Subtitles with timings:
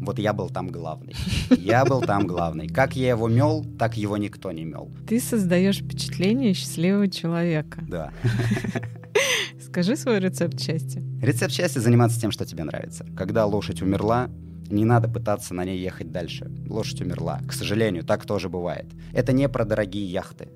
[0.00, 1.14] Вот я был там главный.
[1.50, 2.68] Я был там главный.
[2.68, 4.90] Как я его мел, так его никто не мел.
[5.06, 7.84] Ты создаешь впечатление счастливого человека.
[7.86, 8.12] Да.
[9.60, 11.02] Скажи свой рецепт счастья.
[11.20, 13.06] Рецепт счастья— заниматься тем, что тебе нравится.
[13.14, 14.30] Когда лошадь умерла,
[14.70, 16.50] не надо пытаться на ней ехать дальше.
[16.68, 17.40] Лошадь умерла.
[17.46, 18.86] К сожалению, так тоже бывает.
[19.12, 20.48] Это не про дорогие яхты.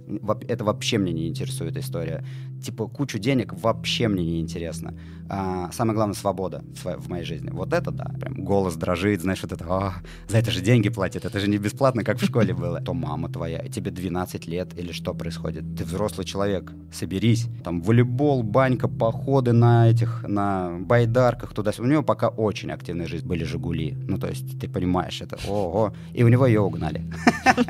[0.49, 2.25] Это вообще мне не интересует история.
[2.65, 4.95] Типа кучу денег вообще мне не интересно.
[5.29, 7.51] А, самое главное, свобода в, в моей жизни.
[7.51, 8.11] Вот это да.
[8.21, 9.93] Прям голос дрожит, знаешь, вот это, О,
[10.29, 12.81] за это же деньги платят, это же не бесплатно, как в школе было.
[12.81, 15.65] То мама твоя, тебе 12 лет или что происходит?
[15.77, 17.47] Ты взрослый человек, соберись.
[17.63, 23.27] Там волейбол, банька, походы на этих, на байдарках туда У него пока очень активная жизнь.
[23.27, 25.95] Были «Жигули», ну, то есть, ты понимаешь, это ого.
[26.13, 27.05] И у него ее угнали.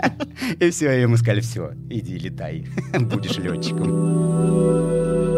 [0.60, 2.66] И все, ему сказали, все, иди летай,
[2.98, 4.83] будешь летчиком.
[4.84, 5.33] Música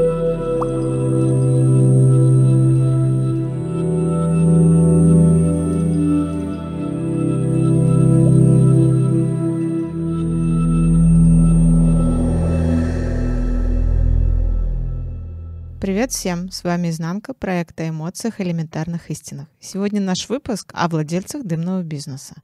[16.06, 16.50] Привет всем!
[16.52, 19.48] С вами Изнанка, проект о эмоциях элементарных истинах.
[19.58, 22.36] Сегодня наш выпуск о владельцах дымного бизнеса.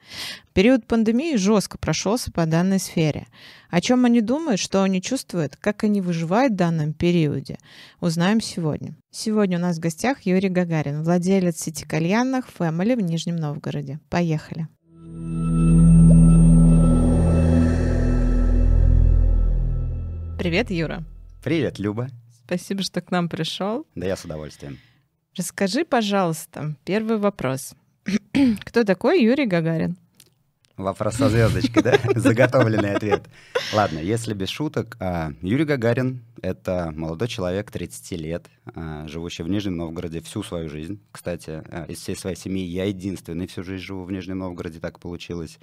[0.52, 3.28] Период пандемии жестко прошелся по данной сфере.
[3.70, 7.56] О чем они думают, что они чувствуют, как они выживают в данном периоде,
[8.00, 8.96] узнаем сегодня.
[9.12, 14.00] Сегодня у нас в гостях Юрий Гагарин, владелец сети кальянных Family в Нижнем Новгороде.
[14.10, 14.66] Поехали!
[20.36, 21.04] Привет, Юра.
[21.44, 22.08] Привет, Люба.
[22.52, 23.86] Спасибо, что к нам пришел.
[23.94, 24.78] Да я с удовольствием.
[25.34, 27.72] Расскажи, пожалуйста, первый вопрос.
[28.66, 29.96] Кто такой Юрий Гагарин?
[30.76, 31.98] Вопрос со звездочкой, да?
[32.14, 33.22] Заготовленный ответ.
[33.72, 39.48] Ладно, если без шуток, а, Юрий Гагарин— это молодой человек, 30 лет, а, живущий в
[39.48, 41.00] Нижнем Новгороде всю свою жизнь.
[41.10, 45.00] Кстати, а, из всей своей семьи я единственный всю жизнь живу в Нижнем Новгороде, так
[45.00, 45.58] получилось.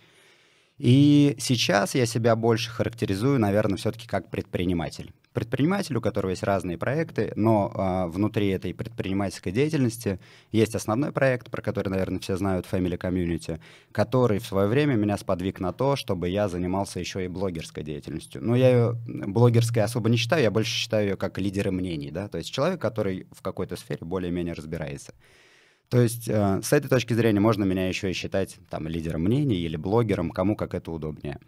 [0.79, 6.77] И сейчас я себя больше характеризую, наверное, все-таки как предприниматель предприниматель, у которого есть разные
[6.77, 10.19] проекты, но а, внутри этой предпринимательской деятельности
[10.51, 13.59] есть основной проект, про который, наверное, все знают, Family Community,
[13.91, 18.43] который в свое время меня сподвиг на то, чтобы я занимался еще и блогерской деятельностью.
[18.43, 22.27] Но я ее блогерской особо не считаю, я больше считаю ее как лидеры мнений, да,
[22.27, 25.13] то есть человек, который в какой-то сфере более-менее разбирается.
[25.89, 29.55] То есть э, с этой точки зрения можно меня еще и считать там лидером мнений
[29.55, 31.39] или блогером, кому как это удобнее.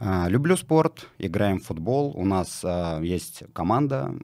[0.00, 2.12] А, люблю спорт, играем в футбол.
[2.14, 4.14] У нас а, есть команда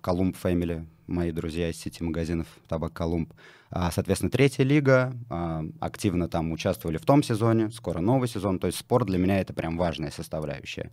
[0.00, 3.32] Колумб Family, мои друзья из сети магазинов Табак Колумб.
[3.70, 5.16] А, соответственно, третья лига.
[5.28, 8.60] А, активно там участвовали в том сезоне, скоро новый сезон.
[8.60, 10.92] То есть спорт для меня это прям важная составляющая.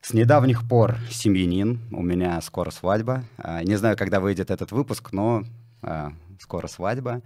[0.00, 3.24] С недавних пор семьянин, у меня скоро свадьба.
[3.36, 5.44] А, не знаю, когда выйдет этот выпуск, но
[5.82, 7.20] а, скоро свадьба.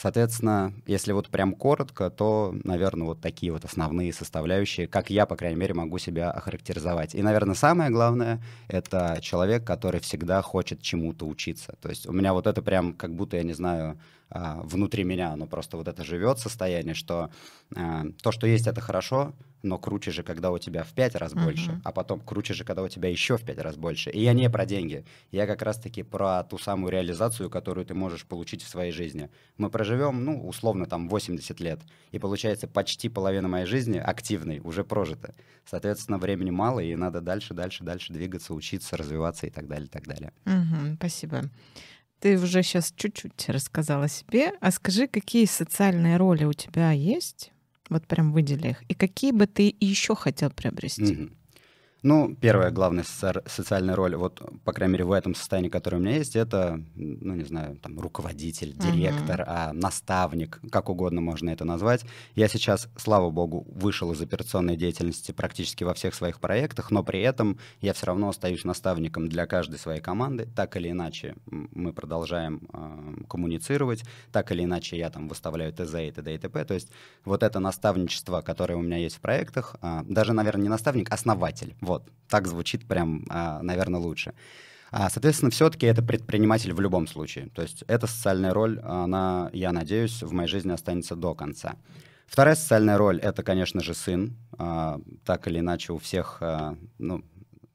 [0.00, 5.34] Соответственно, если вот прям коротко, то, наверное, вот такие вот основные составляющие, как я, по
[5.34, 7.16] крайней мере, могу себя охарактеризовать.
[7.16, 11.74] И, наверное, самое главное— это человек, который всегда хочет чему-то учиться.
[11.82, 13.98] То есть у меня вот это прям как будто, я не знаю,
[14.30, 17.30] а, внутри меня, оно просто вот это живет состояние, что
[17.74, 19.32] а, то, что есть, это хорошо,
[19.62, 21.44] но круче же, когда у тебя в пять раз uh-huh.
[21.44, 24.10] больше, а потом круче же, когда у тебя еще в пять раз больше.
[24.10, 28.24] И я не про деньги, я как раз-таки про ту самую реализацию, которую ты можешь
[28.24, 29.30] получить в своей жизни.
[29.56, 31.80] Мы проживем, ну, условно, там 80 лет,
[32.12, 35.34] и получается почти половина моей жизни активной уже прожита.
[35.64, 39.90] Соответственно, времени мало, и надо дальше, дальше, дальше двигаться, учиться, развиваться и так далее, и
[39.90, 40.32] так далее.
[40.44, 41.50] Uh-huh, спасибо.
[42.20, 47.52] Ты уже сейчас чуть-чуть рассказала себе, а скажи, какие социальные роли у тебя есть?
[47.88, 48.82] Вот прям выдели их.
[48.88, 51.02] И какие бы ты еще хотел приобрести?
[51.02, 51.37] Mm-hmm.
[52.02, 56.00] Ну, первая главная соци- социальная роль, вот, по крайней мере, в этом состоянии, которое у
[56.00, 59.44] меня есть, это, ну, не знаю, там, руководитель, директор, uh-huh.
[59.48, 62.04] а, наставник, как угодно можно это назвать.
[62.36, 67.20] Я сейчас, слава богу, вышел из операционной деятельности практически во всех своих проектах, но при
[67.20, 70.46] этом я все равно остаюсь наставником для каждой своей команды.
[70.54, 76.10] Так или иначе мы продолжаем э, коммуницировать, так или иначе я там выставляю ТЗ и
[76.12, 76.32] т.д.
[76.32, 76.64] и т.п.
[76.64, 76.92] То есть
[77.24, 81.74] вот это наставничество, которое у меня есть в проектах, э, даже, наверное, не наставник, основатель
[81.88, 84.34] вот, так звучит прям, а, наверное, лучше.
[84.90, 87.48] А, соответственно, все-таки это предприниматель в любом случае.
[87.54, 91.76] То есть эта социальная роль, она, я надеюсь, в моей жизни останется до конца.
[92.26, 94.36] Вторая социальная роль— это, конечно же, сын.
[94.58, 96.42] А, так или иначе, у всех,
[96.98, 97.24] ну,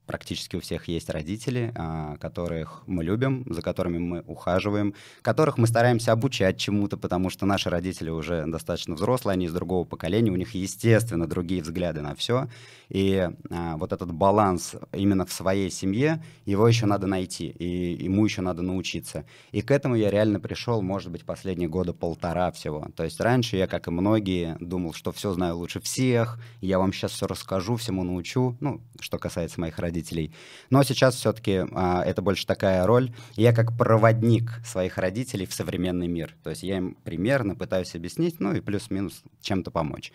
[0.06, 5.68] практически у всех есть родители, а, которых мы любим, за которыми мы ухаживаем, которых мы
[5.68, 10.36] стараемся обучать чему-то, потому что наши родители уже достаточно взрослые, они из другого поколения, у
[10.36, 12.48] них, естественно, другие взгляды на все.
[12.90, 18.26] И а, вот этот баланс именно в своей семье, его еще надо найти, и ему
[18.26, 19.26] еще надо научиться.
[19.52, 22.88] И к этому я реально пришел, может быть, последние года полтора всего.
[22.96, 26.92] То есть раньше я, как и многие, думал, что все знаю лучше всех, я вам
[26.92, 30.32] сейчас все расскажу, всему научу, ну, что касается моих родителей родителей.
[30.70, 33.12] Но сейчас все-таки а, это больше такая роль.
[33.36, 36.36] Я как проводник своих родителей в современный мир.
[36.44, 40.12] То есть я им примерно пытаюсь объяснить, ну и плюс-минус чем-то помочь.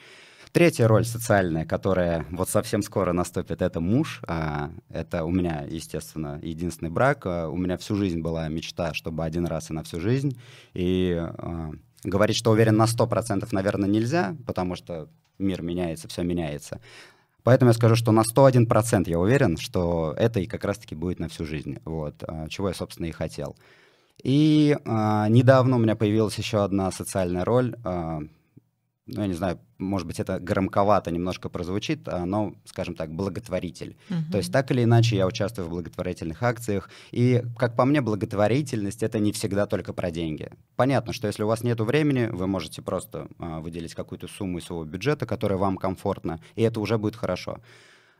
[0.53, 4.21] Третья роль социальная, которая вот совсем скоро наступит, это муж.
[4.27, 7.27] А, это у меня, естественно, единственный брак.
[7.27, 10.37] А, у меня всю жизнь была мечта, чтобы один раз и на всю жизнь.
[10.75, 11.71] И а,
[12.03, 15.09] говорить, что уверен на 100%, наверное, нельзя, потому что
[15.39, 16.81] мир меняется, все меняется.
[17.45, 21.29] Поэтому я скажу, что на 101% я уверен, что это и как раз-таки будет на
[21.29, 23.57] всю жизнь, вот, а, чего я, собственно, и хотел.
[24.23, 28.21] И а, недавно у меня появилась еще одна социальная роль, а,
[29.09, 33.97] ну, я не знаю, может быть, это громковато немножко прозвучит, а, но, скажем так, благотворитель.
[34.11, 34.31] Uh-huh.
[34.31, 39.03] То есть так или иначе я участвую в благотворительных акциях, и, как по мне, благотворительность—
[39.05, 40.51] это не всегда только про деньги.
[40.77, 44.65] Понятно, что если у вас нет времени, вы можете просто а, выделить какую-то сумму из
[44.65, 47.59] своего бюджета, которая вам комфортна, и это уже будет хорошо.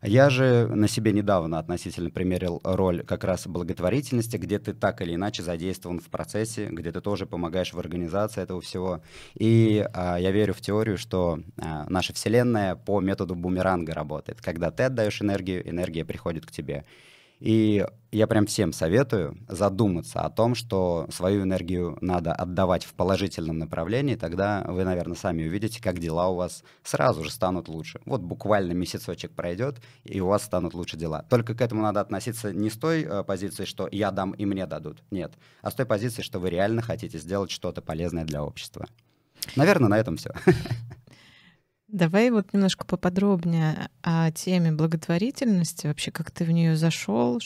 [0.03, 5.17] Я же на себе недавно относительно примерил роль как раз благотворительности, где ты так или
[5.17, 9.03] иначе задействован в процессе, где ты тоже помогаешь в организации этого всего.
[9.35, 14.41] И а, я верю в теорию, что а, наша Вселенная по методу бумеранга работает.
[14.41, 16.85] Когда ты отдаешь энергию, энергия приходит к тебе.
[17.41, 23.59] И я прям всем советую задуматься о том, что свою энергию надо отдавать в положительном
[23.59, 28.01] направлении, тогда вы, наверное, сами увидите, как дела у вас сразу же станут лучше.
[28.07, 31.25] Вот буквально месяцочек пройдет, и у вас станут лучше дела.
[31.29, 34.67] Только к этому надо относиться не с той э, позиции, что я дам и мне
[34.67, 38.87] дадут, нет, а с той позиции, что вы реально хотите сделать что-то полезное для общества.
[39.55, 40.33] Наверное, на этом все.
[41.89, 47.41] Давай вот немножко поподробнее о теме благотворительности, вообще как ты в нее зашел,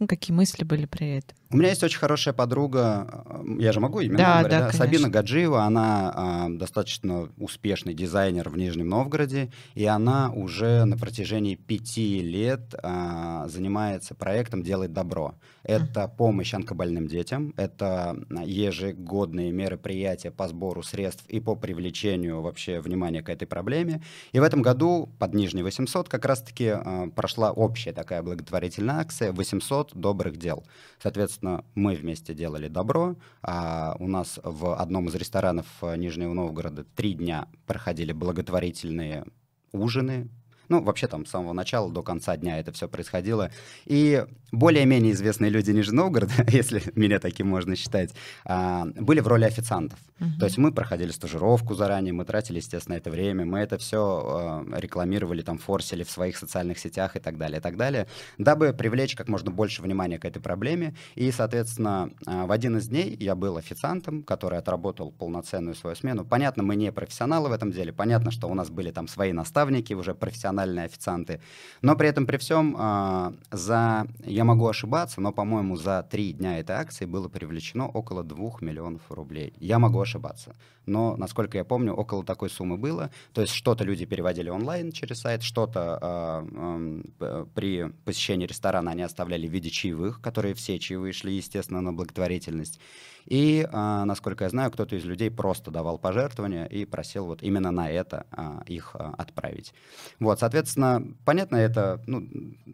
[0.00, 1.36] ну, какие мысли были при этом?
[1.54, 3.24] У меня есть очень хорошая подруга,
[3.60, 4.72] я же могу именно да, говорить, да, да?
[4.72, 11.54] Сабина Гаджиева, она а, достаточно успешный дизайнер в Нижнем Новгороде, и она уже на протяжении
[11.54, 15.36] пяти лет а, занимается проектом «Делает добро».
[15.62, 23.22] Это помощь онкобольным детям, это ежегодные мероприятия по сбору средств и по привлечению вообще внимания
[23.22, 24.02] к этой проблеме.
[24.32, 29.32] И в этом году под Нижний 800 как раз-таки а, прошла общая такая благотворительная акция
[29.32, 30.64] «800 добрых дел».
[31.00, 31.43] Соответственно,
[31.74, 33.16] мы вместе делали добро.
[33.42, 39.24] А у нас в одном из ресторанов Нижнего Новгорода три дня проходили благотворительные
[39.72, 40.28] ужины,
[40.68, 43.50] ну, вообще там с самого начала до конца дня это все происходило.
[43.84, 44.24] И
[44.56, 48.10] более-менее известные люди Нижнего Новгорода, если меня таким можно считать,
[48.44, 49.98] а, были в роли официантов.
[50.20, 50.38] Uh-huh.
[50.38, 54.64] То есть мы проходили стажировку заранее, мы тратили, естественно, это время, мы это все а,
[54.78, 58.06] рекламировали, там, форсили в своих социальных сетях и так далее, и так далее,
[58.38, 60.94] дабы привлечь как можно больше внимания к этой проблеме.
[61.16, 66.24] И, соответственно, а, в один из дней я был официантом, который отработал полноценную свою смену.
[66.24, 69.94] Понятно, мы не профессионалы в этом деле, понятно, что у нас были там свои наставники,
[69.94, 71.40] уже профессиональные официанты,
[71.82, 74.06] но при этом, при всем, за...
[74.24, 79.02] Я могу ошибаться, но, по-моему, за три дня этой акции было привлечено около двух миллионов
[79.10, 79.52] рублей.
[79.58, 80.54] Я могу ошибаться,
[80.86, 83.10] но, насколько я помню, около такой суммы было.
[83.32, 89.02] То есть что-то люди переводили онлайн через сайт, что-то э, э, при посещении ресторана они
[89.02, 92.78] оставляли в виде чаевых, которые все чаевые шли, естественно, на благотворительность.
[93.26, 97.70] И, а, насколько я знаю, кто-то из людей просто давал пожертвования и просил вот именно
[97.70, 99.72] на это а, их а, отправить.
[100.20, 102.26] Вот, соответственно, понятно, это ну,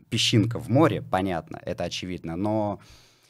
[0.08, 2.80] песчинка в море, понятно, это очевидно, но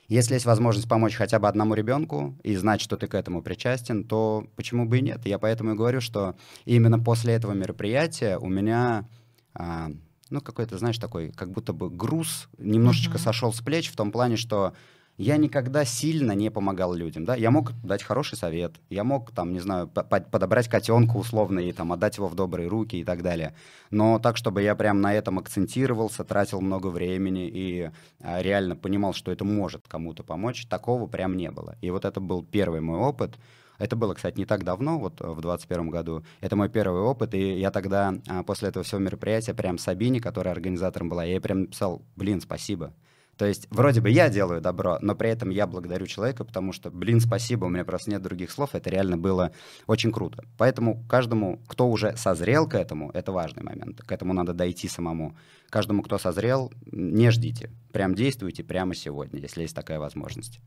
[0.08, 4.02] если есть возможность помочь хотя бы одному ребенку и знать, что ты к этому причастен,
[4.02, 5.24] то почему бы и нет?
[5.24, 6.34] Я поэтому и говорю, что
[6.64, 9.08] именно после этого мероприятия у меня
[9.54, 9.90] а,
[10.30, 13.22] ну, какой-то, знаешь, такой, как будто бы груз немножечко uh-huh.
[13.22, 14.74] сошел с плеч в том плане, что
[15.20, 19.52] я никогда сильно не помогал людям, да, я мог дать хороший совет, я мог, там,
[19.52, 23.54] не знаю, подобрать котенка условно и там отдать его в добрые руки и так далее,
[23.90, 29.12] но так, чтобы я прям на этом акцентировался, тратил много времени и а, реально понимал,
[29.12, 31.76] что это может кому-то помочь, такого прям не было.
[31.82, 33.36] И вот это был первый мой опыт,
[33.76, 36.24] это было, кстати, не так давно, вот в 2021 году.
[36.40, 40.54] Это мой первый опыт, и я тогда а, после этого всего мероприятия прям Сабине, которая
[40.54, 42.94] организатором была, я ей прям написал, блин, спасибо
[43.40, 46.90] То есть вроде бы я делаю добро, но при этом я благодарю человека, потому что,
[46.90, 49.50] блин, спасибо, у меня просто нет других слов, это реально было
[49.86, 50.44] очень круто.
[50.58, 55.38] Поэтому каждому, кто уже созрел к этому, это важный момент, к этому надо дойти самому.
[55.70, 60.60] Каждому, кто созрел, не ждите, прям действуйте прямо сегодня, если есть такая возможность.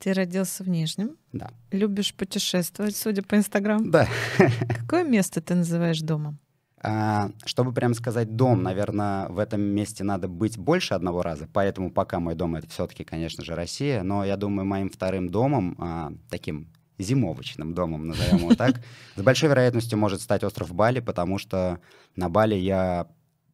[0.00, 1.18] Ты родился в Нижнем.
[1.32, 1.52] Да.
[1.70, 3.88] Любишь путешествовать, судя по Инстаграму.
[3.92, 4.08] Да.
[4.76, 6.40] Какое место ты называешь домом?
[6.82, 11.90] А, чтобы прям сказать дом, наверное, в этом месте надо быть больше одного раза, поэтому
[11.90, 16.12] пока мой дом это все-таки, конечно же, Россия, но я думаю, моим вторым домом, а,
[16.30, 16.68] таким
[16.98, 18.80] зимовочным домом, назовем его так,
[19.16, 21.80] с большой вероятностью может стать остров Бали, потому что
[22.16, 23.08] на Бали я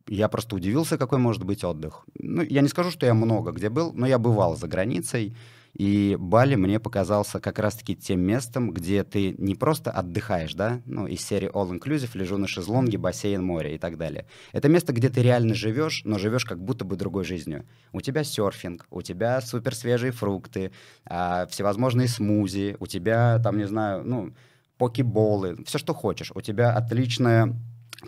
[0.08, 2.06] я просто удивился, какой может быть отдых.
[2.16, 5.36] Ну, я не скажу, что я много где был, но я бывал за границей,
[5.76, 11.06] и Бали мне показался как раз-таки тем местом, где ты не просто отдыхаешь, да, ну,
[11.06, 14.26] из серии All Inclusive, лежу на шезлонге, бассейн, море и так далее.
[14.52, 17.66] Это место, где ты реально живешь, но живешь как будто бы другой жизнью.
[17.92, 20.72] У тебя серфинг, у тебя супер свежие фрукты,
[21.04, 24.32] а, всевозможные смузи, у тебя, там, не знаю, ну,
[24.78, 26.32] покеболы, все, что хочешь.
[26.34, 27.54] У тебя отличная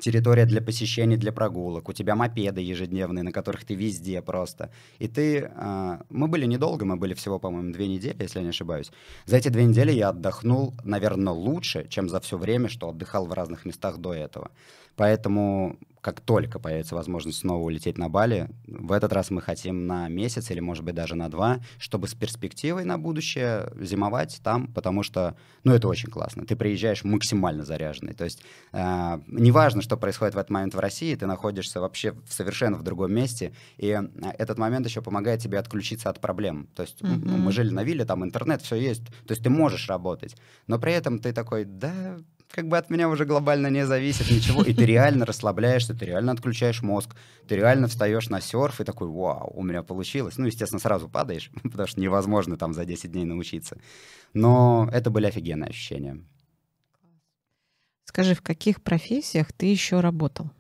[0.01, 4.71] территория для посещений, для прогулок, у тебя мопеды ежедневные, на которых ты везде просто.
[4.99, 5.51] И ты...
[5.55, 8.91] Э, мы были недолго, мы были всего, по-моему, две недели, если я не ошибаюсь.
[9.27, 13.33] За эти две недели я отдохнул, наверное, лучше, чем за все время, что отдыхал в
[13.33, 14.51] разных местах до этого.
[14.97, 15.79] Поэтому
[16.09, 20.51] как только появится возможность снова улететь на Бали, в этот раз мы хотим на месяц
[20.51, 25.37] или, может быть, даже на два, чтобы с перспективой на будущее зимовать там, потому что,
[25.65, 26.47] ну, это очень классно.
[26.47, 28.15] Ты приезжаешь максимально заряженный.
[28.15, 32.33] То есть э, неважно, что происходит в этот момент в России, ты находишься вообще в
[32.33, 34.03] совершенно в другом месте, и э,
[34.39, 36.71] этот момент еще помогает тебе отключиться от проблем.
[36.75, 37.21] То есть mm-hmm.
[37.23, 40.37] ну, мы жили на вилле, там интернет, все есть, то есть ты можешь работать,
[40.69, 42.17] но при этом ты такой, да,
[42.51, 46.33] как бы от меня уже глобально не зависит ничего, и ты реально расслабляешься, ты реально
[46.33, 47.15] отключаешь мозг,
[47.47, 50.39] ты реально встаешь на серф и такой, вау, у меня получилось.
[50.39, 53.79] Ну, естественно, сразу падаешь, потому что невозможно там за 10 дней научиться.
[54.35, 56.23] Но это были офигенные ощущения.
[58.05, 60.51] Скажи, в каких профессиях ты еще работал?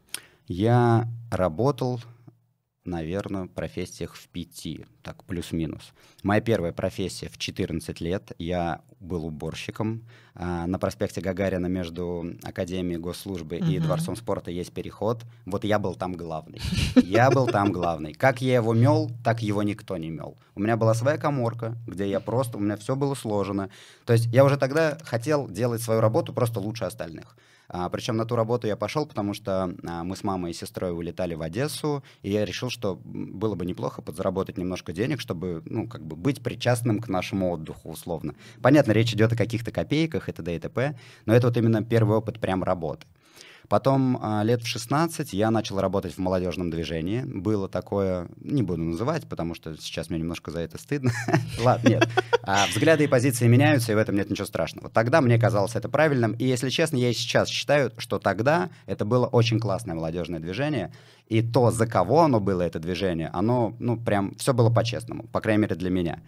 [0.46, 2.00] Я работал
[2.88, 5.92] наверное, профессиях в пяти, так плюс-минус.
[6.22, 8.32] Моя первая профессия в 14 лет.
[8.38, 10.04] Я был уборщиком.
[10.34, 13.72] А, на проспекте Гагарина между Академией госслужбы uh-huh.
[13.72, 15.24] и Дворцом спорта есть переход.
[15.46, 16.60] Вот я был там главный.
[16.96, 18.14] Я был там главный.
[18.14, 20.36] Как я его мел, так его никто не мел.
[20.54, 23.70] У меня была своя коморка, где я просто, у меня все было сложено.
[24.04, 27.36] То есть я уже тогда хотел делать свою работу просто лучше остальных.
[27.68, 30.92] А, причем на ту работу я пошел, потому что а, мы с мамой и сестрой
[30.92, 35.86] улетали в Одессу, и я решил, что было бы неплохо подзаработать немножко денег, чтобы, ну,
[35.86, 38.34] как бы быть причастным к нашему отдыху, условно.
[38.62, 40.56] Понятно, речь идет о каких-то копейках и т.д.
[40.56, 43.06] и т.п., но это вот именно первый опыт прям работы.
[43.68, 47.22] Потом а, лет в 16 я начал работать в молодежном движении.
[47.22, 51.12] Было такое, не буду называть, потому что сейчас мне немножко за это стыдно.
[51.60, 52.08] Ладно, нет.
[52.42, 54.88] А, взгляды и позиции меняются, и в этом нет ничего страшного.
[54.88, 59.04] Тогда мне казалось это правильным, и, если честно, я и сейчас считаю, что тогда это
[59.04, 60.90] было очень классное молодежное движение,
[61.28, 65.42] и то, за кого оно было, это движение, оно, ну, прям, все было по-честному, по
[65.42, 66.22] крайней мере, для меня.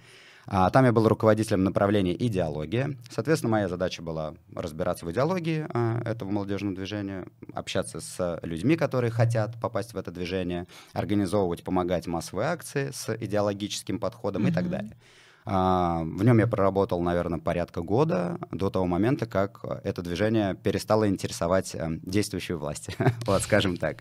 [0.53, 2.97] А, там я был руководителем направления идеология.
[3.09, 9.13] Соответственно, моя задача была разбираться в идеологии а, этого молодежного движения, общаться с людьми, которые
[9.13, 14.51] хотят попасть в это движение, организовывать, помогать массовые акции с идеологическим подходом mm-hmm.
[14.51, 14.97] и так далее.
[15.45, 21.09] А, в нем я проработал, наверное, порядка года до того момента, как это движение перестало
[21.09, 22.89] интересовать действующую власть,
[23.25, 23.99] вот скажем так.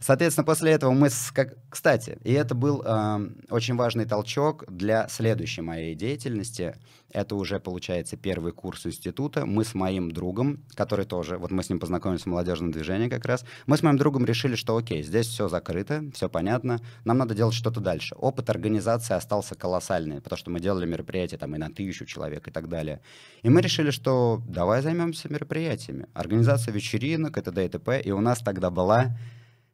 [0.00, 1.10] Соответственно, после этого мы...
[1.10, 1.30] С,
[1.68, 6.76] кстати, и это был э, очень важный толчок для следующей моей деятельности.
[7.12, 9.44] Это уже, получается, первый курс института.
[9.44, 11.36] Мы с моим другом, который тоже...
[11.36, 13.44] Вот мы с ним познакомились в молодежном движении как раз.
[13.66, 16.80] Мы с моим другом решили, что окей, здесь все закрыто, все понятно.
[17.04, 18.14] Нам надо делать что-то дальше.
[18.14, 22.50] Опыт организации остался колоссальный, потому что мы делали мероприятия там и на тысячу человек и
[22.50, 23.02] так далее.
[23.42, 26.06] И мы решили, что давай займемся мероприятиями.
[26.14, 27.66] Организация вечеринок, и т.д.
[27.66, 28.00] и т.п.
[28.00, 29.14] И у нас тогда была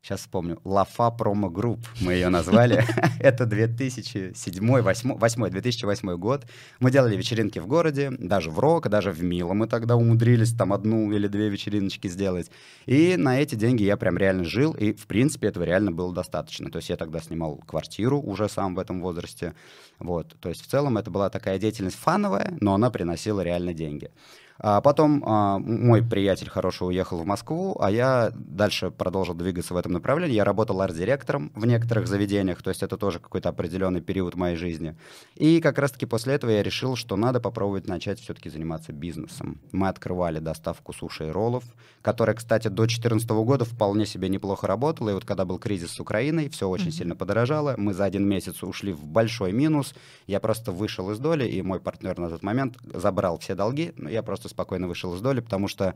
[0.06, 2.84] сейчас вспомню, Лафа Promo Group мы ее назвали.
[3.20, 6.46] Это 2007 8 2008 год.
[6.78, 10.72] Мы делали вечеринки в городе, даже в Рок, даже в Мило мы тогда умудрились там
[10.72, 12.52] одну или две вечериночки сделать.
[12.86, 16.70] И на эти деньги я прям реально жил, и в принципе этого реально было достаточно.
[16.70, 19.54] То есть я тогда снимал квартиру уже сам в этом возрасте.
[19.98, 20.36] Вот.
[20.40, 24.12] То есть в целом это была такая деятельность фановая, но она приносила реально деньги.
[24.58, 29.76] А потом а, мой приятель хороший уехал в Москву, а я дальше продолжил двигаться в
[29.76, 30.34] этом направлении.
[30.34, 34.96] Я работал арт-директором в некоторых заведениях, то есть это тоже какой-то определенный период моей жизни.
[35.34, 39.60] И как раз-таки после этого я решил, что надо попробовать начать все-таки заниматься бизнесом.
[39.72, 41.64] Мы открывали доставку суши и роллов,
[42.02, 45.10] которая, кстати, до 2014 года вполне себе неплохо работала.
[45.10, 46.90] И вот когда был кризис с Украиной, все очень mm-hmm.
[46.92, 47.74] сильно подорожало.
[47.76, 49.94] Мы за один месяц ушли в большой минус.
[50.26, 53.92] Я просто вышел из доли, и мой партнер на тот момент забрал все долги.
[53.96, 55.94] Но я просто просто спокойно вышел из доли, потому что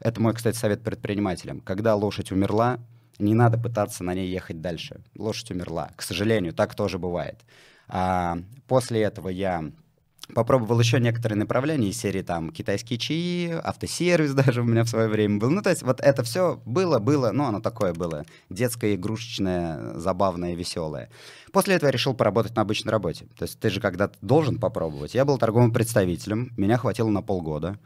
[0.00, 1.60] это мой, кстати, совет предпринимателям.
[1.60, 2.78] Когда лошадь умерла,
[3.18, 5.00] не надо пытаться на ней ехать дальше.
[5.16, 5.90] Лошадь умерла.
[5.96, 7.36] К сожалению, так тоже бывает.
[7.88, 9.70] А, после этого я
[10.34, 15.08] попробовал еще некоторые направления из серии там китайские чаи, автосервис даже у меня в свое
[15.08, 15.50] время был.
[15.50, 18.24] Ну, то есть вот это все было, было, ну, оно такое было.
[18.48, 21.10] Детское, игрушечное, забавное, веселое.
[21.52, 23.26] После этого я решил поработать на обычной работе.
[23.36, 25.14] То есть ты же когда-то должен попробовать.
[25.14, 27.78] Я был торговым представителем, меня хватило на полгода.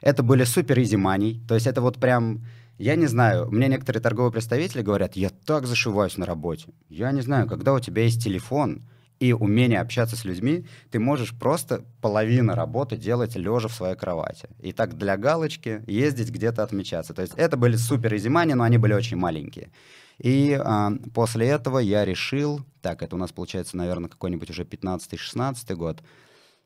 [0.00, 2.44] Это были супер изи money, то есть это вот прям...
[2.78, 6.66] Я не знаю, мне некоторые торговые представители говорят, я так зашиваюсь на работе.
[6.88, 8.82] Я не знаю, когда у тебя есть телефон,
[9.22, 14.48] и умение общаться с людьми, ты можешь просто половину работы делать лежа в своей кровати.
[14.60, 17.14] И так для галочки ездить где-то отмечаться.
[17.14, 19.70] То есть это были супер изимани, но они были очень маленькие.
[20.18, 25.72] И а, после этого я решил, так, это у нас получается, наверное, какой-нибудь уже 15-16
[25.76, 26.02] год,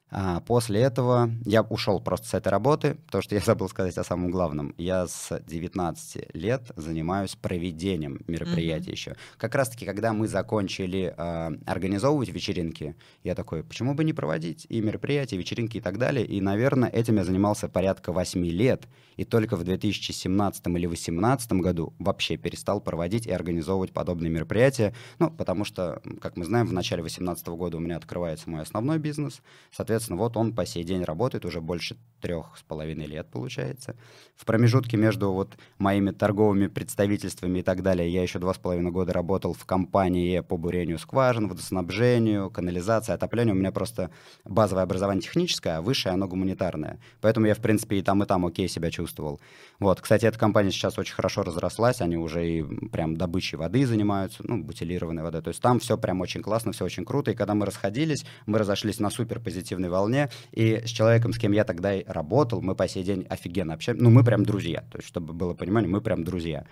[0.09, 4.05] а после этого я ушел просто с этой работы, потому что я забыл сказать о
[4.05, 4.73] самом главном.
[4.79, 8.93] Я с 19 лет занимаюсь проведением мероприятий mm-hmm.
[8.93, 9.17] еще.
[9.37, 12.95] Как раз-таки, когда мы закончили э, организовывать вечеринки,
[13.25, 16.25] я такой, почему бы не проводить и мероприятия, и вечеринки и так далее.
[16.25, 18.87] И, наверное, этим я занимался порядка 8 лет.
[19.17, 24.95] И только в 2017 или 2018 году вообще перестал проводить и организовывать подобные мероприятия.
[25.19, 28.99] Ну, потому что, как мы знаем, в начале 2018 года у меня открывается мой основной
[28.99, 29.41] бизнес.
[29.73, 33.95] Соответственно, Соответственно, вот он по сей день работает уже больше трех с половиной лет, получается.
[34.35, 38.91] В промежутке между вот моими торговыми представительствами и так далее я еще два с половиной
[38.91, 43.55] года работал в компании по бурению скважин, водоснабжению, канализации, отоплению.
[43.55, 44.11] У меня просто
[44.45, 46.99] базовое образование техническое, а высшее оно гуманитарное.
[47.21, 49.41] Поэтому я, в принципе, и там, и там окей себя чувствовал.
[49.79, 54.43] Вот, кстати, эта компания сейчас очень хорошо разрослась, они уже и прям добычей воды занимаются,
[54.43, 55.43] ну, бутилированной водой.
[55.43, 57.31] То есть там все прям очень классно, все очень круто.
[57.31, 60.29] И когда мы расходились, мы разошлись на супер позитивной волне.
[60.51, 64.03] И с человеком, с кем я тогда работал, мы по сей день офигенно общаемся.
[64.03, 64.81] Ну, мы прям друзья.
[64.91, 66.67] То есть, чтобы было понимание, мы прям друзья.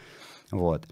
[0.50, 0.86] Вот.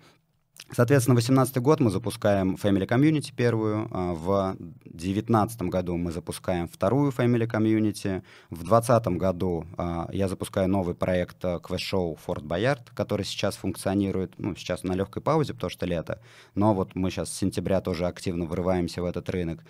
[0.70, 6.66] Соответственно, в 2018 год мы запускаем Family Community первую, а, в 2019 году мы запускаем
[6.66, 12.88] вторую Family Community, в 2020 году а, я запускаю новый проект а, квест-шоу Fort Boyard,
[12.94, 16.22] который сейчас функционирует, ну, сейчас на легкой паузе, потому что лето,
[16.54, 19.64] но вот мы сейчас с сентября тоже активно вырываемся в этот рынок.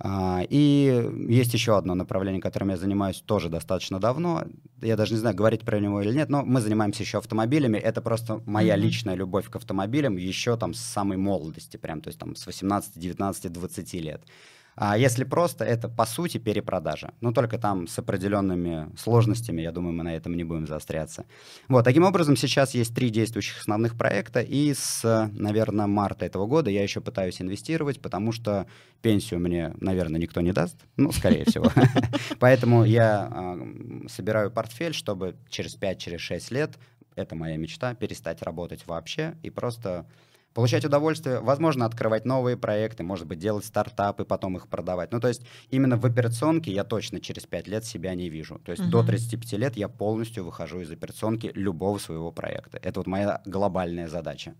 [0.00, 4.44] А, и есть еще одно направление, которым я занимаюсь тоже достаточно давно.
[4.80, 7.78] Я даже не знаю, говорить про него или нет, но мы занимаемся еще автомобилями.
[7.78, 8.80] Это просто моя mm-hmm.
[8.80, 12.98] личная любовь к автомобилям еще там с самой молодости, прям, то есть там с 18,
[12.98, 14.22] 19, 20 лет.
[14.80, 17.12] А если просто, это по сути перепродажа.
[17.20, 21.24] Но только там с определенными сложностями, я думаю, мы на этом не будем заостряться.
[21.66, 26.70] Вот, таким образом, сейчас есть три действующих основных проекта, и с, наверное, марта этого года
[26.70, 28.68] я еще пытаюсь инвестировать, потому что
[29.02, 31.72] пенсию мне, наверное, никто не даст, ну, скорее всего.
[32.38, 33.58] Поэтому я а,
[34.08, 36.78] собираю портфель, чтобы через 5-6 лет,
[37.16, 40.06] это моя мечта, перестать работать вообще и просто
[40.54, 45.12] получать удовольствие, возможно, открывать новые проекты, может быть, делать стартапы, потом их продавать.
[45.12, 48.58] Ну, то есть именно в операционке я точно через 5 лет себя не вижу.
[48.64, 48.90] То есть uh-huh.
[48.90, 52.78] до 35 лет я полностью выхожу из операционки любого своего проекта.
[52.82, 54.54] Это вот моя глобальная задача.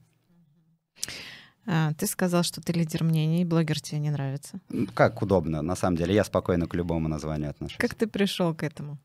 [1.70, 4.60] А, ты сказал, что ты лидер мнений, блогер тебе не нравится.
[4.94, 6.14] Как удобно, на самом деле.
[6.14, 7.76] Я спокойно к любому названию отношусь.
[7.76, 8.98] Как ты пришел к этому?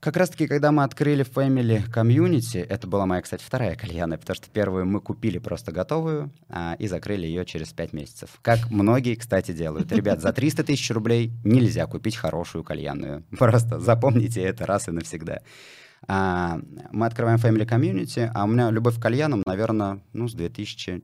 [0.00, 4.48] Как раз-таки, когда мы открыли Family Community, это была моя, кстати, вторая кальяна, потому что
[4.48, 8.38] первую мы купили просто готовую а, и закрыли ее через пять месяцев.
[8.40, 9.92] Как многие, кстати, делают.
[9.92, 13.24] Ребят, за 300 тысяч рублей нельзя купить хорошую кальянную.
[13.38, 15.40] Просто запомните это раз и навсегда.
[16.08, 16.58] А,
[16.90, 21.02] мы открываем Family Community, а у меня любовь к кальянам, наверное, ну, с 2000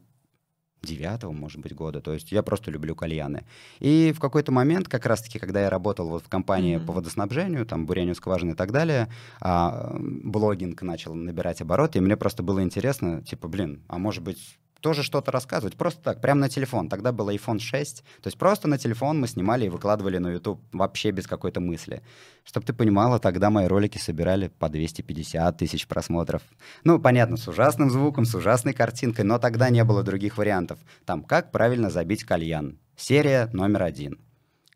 [0.86, 2.00] девятого, может быть, года.
[2.00, 3.44] То есть я просто люблю кальяны.
[3.80, 6.86] И в какой-то момент, как раз-таки, когда я работал вот в компании mm-hmm.
[6.86, 9.08] по водоснабжению, там, бурению скважины и так далее,
[9.40, 14.58] а, блогинг начал набирать обороты, и мне просто было интересно, типа, блин, а может быть,
[14.86, 15.74] тоже что-то рассказывать.
[15.74, 16.88] Просто так, прямо на телефон.
[16.88, 18.04] Тогда был iPhone 6.
[18.22, 22.02] То есть просто на телефон мы снимали и выкладывали на YouTube вообще без какой-то мысли.
[22.44, 26.42] Чтобы ты понимала, тогда мои ролики собирали по 250 тысяч просмотров.
[26.84, 30.78] Ну, понятно, с ужасным звуком, с ужасной картинкой, но тогда не было других вариантов.
[31.04, 32.78] Там, как правильно забить кальян.
[32.96, 34.20] Серия номер один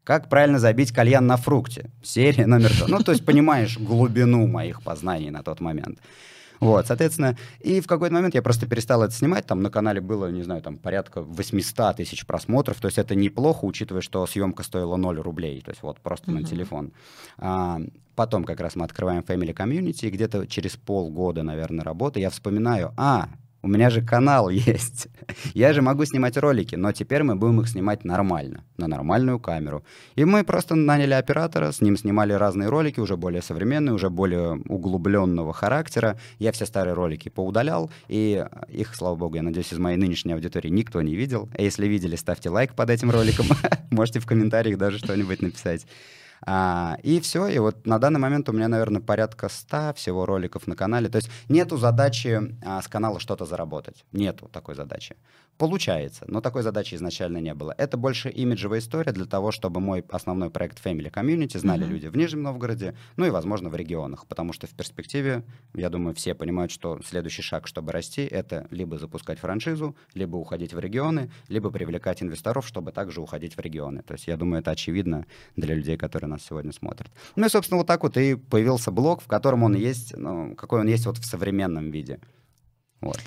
[0.03, 1.93] Как правильно забить кальян на фрукте?
[2.03, 2.89] Серия номер два.
[2.89, 6.01] Ну, то есть понимаешь глубину моих познаний на тот момент.
[6.61, 10.31] Вот, соответственно, и в какой-то момент я просто перестал это снимать, там на канале было,
[10.31, 14.97] не знаю, там порядка 800 тысяч просмотров, то есть это неплохо, учитывая, что съемка стоила
[14.97, 16.35] 0 рублей, то есть вот просто mm-hmm.
[16.35, 16.93] на телефон.
[17.39, 17.81] А,
[18.15, 22.93] потом как раз мы открываем Family Community, и где-то через полгода, наверное, работы я вспоминаю,
[22.99, 23.31] а,
[23.63, 25.09] у меня же канал есть.
[25.55, 29.85] Я же могу снимать ролики, но теперь мы будем их снимать нормально, на нормальную камеру.
[30.17, 34.63] И мы просто наняли оператора, с ним снимали разные ролики, уже более современные, уже более
[34.69, 36.19] углубленного характера.
[36.39, 40.69] Я все старые ролики поудалял, и их, слава богу, я надеюсь, из моей нынешней аудитории
[40.69, 41.49] никто не видел.
[41.57, 43.47] А если видели, ставьте лайк под этим роликом.
[43.91, 45.87] Можете в комментариях даже что-нибудь написать.
[46.47, 50.67] А, и все, и вот на данный момент у меня, наверное, порядка 100 всего роликов
[50.67, 51.09] на канале.
[51.09, 54.05] То есть нету задачи а, с канала что-то заработать.
[54.13, 55.17] Нету такой задачи.
[55.61, 57.75] Получается, но такой задачи изначально не было.
[57.77, 61.91] Это больше имиджевая история для того, чтобы мой основной проект Family Community знали mm-hmm.
[61.91, 64.25] люди в Нижнем Новгороде, ну и, возможно, в регионах.
[64.27, 65.43] Потому что в перспективе,
[65.75, 70.73] я думаю, все понимают, что следующий шаг, чтобы расти, это либо запускать франшизу, либо уходить
[70.73, 74.01] в регионы, либо привлекать инвесторов, чтобы также уходить в регионы.
[74.01, 77.11] То есть я думаю, это очевидно для людей, которые нас сегодня смотрят.
[77.37, 80.81] Ну и, собственно, вот так вот и появился блог, в котором он есть, ну, какой
[80.81, 82.19] он есть вот в современном виде.
[83.03, 83.19] Вот.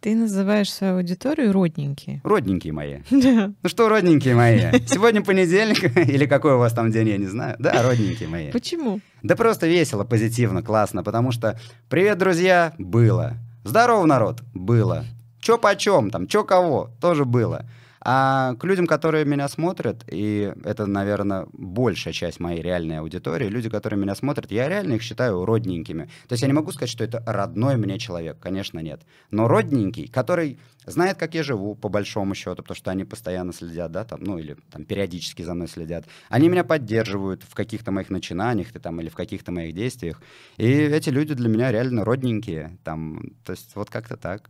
[0.00, 2.22] Ты называешь свою аудиторию родненькие.
[2.24, 2.98] Родненькие мои.
[3.10, 3.52] Да.
[3.62, 4.58] Ну что, родненькие мои?
[4.86, 7.56] Сегодня понедельник, или какой у вас там день, я не знаю.
[7.58, 8.50] Да, родненькие мои.
[8.50, 9.00] Почему?
[9.22, 11.60] Да просто весело, позитивно, классно, потому что
[11.90, 13.34] «Привет, друзья!» было.
[13.64, 15.04] «Здорово, народ!» было.
[15.38, 17.66] «Чё почем?» там, «Чё кого?» тоже было.
[18.02, 23.68] А к людям, которые меня смотрят, и это, наверное, большая часть моей реальной аудитории, люди,
[23.68, 26.04] которые меня смотрят, я реально их считаю родненькими.
[26.26, 29.02] То есть я не могу сказать, что это родной мне человек, конечно, нет.
[29.30, 33.92] Но родненький, который знает, как я живу, по большому счету, потому что они постоянно следят,
[33.92, 36.06] да, там, ну, или там периодически за мной следят.
[36.30, 40.22] Они меня поддерживают в каких-то моих начинаниях, там, или в каких-то моих действиях.
[40.56, 44.48] И эти люди для меня реально родненькие, там, то есть вот как-то так.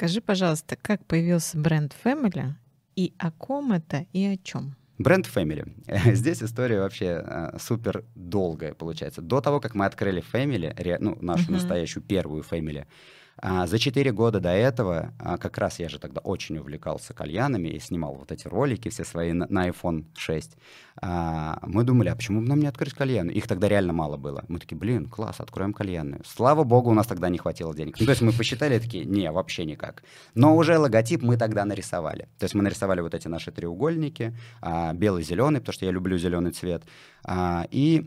[0.00, 2.54] Скажи, пожалуйста, как появился бренд Family
[2.96, 4.74] и о ком это и о чем?
[4.96, 5.70] Бренд Family.
[6.14, 9.20] Здесь история вообще э, супер долгая получается.
[9.20, 11.52] До того, как мы открыли Family, ре, ну, нашу uh-huh.
[11.52, 12.86] настоящую первую Family,
[13.42, 17.68] а, за четыре года до этого, а, как раз я же тогда очень увлекался кальянами
[17.68, 20.56] и снимал вот эти ролики все свои на, iPhone 6.
[21.00, 23.30] А, мы думали, а почему бы нам не открыть кальяны?
[23.30, 24.44] Их тогда реально мало было.
[24.48, 26.22] Мы такие, блин, класс, откроем кальянную.
[26.26, 27.98] Слава богу, у нас тогда не хватило денег.
[27.98, 30.02] Ну, то есть мы посчитали такие, не, вообще никак.
[30.34, 32.28] Но уже логотип мы тогда нарисовали.
[32.38, 34.36] То есть мы нарисовали вот эти наши треугольники,
[34.94, 36.84] белый-зеленый, потому что я люблю зеленый цвет.
[37.70, 38.06] И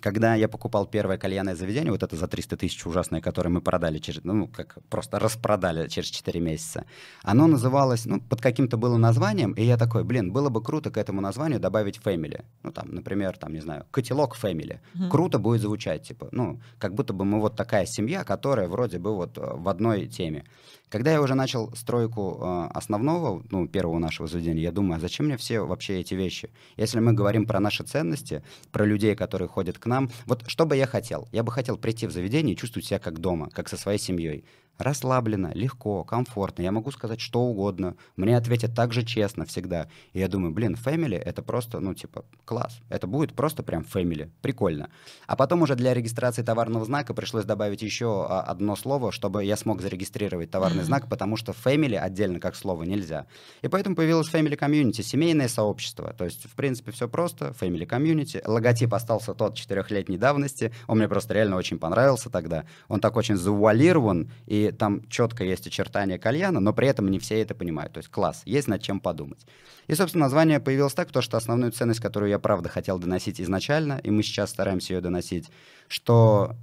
[0.00, 3.98] когда я покупал первое кальянное заведение, вот это за 300 тысяч ужасное, которое мы продали
[3.98, 6.84] через, ну, как просто распродали через 4 месяца,
[7.22, 10.96] оно называлось, ну, под каким-то было названием, и я такой, блин, было бы круто к
[10.96, 12.44] этому названию добавить family.
[12.62, 14.78] Ну, там, например, там, не знаю, котелок family.
[14.94, 15.08] Mm-hmm.
[15.10, 19.14] Круто будет звучать, типа, ну, как будто бы мы вот такая семья, которая вроде бы
[19.14, 20.44] вот в одной теме.
[20.90, 25.26] Когда я уже начал стройку э, основного, ну, первого нашего заведения, я думаю, а зачем
[25.26, 26.50] мне все вообще эти вещи?
[26.76, 30.76] Если мы говорим про наши ценности, про людей, которые ходят к нам, вот что бы
[30.76, 31.28] я хотел?
[31.30, 34.44] Я бы хотел прийти в заведение и чувствовать себя как дома, как со своей семьей
[34.80, 36.62] расслабленно, легко, комфортно.
[36.62, 37.96] Я могу сказать что угодно.
[38.16, 39.88] Мне ответят так же честно всегда.
[40.12, 42.80] И я думаю, блин, family— это просто, ну, типа, класс.
[42.88, 44.30] Это будет просто прям family.
[44.42, 44.90] Прикольно.
[45.26, 49.56] А потом уже для регистрации товарного знака пришлось добавить еще а, одно слово, чтобы я
[49.56, 53.26] смог зарегистрировать товарный знак, потому что family отдельно как слово нельзя.
[53.62, 56.12] И поэтому появилось family community, семейное сообщество.
[56.12, 57.54] То есть, в принципе, все просто.
[57.60, 58.42] Family community.
[58.44, 60.72] Логотип остался тот четырехлетней давности.
[60.86, 62.64] Он мне просто реально очень понравился тогда.
[62.88, 67.40] Он так очень завуалирован, и там четко есть очертания кальяна, но при этом не все
[67.40, 67.92] это понимают.
[67.92, 69.46] То есть класс, есть над чем подумать.
[69.86, 74.00] И, собственно, название появилось так, потому что основную ценность, которую я, правда, хотел доносить изначально,
[74.02, 75.50] и мы сейчас стараемся ее доносить,
[75.88, 76.56] что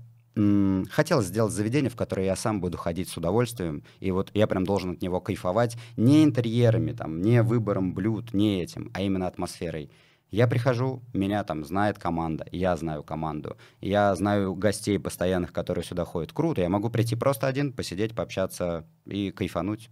[0.91, 4.65] хотелось сделать заведение, в которое я сам буду ходить с удовольствием, и вот я прям
[4.65, 9.89] должен от него кайфовать не интерьерами, там, не выбором блюд, не этим, а именно атмосферой.
[10.29, 16.03] Я прихожу, меня там знает команда, я знаю команду, я знаю гостей постоянных, которые сюда
[16.03, 16.33] ходят.
[16.33, 19.89] Круто, я могу прийти просто один, посидеть, пообщаться и кайфануть.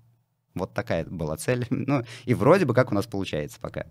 [0.53, 1.65] Вот такая была цель.
[1.69, 3.85] Ну, и вроде бы как у нас получается пока.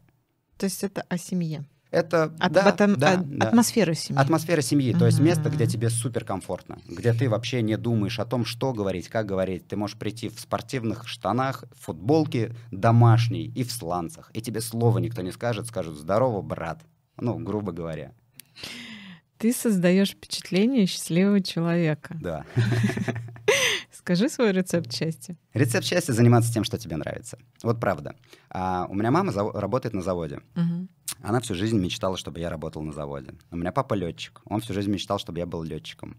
[0.58, 1.64] То есть это о семье?
[1.94, 3.46] Это от, да, от, да, от, да.
[3.46, 4.20] атмосфера семьи.
[4.20, 4.98] Атмосфера семьи, uh-huh.
[4.98, 9.08] то есть место, где тебе суперкомфортно, где ты вообще не думаешь о том, что говорить,
[9.08, 9.68] как говорить.
[9.68, 14.98] Ты можешь прийти в спортивных штанах, в футболке домашней и в сланцах, и тебе слова
[14.98, 16.82] никто не скажет, скажут «здорово, брат»,
[17.16, 18.12] ну, грубо говоря.
[19.38, 22.16] Ты создаешь впечатление счастливого человека.
[22.20, 22.44] Да.
[24.04, 25.38] Скажи свой рецепт счастья.
[25.54, 27.38] Рецепт счастья— заниматься тем, что тебе нравится.
[27.62, 28.14] Вот правда.
[28.50, 30.40] А, у меня мама зав- работает на заводе.
[30.56, 30.88] Угу.
[31.22, 33.32] Она всю жизнь мечтала, чтобы я работал на заводе.
[33.50, 34.42] У меня папа летчик.
[34.44, 36.18] Он всю жизнь мечтал, чтобы я был летчиком.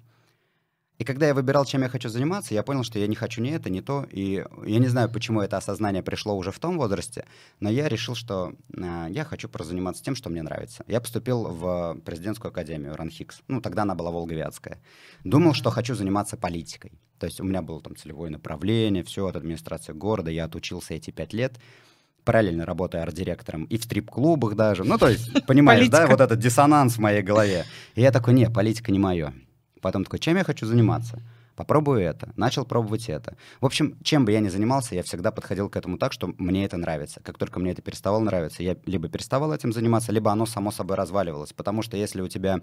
[0.97, 3.51] И когда я выбирал, чем я хочу заниматься, я понял, что я не хочу ни
[3.51, 4.07] это, ни то.
[4.11, 7.25] И я не знаю, почему это осознание пришло уже в том возрасте,
[7.59, 10.83] но я решил, что э, я хочу заниматься тем, что мне нравится.
[10.87, 13.41] Я поступил в президентскую академию РАНХИКС.
[13.47, 14.81] Ну, тогда она была Волговятская.
[15.23, 16.93] Думал, что хочу заниматься политикой.
[17.19, 20.31] То есть у меня было там целевое направление, все от администрации города.
[20.31, 21.59] Я отучился эти пять лет
[22.23, 24.83] параллельно работая арт-директором и в стрип-клубах даже.
[24.83, 27.65] Ну, то есть, понимаешь, да, вот этот диссонанс в моей голове.
[27.93, 29.31] И я такой, не, политика не мое.
[29.85, 31.21] Потом такой, чем я хочу заниматься?
[31.55, 32.33] Попробую это.
[32.35, 33.35] Начал пробовать это.
[33.61, 36.65] В общем, чем бы я ни занимался, я всегда подходил к этому так, что мне
[36.65, 37.21] это нравится.
[37.23, 40.97] Как только мне это переставало нравиться, я либо переставал этим заниматься, либо оно само собой
[40.97, 41.53] разваливалось.
[41.53, 42.61] Потому что если у тебя...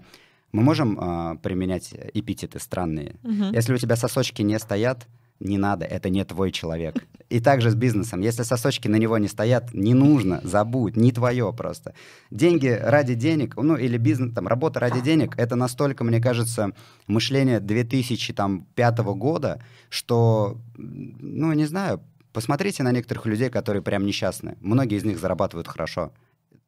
[0.51, 3.15] Мы можем э, применять эпитеты странные.
[3.23, 3.53] Угу.
[3.53, 5.07] Если у тебя сосочки не стоят,
[5.43, 7.05] не надо, это не твой человек.
[7.29, 8.21] И также с бизнесом.
[8.21, 11.93] Если сосочки на него не стоят, не нужно, забудь, не твое просто.
[12.31, 16.71] Деньги ради денег, ну или бизнес, там, работа ради денег, это настолько, мне кажется,
[17.07, 22.01] мышление 2005 года, что, ну, не знаю,
[22.31, 24.57] посмотрите на некоторых людей, которые прям несчастны.
[24.61, 26.11] Многие из них зарабатывают хорошо.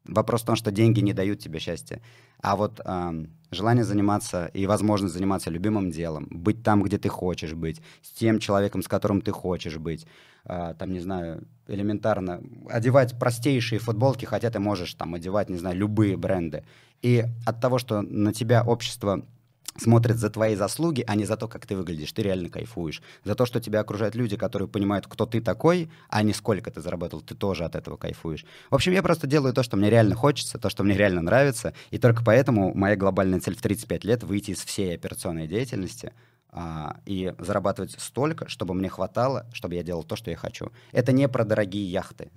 [0.05, 2.01] Вопрос в том, что деньги не дают тебе счастья.
[2.41, 7.53] А вот э, желание заниматься и возможность заниматься любимым делом, быть там, где ты хочешь
[7.53, 10.05] быть, с тем человеком, с которым ты хочешь быть,
[10.45, 15.75] э, там, не знаю, элементарно одевать простейшие футболки, хотя ты можешь там одевать, не знаю,
[15.75, 16.63] любые бренды.
[17.01, 19.25] И от того, что на тебя общество
[19.77, 22.11] смотрят за твои заслуги, а не за то, как ты выглядишь.
[22.11, 23.01] Ты реально кайфуешь.
[23.23, 26.81] За то, что тебя окружают люди, которые понимают, кто ты такой, а не сколько ты
[26.81, 28.45] заработал, ты тоже от этого кайфуешь.
[28.69, 31.73] В общем, я просто делаю то, что мне реально хочется, то, что мне реально нравится,
[31.91, 36.13] и только поэтому моя глобальная цель в 35 лет— выйти из всей операционной деятельности,
[36.57, 40.71] а, и зарабатывать столько, чтобы мне хватало, чтобы я делал то, что я хочу.
[40.93, 42.31] Это не про дорогие яхты.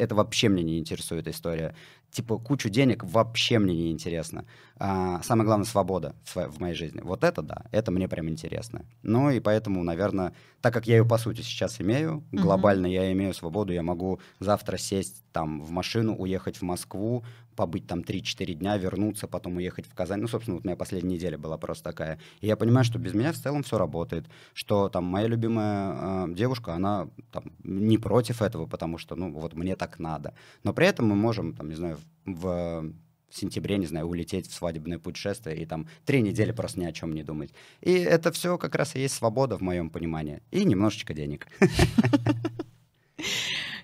[0.00, 1.76] Это вообще мне не интересует история.
[2.10, 4.44] Типа кучу денег вообще мне не интересно.
[4.76, 7.00] А, самое главное— свобода в, моей жизни.
[7.00, 8.84] Вот это да, это мне прям интересно.
[9.02, 13.04] Ну и поэтому, наверное, так как я ее по сути сейчас имею, глобально uh-huh.
[13.04, 17.24] я имею свободу, я могу завтра сесть там в машину, уехать в Москву,
[17.56, 20.20] побыть там 3-4 дня, вернуться, потом уехать в Казань.
[20.20, 22.18] Ну, собственно, вот моя последняя неделя была просто такая.
[22.40, 26.34] И я понимаю, что без меня в целом все работает, что там моя любимая э,
[26.34, 30.34] девушка, она там не против этого, потому что, ну, вот мне так надо.
[30.62, 32.92] Но при этом мы можем, там, не знаю, в
[33.30, 36.92] в сентябре, не знаю, улететь в свадебное путешествие и там три недели просто ни о
[36.92, 37.54] чем не думать.
[37.80, 40.42] И это все как раз и есть свобода в моем понимании.
[40.50, 41.46] И немножечко денег.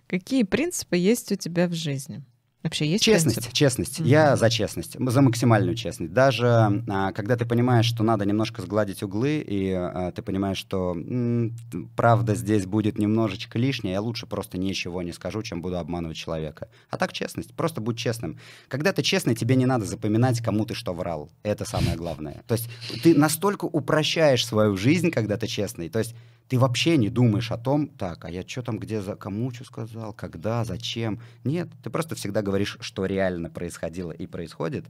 [0.09, 2.23] Какие принципы есть у тебя в жизни?
[2.67, 3.53] Вообще есть честность, принцип?
[3.53, 4.01] честность.
[4.01, 4.09] Mm-hmm.
[4.09, 6.13] Я за честность, за максимальную честность.
[6.13, 10.91] Даже а, когда ты понимаешь, что надо немножко сгладить углы, и а, ты понимаешь, что
[10.91, 11.57] м,
[11.95, 16.69] правда здесь будет немножечко лишняя, я лучше просто ничего не скажу, чем буду обманывать человека.
[16.91, 18.41] А так честность, просто будь честным.
[18.67, 21.31] Когда ты честный, тебе не надо запоминать, кому ты что врал.
[21.45, 22.43] Это самое главное.
[22.49, 22.69] То есть
[23.05, 25.89] ты настолько упрощаешь свою жизнь, когда ты честный.
[25.89, 26.17] То есть
[26.49, 29.65] ты вообще не думаешь о том, так, а я что там, где, за, кому что
[29.65, 31.21] сказал, когда, зачем.
[31.45, 34.87] Нет, ты просто всегда говоришь, что реально происходило и происходит,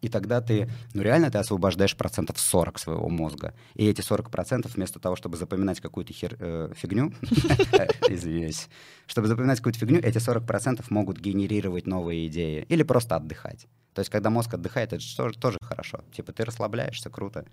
[0.00, 3.54] и тогда ты, ну реально ты освобождаешь процентов 40 своего мозга.
[3.74, 7.12] И эти 40 процентов вместо того, чтобы запоминать какую-то хер, э, фигню,
[8.08, 8.68] извиняюсь,
[9.06, 13.66] чтобы запоминать какую-то фигню, эти 40 процентов могут генерировать новые идеи или просто отдыхать.
[13.94, 16.00] То есть, когда мозг отдыхает, это тоже, тоже хорошо.
[16.12, 17.44] Типа ты расслабляешься, круто.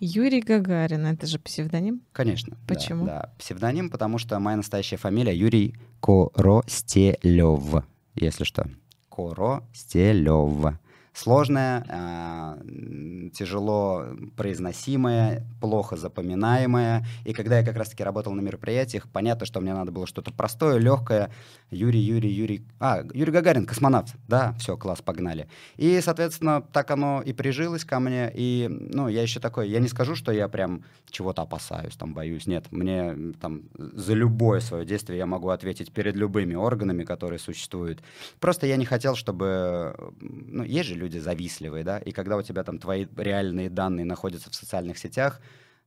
[0.00, 2.02] Юрий Гагарин, это же псевдоним?
[2.12, 2.56] Конечно.
[2.66, 3.04] Почему?
[3.04, 3.34] Да, да.
[3.38, 8.68] Псевдоним, потому что моя настоящая фамилия Юрий Коростелев, если что.
[9.08, 10.78] Коростелев
[11.12, 17.06] сложная, э, тяжело произносимая, плохо запоминаемая.
[17.24, 20.78] И когда я как раз-таки работал на мероприятиях, понятно, что мне надо было что-то простое,
[20.78, 21.30] легкое.
[21.70, 22.62] Юрий, Юрий, Юрий...
[22.80, 24.14] А, Юрий Гагарин, космонавт.
[24.26, 25.48] Да, все, класс, погнали.
[25.76, 28.30] И, соответственно, так оно и прижилось ко мне.
[28.34, 32.46] И, ну, я еще такой, я не скажу, что я прям чего-то опасаюсь, там, боюсь.
[32.46, 38.02] Нет, мне там за любое свое действие я могу ответить перед любыми органами, которые существуют.
[38.40, 39.94] Просто я не хотел, чтобы...
[40.20, 44.04] Ну, есть же люди, люди завистливые, да, и когда у тебя там твои реальные данные
[44.04, 45.40] находятся в социальных сетях,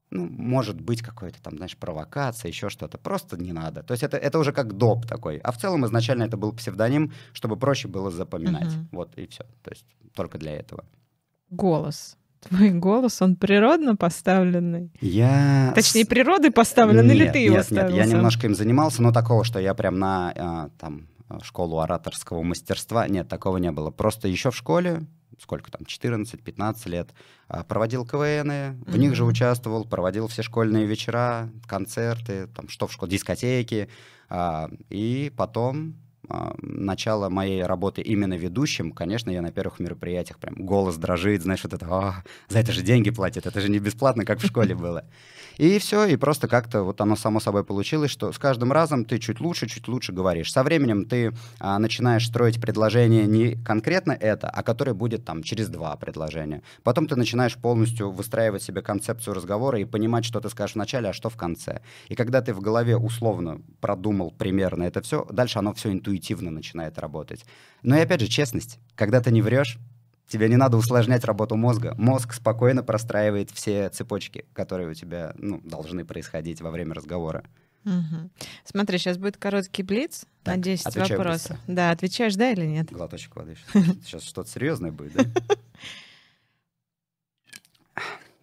[0.10, 2.98] ну, может быть какой-то там, знаешь, провокация, еще что-то.
[2.98, 3.82] Просто не надо.
[3.82, 5.38] То есть это, это уже как доп такой.
[5.38, 8.74] А в целом изначально это был псевдоним, чтобы проще было запоминать.
[8.74, 8.88] Uh-huh.
[8.92, 9.46] Вот и все.
[9.64, 10.84] То есть только для этого.
[11.50, 12.18] Голос.
[12.42, 14.92] Твой голос, он природно поставленный?
[15.00, 15.72] Я...
[15.76, 17.96] Точнее, природой поставлен, нет, или ты нет, его ставил?
[17.96, 21.08] Нет, я немножко им занимался, но такого, что я прям на а, там
[21.44, 23.08] школу ораторского мастерства.
[23.08, 23.92] Нет, такого не было.
[23.92, 25.06] Просто еще в школе
[25.42, 27.10] сколько там, 14-15 лет,
[27.48, 32.94] а, проводил КВНы, в них же участвовал, проводил все школьные вечера, концерты, там, что в
[32.94, 33.90] школе, дискотеки.
[34.30, 35.96] А, и потом
[36.34, 41.64] а, начало моей работы именно ведущим, конечно, я на первых мероприятиях прям голос дрожит, знаешь,
[41.64, 44.74] вот это, а, за это же деньги платят, это же не бесплатно, как в школе
[44.74, 45.04] было.
[45.58, 49.20] И все, и просто как-то вот оно само собой получилось, что с каждым разом ты
[49.20, 50.52] чуть лучше, чуть лучше говоришь.
[50.52, 55.68] Со временем ты а, начинаешь строить предложение не конкретно это, а которое будет там через
[55.68, 56.62] два предложения.
[56.84, 61.10] Потом ты начинаешь полностью выстраивать себе концепцию разговора и понимать, что ты скажешь в начале,
[61.10, 61.82] а что в конце.
[62.08, 67.00] И когда ты в голове условно продумал примерно это все, дальше оно все интуитивно начинает
[67.00, 67.46] работать.
[67.82, 68.80] Но и опять же, честность.
[68.96, 69.80] Когда ты не врешь,
[70.32, 71.94] Тебе не надо усложнять работу мозга.
[71.98, 77.44] Мозг спокойно простраивает все цепочки, которые у тебя ну, должны происходить во время разговора.
[77.84, 78.30] Угу.
[78.64, 81.58] Смотри, сейчас будет короткий блиц так, на 10 вопросов.
[81.58, 81.60] Быстро.
[81.68, 82.94] Да, отвечаешь, да или нет?
[82.94, 83.58] Глоточек воды.
[84.06, 85.26] Сейчас что-то серьезное будет, да?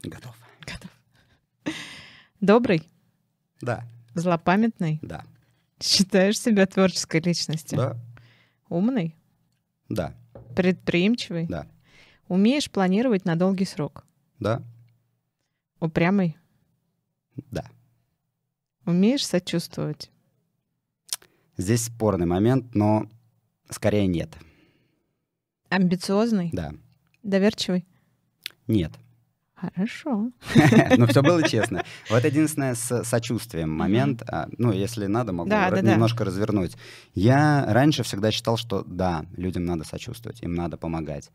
[0.03, 0.37] Готов.
[0.61, 0.91] Готов.
[2.43, 2.87] Добрый?
[3.63, 3.89] Да.
[4.15, 4.99] Злопамятный?
[5.01, 5.25] Да.
[5.81, 7.79] Считаешь себя творческой личностью?
[7.79, 7.97] Да.
[8.69, 9.17] Умный?
[9.89, 10.15] Да.
[10.57, 11.47] Предприимчивый?
[11.47, 11.67] Да.
[12.27, 14.05] Умеешь планировать на долгий срок?
[14.39, 14.63] Да.
[15.81, 16.37] Упрямый?
[17.51, 17.65] Да.
[18.85, 20.11] Умеешь сочувствовать?
[21.57, 23.09] Здесь спорный момент, но
[23.71, 24.37] скорее нет.
[25.69, 26.51] Амбициозный?
[26.53, 26.73] Да.
[27.23, 27.87] Доверчивый?
[28.67, 28.93] Нет.
[29.61, 30.31] Хорошо.
[30.97, 31.85] Но все было честно.
[32.11, 36.77] Вот единственное с сочувствием момент, а, ну, если надо, могу немножко развернуть.
[37.15, 41.31] Я раньше всегда считал, что да, людям надо сочувствовать, им надо помогать.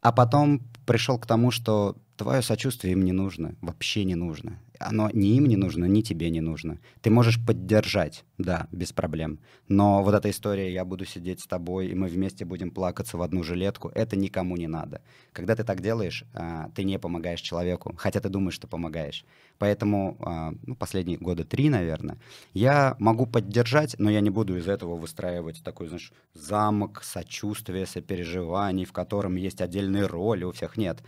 [0.00, 5.10] А потом пришел к тому, что твое сочувствие им не нужно, вообще не нужно оно
[5.12, 6.78] ни им не нужно, ни тебе не нужно.
[7.02, 9.38] Ты можешь поддержать, да, без проблем.
[9.68, 13.22] Но вот эта история «я буду сидеть с тобой, и мы вместе будем плакаться в
[13.22, 15.02] одну жилетку»— это никому не надо.
[15.32, 19.26] Когда ты так делаешь, а, ты не помогаешь человеку, хотя ты думаешь, что помогаешь.
[19.58, 22.18] Поэтому а, ну, последние года три, наверное,
[22.54, 28.86] я могу поддержать, но я не буду из этого выстраивать такой, знаешь, замок сочувствия, сопереживаний,
[28.86, 31.02] в котором есть отдельные роли, у всех нет.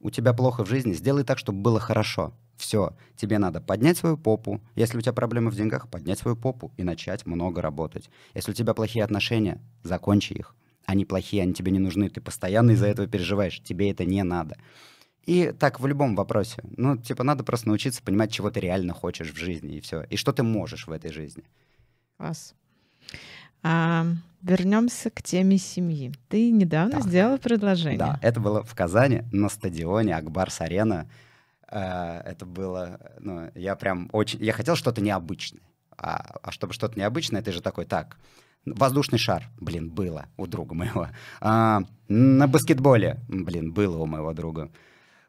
[0.00, 2.34] У тебя плохо в жизни, сделай так, чтобы было хорошо.
[2.56, 4.60] Все, тебе надо поднять свою попу.
[4.74, 8.10] Если у тебя проблемы в деньгах, поднять свою попу и начать много работать.
[8.34, 10.54] Если у тебя плохие отношения, закончи их.
[10.84, 14.56] Они плохие, они тебе не нужны, ты постоянно из-за этого переживаешь, тебе это не надо.
[15.24, 16.62] И так в любом вопросе.
[16.76, 20.02] Ну, типа, надо просто научиться понимать, чего ты реально хочешь в жизни, и все.
[20.02, 21.44] И что ты можешь в этой жизни.
[22.18, 22.54] Класс.
[23.64, 24.06] А,
[24.42, 26.12] вернемся к теме семьи.
[26.28, 27.00] Ты недавно да.
[27.00, 27.98] сделала предложение.
[27.98, 31.08] Да, это было в Казани на стадионе Акбарс-Арена.
[31.70, 35.62] Э, это было, ну, я прям очень, я хотел что-то необычное.
[35.96, 38.18] А, а чтобы что-то необычное, ты же такой, так,
[38.66, 41.08] воздушный шар, блин, было у друга моего.
[41.40, 44.70] А, на баскетболе, блин, было у моего друга.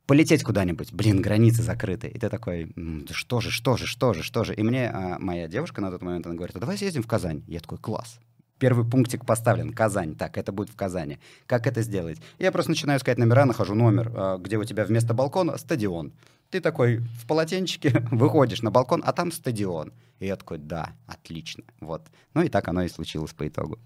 [0.08, 2.08] Полететь куда-нибудь, блин, границы закрыты.
[2.08, 2.74] И ты такой,
[3.12, 4.54] что же, что же, что же, что же.
[4.54, 7.44] И мне а, моя девушка на тот момент, она говорит, а давай съездим в Казань.
[7.48, 8.20] Я такой, класс,
[8.58, 9.74] Первый пунктик поставлен.
[9.74, 10.16] Казань.
[10.16, 11.20] Так, это будет в Казани.
[11.46, 12.20] Как это сделать?
[12.40, 16.14] Я просто начинаю искать номера, нахожу номер, а, где у тебя вместо балкона стадион.
[16.50, 19.92] Ты такой в полотенчике выходишь на балкон, а там стадион.
[20.20, 21.64] И я такой, да, отлично.
[21.82, 22.04] Вот.
[22.34, 23.78] Ну и так оно и случилось по итогу.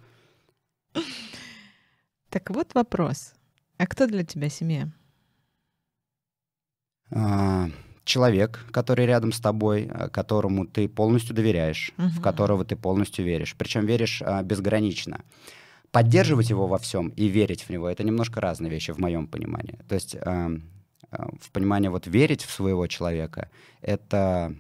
[2.29, 3.33] Так вот вопрос.
[3.77, 4.89] А кто для тебя семья?
[8.09, 12.09] А, человек, который рядом с тобой, э, которому ты полностью доверяешь, uh-huh.
[12.09, 13.55] в которого ты полностью веришь.
[13.57, 15.21] Причем веришь а, безгранично.
[15.91, 19.79] Поддерживать его во всем и верить в него это немножко разные вещи в моем понимании.
[19.87, 20.59] То есть э,
[21.11, 23.49] э, в понимании вот верить в своего человека
[23.81, 24.53] это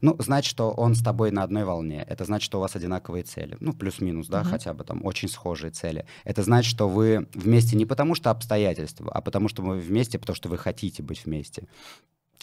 [0.00, 2.04] ну, значит, что он с тобой на одной волне.
[2.08, 3.56] Это значит, что у вас одинаковые цели.
[3.60, 4.50] Ну, плюс-минус, да, uh-huh.
[4.50, 6.06] хотя бы там очень схожие цели.
[6.24, 10.36] Это значит, что вы вместе не потому, что обстоятельства, а потому, что вы вместе, потому
[10.36, 11.66] что вы хотите быть вместе.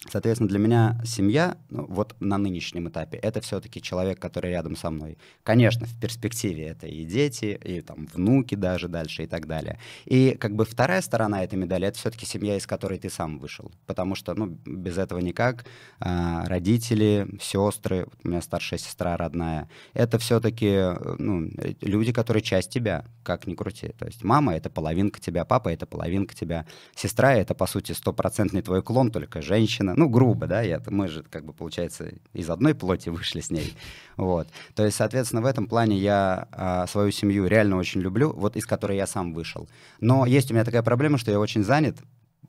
[0.08, 4.92] Соответственно, для меня семья, ну, вот на нынешнем этапе, это все-таки человек, который рядом со
[4.92, 5.18] мной.
[5.44, 9.80] Конечно, в перспективе это и дети, и там внуки даже дальше и так далее.
[10.06, 13.72] И как бы вторая сторона этой медали, это все-таки семья, из которой ты сам вышел.
[13.88, 15.66] Потому что, ну, без этого никак.
[16.00, 20.84] А, родители, сестры, у меня старшая сестра родная, это все-таки,
[21.18, 21.50] ну,
[21.82, 23.90] люди, которые часть тебя, как ни крути.
[23.98, 28.62] То есть мама— это половинка тебя, папа— это половинка тебя, сестра— это, по сути, стопроцентный
[28.62, 32.74] твой клон, только женщина, ну, грубо, да, я, мы же, как бы, получается, из одной
[32.74, 33.76] плоти вышли с ней,
[34.18, 34.48] вот.
[34.74, 38.66] То есть, соответственно, в этом плане я а, свою семью реально очень люблю, вот из
[38.66, 39.70] которой я сам вышел.
[40.00, 41.98] Но есть у меня такая проблема, что я очень занят,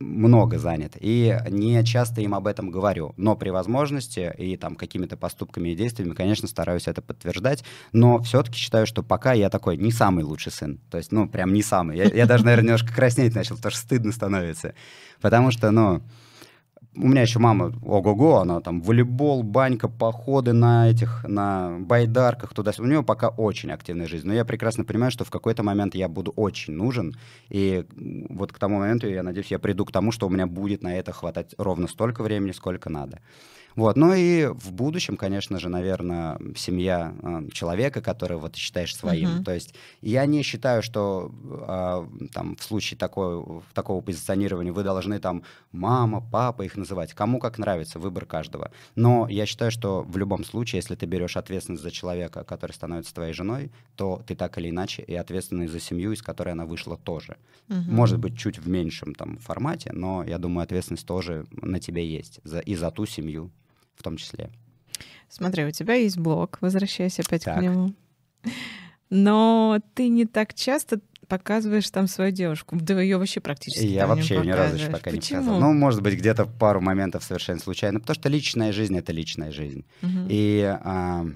[0.00, 0.96] много занят.
[1.00, 3.14] И не часто им об этом говорю.
[3.16, 7.64] Но при возможности и там какими-то поступками и действиями, конечно, стараюсь это подтверждать.
[7.92, 10.78] Но все-таки считаю, что пока я такой не самый лучший сын.
[10.90, 11.96] То есть, ну, прям не самый.
[11.96, 14.74] Я, я даже, наверное, немножко краснеть начал, потому что стыдно становится.
[15.20, 16.02] Потому что, ну,
[16.96, 22.72] у меня еще мама, ого-го, она там волейбол, банька, походы на этих, на байдарках туда
[22.78, 24.26] У нее пока очень активная жизнь.
[24.26, 27.14] Но я прекрасно понимаю, что в какой-то момент я буду очень нужен.
[27.48, 27.84] И
[28.30, 30.96] вот к тому моменту, я надеюсь, я приду к тому, что у меня будет на
[30.96, 33.20] это хватать ровно столько времени, сколько надо.
[33.76, 33.96] Вот.
[33.96, 39.28] Ну и в будущем, конечно же, наверное, семья э, человека, который вот считаешь своим.
[39.28, 39.44] Uh-huh.
[39.44, 45.18] То есть я не считаю, что э, там в случае такой, такого позиционирования вы должны
[45.18, 47.12] там мама, папа их называть.
[47.12, 48.70] Кому как нравится, выбор каждого.
[48.94, 53.14] Но я считаю, что в любом случае, если ты берешь ответственность за человека, который становится
[53.14, 56.96] твоей женой, то ты так или иначе и ответственный за семью, из которой она вышла
[56.96, 57.36] тоже.
[57.68, 57.82] Uh-huh.
[57.90, 62.40] Может быть, чуть в меньшем там формате, но я думаю, ответственность тоже на тебе есть
[62.42, 63.50] за, и за ту семью,
[63.96, 64.50] в том числе.
[65.28, 67.58] Смотри, у тебя есть блог, возвращаясь опять так.
[67.58, 67.94] к нему.
[69.10, 72.76] Но ты не так часто показываешь там свою девушку.
[72.80, 75.40] Да ее вообще практически Я вообще ни разу еще пока Почему?
[75.40, 75.60] не показывал.
[75.60, 78.00] Ну, может быть, где-то пару моментов совершенно случайно.
[78.00, 79.84] Потому что личная жизнь— это личная жизнь.
[80.02, 80.26] Угу.
[80.28, 81.26] И а,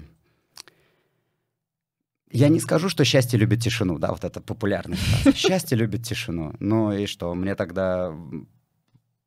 [2.31, 5.37] я не скажу, что счастье любит тишину, да, вот это популярный фраза.
[5.37, 6.53] Счастье любит тишину.
[6.59, 8.15] Ну и что, мне тогда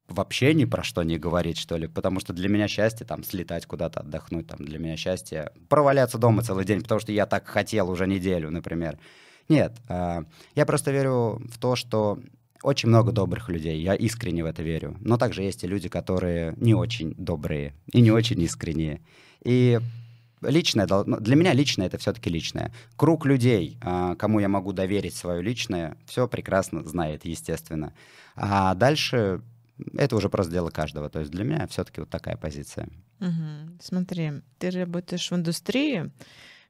[0.08, 3.66] вообще ни про что не говорить, что ли, потому что для меня счастье там слетать
[3.66, 7.90] куда-то, отдохнуть, там для меня счастье проваляться дома целый день, потому что я так хотел
[7.90, 8.98] уже неделю, например.
[9.48, 10.22] Нет, э,
[10.54, 12.18] я просто верю в то, что
[12.62, 16.54] очень много добрых людей, я искренне в это верю, но также есть и люди, которые
[16.56, 19.02] не очень добрые и не очень искренние.
[19.42, 19.78] И
[20.40, 22.72] личное, ну, для меня личное это все-таки личное.
[22.96, 27.92] Круг людей, э, кому я могу доверить свое личное, все прекрасно знает, естественно.
[28.34, 29.42] А дальше
[29.94, 31.08] это уже просто дело каждого.
[31.10, 32.88] То есть для меня все-таки вот такая позиция.
[33.20, 33.78] Угу.
[33.80, 36.10] Смотри, ты работаешь в индустрии,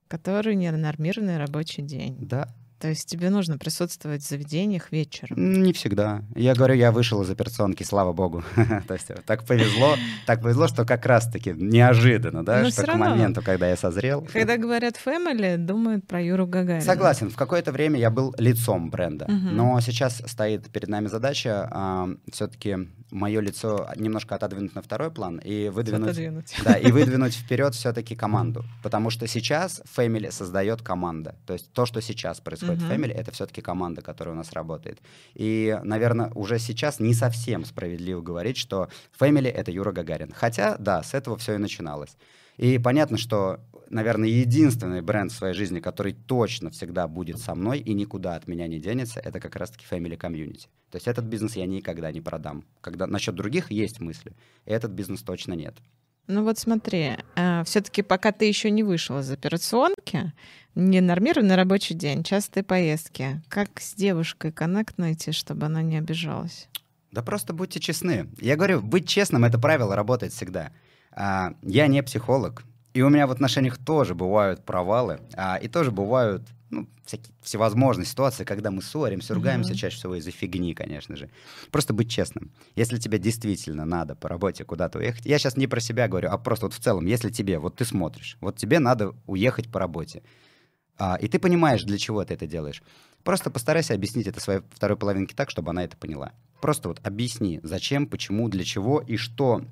[0.09, 2.17] которая ненормированный рабочий день.
[2.21, 2.55] Да.
[2.79, 5.63] То есть тебе нужно присутствовать в заведениях вечером?
[5.63, 6.23] Не всегда.
[6.35, 8.45] Я говорю, я вышел из операционки, слава богу.
[8.87, 9.97] То есть так повезло,
[10.27, 14.27] так повезло, что как раз-таки неожиданно, да, что к моменту, когда я созрел.
[14.33, 16.85] Когда говорят family, думают про Юру Гагарина.
[16.85, 17.31] Согласен.
[17.31, 23.41] В какое-то время я был лицом бренда, но сейчас стоит перед нами задача все-таки мое
[23.41, 29.11] лицо немножко отодвинуть на второй план и выдвинуть, да, и выдвинуть вперед все-таки команду, потому
[29.11, 32.77] что сейчас Family создает команда, то есть то, что сейчас происходит uh-huh.
[32.77, 35.01] в Family, это все-таки команда, которая у нас работает.
[35.35, 38.89] И, наверное, уже сейчас не совсем справедливо говорить, что
[39.19, 42.17] Family это Юра Гагарин, хотя, да, с этого все и начиналось.
[42.57, 43.61] И понятно, что
[43.91, 48.49] наверное, единственный бренд в своей жизни, который точно всегда будет со мной и никуда от
[48.49, 50.67] меня не денется, это как раз-таки Family Community.
[50.91, 52.65] То есть этот бизнес я никогда не продам.
[52.81, 54.33] Когда насчет других есть мысли,
[54.65, 55.77] этот бизнес точно нет.
[56.27, 60.33] Ну вот смотри, э, все-таки пока ты еще не вышел из операционки,
[60.75, 63.43] не нормированный рабочий день, частые поездки.
[63.49, 66.69] Как с девушкой коннект найти, чтобы она не обижалась?
[67.13, 68.29] Да просто будьте честны.
[68.41, 70.73] Я говорю, быть честным— это правило работает всегда.
[71.13, 72.65] А, я не психолог,
[72.95, 76.43] и у меня в отношениях тоже бывают провалы, а, и тоже бывают
[76.75, 79.77] ну, всякие всевозможные ситуации, когда мы ссоримся, ругаемся mm-hmm.
[79.77, 81.31] чаще всего из-за фигни, конечно же.
[81.71, 82.53] Просто быть честным.
[82.75, 86.39] Если тебе действительно надо по работе куда-то уехать, я сейчас не про себя говорю, а
[86.39, 90.23] просто вот в целом, если тебе, вот ты смотришь, вот тебе надо уехать по работе,
[90.99, 92.83] а, и ты понимаешь, для чего ты это делаешь,
[93.23, 96.33] просто постарайся объяснить это своей второй половинке так, чтобы она это поняла.
[96.61, 99.63] Просто вот объясни, зачем, почему, для чего и что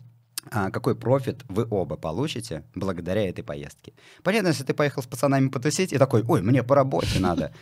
[0.50, 3.92] какой профит вы оба получите благодаря этой поездке.
[4.22, 7.52] Понятно, если ты поехал с пацанами потусить и такой, ой, мне по работе надо.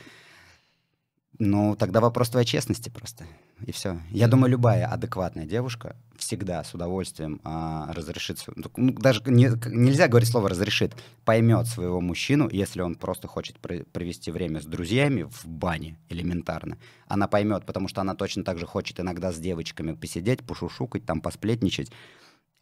[1.42, 3.24] Ну, тогда вопрос твоей честности просто.
[3.64, 3.98] И все.
[4.10, 8.44] Я думаю, любая адекватная девушка всегда с удовольствием а, разрешит...
[8.76, 10.94] Ну, даже не, нельзя говорить слово «разрешит».
[11.24, 16.76] Поймет своего мужчину, если он просто хочет провести время с друзьями в бане элементарно.
[17.06, 21.22] Она поймет, потому что она точно так же хочет иногда с девочками посидеть, пошушукать, там,
[21.22, 21.90] посплетничать.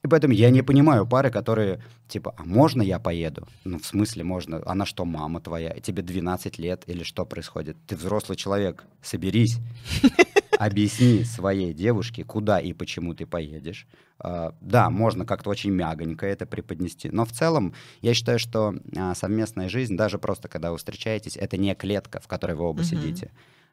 [0.04, 3.48] И поэтому я не понимаю пары, которые, типа, а можно я поеду?
[3.64, 4.62] Ну, в смысле можно?
[4.64, 5.70] Она что, мама твоя?
[5.80, 7.76] Тебе 12 лет или что происходит?
[7.86, 9.58] Ты взрослый человек, соберись.
[10.58, 13.86] Объясни своей девушке, куда и почему ты поедешь.
[14.20, 19.14] Uh, да, можно как-то очень мягонько это преподнести, но в целом я считаю, что uh,
[19.14, 23.30] совместная жизнь, даже просто когда вы встречаетесь, это не клетка, в которой вы оба сидите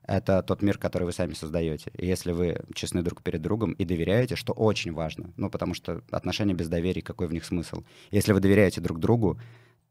[0.08, 1.92] это тот мир, который вы сами создаете.
[1.98, 6.02] И если вы честны друг перед другом и доверяете, что очень важно, ну, потому что
[6.12, 7.84] отношения без доверия, какой в них смысл?
[8.12, 9.40] Если вы доверяете друг другу,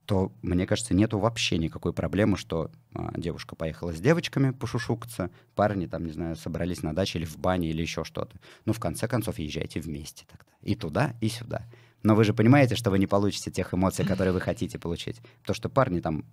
[0.07, 5.87] то, мне кажется, нету вообще никакой проблемы, что а, девушка поехала с девочками пошушукаться, парни
[5.87, 8.37] там, не знаю, собрались на даче или в бане или еще что-то.
[8.67, 10.53] Ну, в конце концов, езжайте вместе тогда.
[10.61, 11.67] И туда, и сюда.
[12.03, 15.17] Но вы же понимаете, что вы не получите тех эмоций, которые вы хотите получить.
[15.43, 16.27] То, что парни там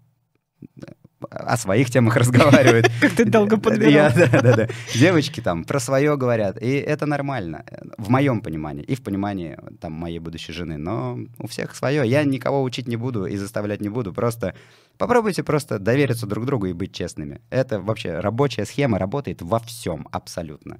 [1.30, 2.90] о своих темах разговаривают.
[3.02, 4.12] Как ты долго подбирал.
[4.16, 4.68] Да, да, да.
[4.94, 7.66] Девочки там про свое говорят, и это нормально,
[7.98, 10.78] в моем понимании, и в понимании там моей будущей жены.
[10.78, 12.08] Но у всех свое.
[12.08, 14.14] Я никого учить не буду и заставлять не буду.
[14.14, 14.56] Просто
[14.98, 17.42] попробуйте просто довериться друг другу и быть честными.
[17.50, 20.80] Это вообще рабочая схема работает во всем абсолютно.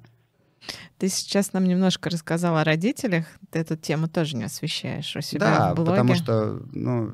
[0.98, 3.26] Ты сейчас нам немножко рассказал о родителях.
[3.50, 5.90] Ты эту тему тоже не освещаешь у себя да, в блоге.
[5.90, 7.12] потому что, ну,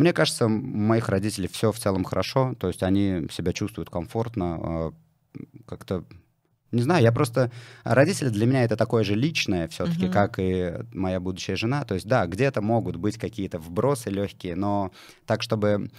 [0.00, 4.92] мне кажется, моих родителей все в целом хорошо, то есть они себя чувствуют комфортно, а,
[5.66, 6.04] как-то
[6.72, 7.50] не знаю, я просто...
[7.82, 10.12] Родители для меня это такое же личное все-таки, uh-huh.
[10.12, 11.84] как и моя будущая жена.
[11.84, 14.92] То есть, да, где-то могут быть какие-то вбросы легкие, но
[15.26, 15.90] так, чтобы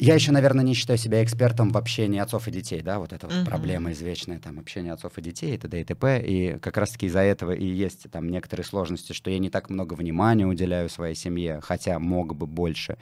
[0.00, 3.26] я еще, наверное, не считаю себя экспертом в общении отцов и детей, да, вот эта
[3.26, 3.44] uh-huh.
[3.44, 5.80] проблема извечная, там, общение отцов и детей, и т.д.
[5.80, 6.22] и т.п.
[6.22, 9.94] И как раз-таки из-за этого и есть там некоторые сложности, что я не так много
[9.94, 12.96] внимания уделяю своей семье, хотя мог бы больше.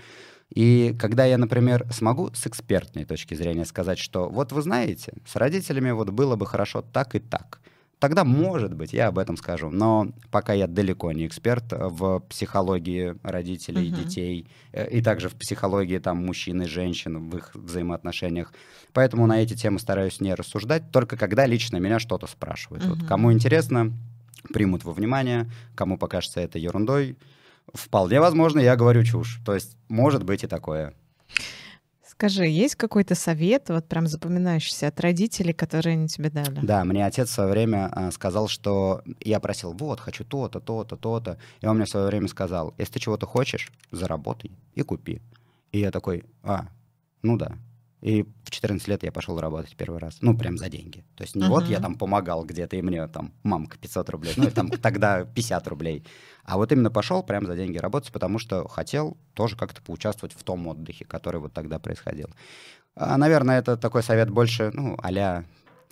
[0.55, 5.37] И когда я, например, смогу с экспертной точки зрения сказать, что вот вы знаете, с
[5.37, 7.61] родителями вот было бы хорошо так и так—
[7.99, 9.71] Тогда, может быть, я об этом скажу.
[9.71, 14.05] Но пока я далеко не эксперт в психологии родителей, uh-huh.
[14.05, 18.53] детей, э, и также в психологии там, мужчин и женщин, в их взаимоотношениях.
[18.93, 22.85] Поэтому на эти темы стараюсь не рассуждать, только когда лично меня что-то спрашивают.
[22.85, 22.95] Uh-huh.
[22.95, 23.93] Вот кому интересно,
[24.53, 27.17] примут во внимание, кому покажется это ерундой.
[27.75, 29.41] Вполне возможно, я говорю чушь.
[29.45, 30.95] То есть может быть и такое.
[32.19, 36.59] Скажи, есть какой-то совет, вот прям запоминающийся от родителей, которые они тебе дали?
[36.65, 40.97] Да, мне отец в свое время а, сказал, что я просил, вот, хочу то-то, то-то,
[40.97, 41.39] то-то.
[41.61, 45.23] И он мне в свое время сказал, если ты чего-то хочешь, заработай и купи.
[45.71, 46.67] И я такой, а,
[47.23, 47.53] ну да,
[48.01, 50.19] и в 14 лет я пошел работать первый раз.
[50.21, 51.05] Ну, прям за деньги.
[51.17, 51.49] То есть не uh-huh.
[51.49, 55.67] вот я там помогал где-то, и мне там мамка 500 рублей, ну, там тогда 50
[55.69, 56.05] рублей.
[56.45, 60.43] А вот именно пошел прям за деньги работать, потому что хотел тоже как-то поучаствовать в
[60.45, 62.29] том отдыхе, который вот тогда происходил.
[62.95, 65.45] А, наверное, это такой совет больше, ну, а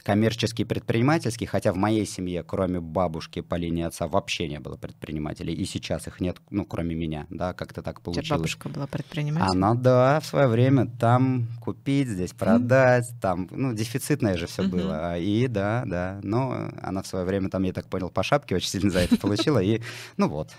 [0.06, 5.52] коммерческий, предпринимательский, хотя в моей семье, кроме бабушки по линии отца, вообще не было предпринимателей,
[5.52, 8.30] и сейчас их нет, ну, кроме меня, да, как-то так получилось.
[8.30, 9.50] У бабушка была предпринимателем?
[9.50, 13.20] Она, да, в свое время там купить, здесь продать, mm-hmm.
[13.20, 14.68] там, ну, дефицитное же все mm-hmm.
[14.68, 18.54] было, и да, да, но она в свое время там, я так понял, по шапке
[18.54, 19.82] очень сильно за это получила, и,
[20.16, 20.52] ну вот,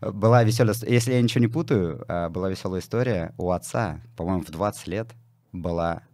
[0.00, 4.50] была веселая, если я ничего не путаю, а, была веселая история у отца, по-моему, в
[4.50, 5.10] 20 лет
[5.52, 6.04] была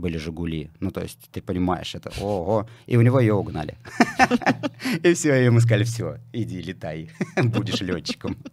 [0.00, 0.70] были «Жигули».
[0.80, 2.68] Ну, то есть, ты понимаешь, это ого.
[2.86, 3.76] И у него ее угнали.
[5.02, 8.36] И все, и ему сказали, все, иди летай, будешь летчиком.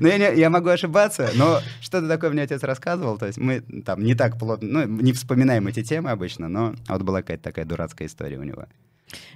[0.00, 3.18] Ну, я, не, я могу ошибаться, но что-то такое мне отец рассказывал.
[3.18, 7.02] То есть мы там не так плотно, ну, не вспоминаем эти темы обычно, но вот
[7.02, 8.66] была какая-то такая дурацкая история у него.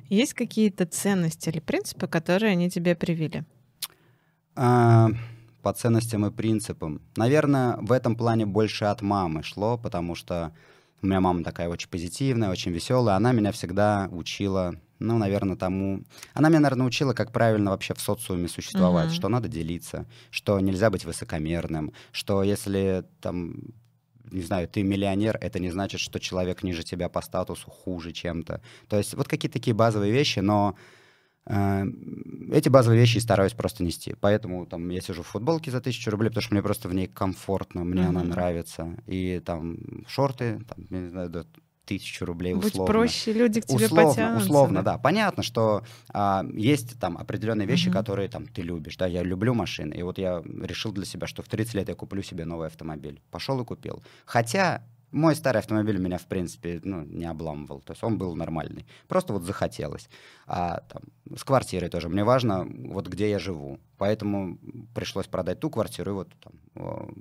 [0.09, 3.45] Есть какие-то ценности или принципы, которые они тебе привили?
[4.55, 5.11] А,
[5.63, 7.01] по ценностям и принципам.
[7.17, 10.53] Наверное, в этом плане больше от мамы шло, потому что
[11.03, 13.17] у меня мама такая очень позитивная, очень веселая.
[13.17, 16.05] Она меня всегда учила, ну, наверное, тому...
[16.35, 19.15] Она меня, наверное, учила, как правильно вообще в социуме существовать, uh-huh.
[19.15, 23.75] что надо делиться, что нельзя быть высокомерным, что если там
[24.31, 28.63] не знаю, ты миллионер, это не значит, что человек ниже тебя по статусу хуже чем-то.
[28.89, 30.75] То есть вот какие-то такие базовые вещи, но
[31.47, 34.15] эти базовые вещи стараюсь просто нести.
[34.21, 37.09] Поэтому там я сижу в футболке за тысячу рублей, потому что мне просто в ней
[37.09, 38.09] комфортно, мне mm-hmm.
[38.09, 38.97] она нравится.
[39.07, 41.47] И там шорты, там, не знаю,
[41.85, 42.79] тысячу рублей условно.
[42.79, 44.47] Будь проще, люди к тебе условно, потянутся.
[44.47, 44.93] Условно, да.
[44.93, 44.99] да.
[44.99, 47.93] Понятно, что а, есть там определенные вещи, mm-hmm.
[47.93, 48.97] которые там ты любишь.
[48.97, 49.95] Да, я люблю машины.
[49.95, 53.21] И вот я решил для себя, что в 30 лет я куплю себе новый автомобиль.
[53.31, 54.03] Пошел и купил.
[54.25, 54.83] Хотя
[55.13, 57.81] мой старый автомобиль меня, в принципе, ну, не обламывал.
[57.81, 58.87] То есть он был нормальный.
[59.09, 60.09] Просто вот захотелось.
[60.47, 61.03] А там,
[61.37, 62.09] с квартирой тоже.
[62.09, 63.79] Мне важно, вот где я живу.
[63.99, 64.59] Поэтому
[64.95, 66.11] пришлось продать ту квартиру.
[66.11, 67.15] И вот там,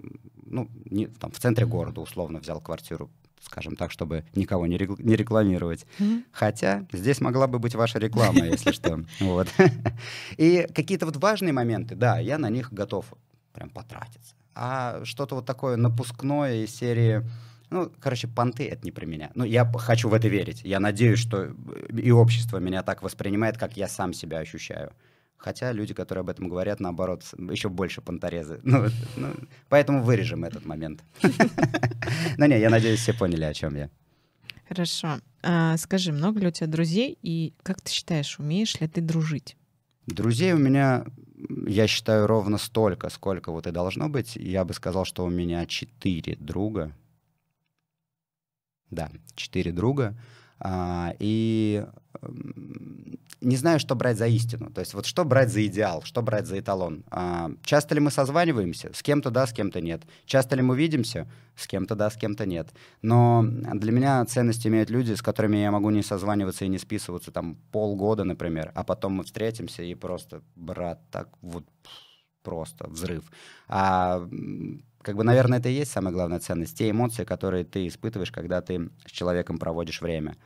[0.46, 3.10] ну, не, там, в центре города условно взял квартиру
[3.44, 5.88] скажем так, чтобы никого не, не рекламировать.
[5.98, 6.24] Mm-hmm.
[6.32, 9.04] Хотя здесь могла бы быть ваша реклама, если что.
[9.20, 9.48] Вот.
[10.38, 13.06] И какие-то вот важные моменты, да, я на них готов
[13.52, 14.36] прям потратиться.
[14.54, 17.24] А что-то вот такое напускное из серии
[17.72, 19.32] ну, короче, понты— это не про меня.
[19.34, 20.62] Ну, я хочу в это верить.
[20.64, 21.56] Я надеюсь, что
[21.90, 24.92] и общество меня так воспринимает, как я сам себя ощущаю.
[25.38, 28.60] Хотя люди, которые об этом говорят, наоборот, еще больше понторезы.
[28.64, 29.34] Ну, ну,
[29.70, 31.04] поэтому вырежем этот момент.
[32.38, 33.90] Ну не, я надеюсь, все поняли, о чем я.
[34.68, 35.20] Хорошо.
[35.44, 39.56] А, скажи, много ли у тебя друзей, и как ты считаешь, умеешь ли ты дружить?
[40.08, 41.06] Друзей у меня
[41.68, 44.36] я считаю ровно столько, сколько вот и должно быть.
[44.36, 46.96] Я бы сказал, что у меня четыре друга.
[48.92, 50.16] Да, четыре друга.
[50.60, 51.86] А, и
[53.42, 54.70] не знаю, что брать за истину.
[54.70, 57.04] То есть вот что брать за идеал, что брать за эталон.
[57.10, 58.92] А, часто ли мы созваниваемся?
[58.94, 60.04] С кем-то да, с кем-то нет.
[60.26, 61.28] Часто ли мы видимся?
[61.56, 62.70] С кем-то да, с кем-то нет.
[63.02, 67.32] Но для меня ценность имеют люди, с которыми я могу не созваниваться и не списываться
[67.32, 71.66] там полгода, например, а потом мы встретимся и просто, брат, так вот
[72.44, 73.24] просто взрыв.
[73.68, 74.28] А
[75.02, 76.78] как бы, наверное, это и есть самая главная ценность.
[76.78, 80.38] Те эмоции, которые ты испытываешь, когда ты с человеком проводишь время.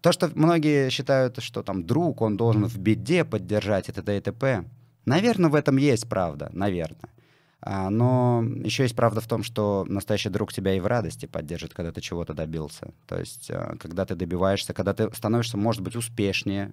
[0.00, 4.16] То, что многие считают, что там друг, он должен в беде поддержать т.д.
[4.16, 4.64] и т.п.
[5.04, 7.10] Наверное, в этом есть правда, наверное.
[7.62, 11.74] А, но еще есть правда в том, что настоящий друг тебя и в радости поддержит,
[11.74, 12.92] когда ты чего-то добился.
[13.06, 16.72] То есть, а, когда ты добиваешься, когда ты становишься, может быть, успешнее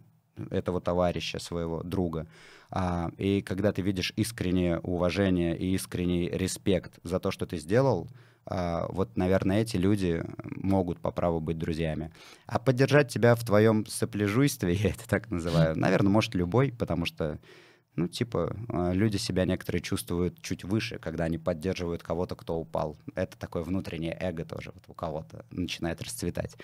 [0.49, 2.27] этого товарища, своего друга,
[2.69, 8.07] а, и когда ты видишь искреннее уважение и искренний респект за то, что ты сделал,
[8.45, 12.11] а, вот, наверное, эти люди могут по праву быть друзьями.
[12.45, 17.39] А поддержать тебя в твоем сопляжуйстве, я это так называю, наверное, может любой, потому что
[17.97, 22.95] ну, типа, а, люди себя некоторые чувствуют чуть выше, когда они поддерживают кого-то, кто упал.
[23.15, 26.55] Это такое внутреннее эго тоже вот у кого-то начинает расцветать.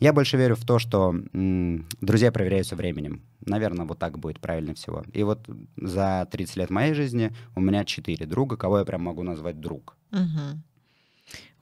[0.00, 3.22] Я больше верю в то, что м- друзья проверяются временем.
[3.44, 5.04] Наверное, вот так будет правильно всего.
[5.12, 9.22] И вот за 30 лет моей жизни у меня четыре друга, кого я прям могу
[9.22, 9.94] назвать друг.
[10.10, 10.62] Угу.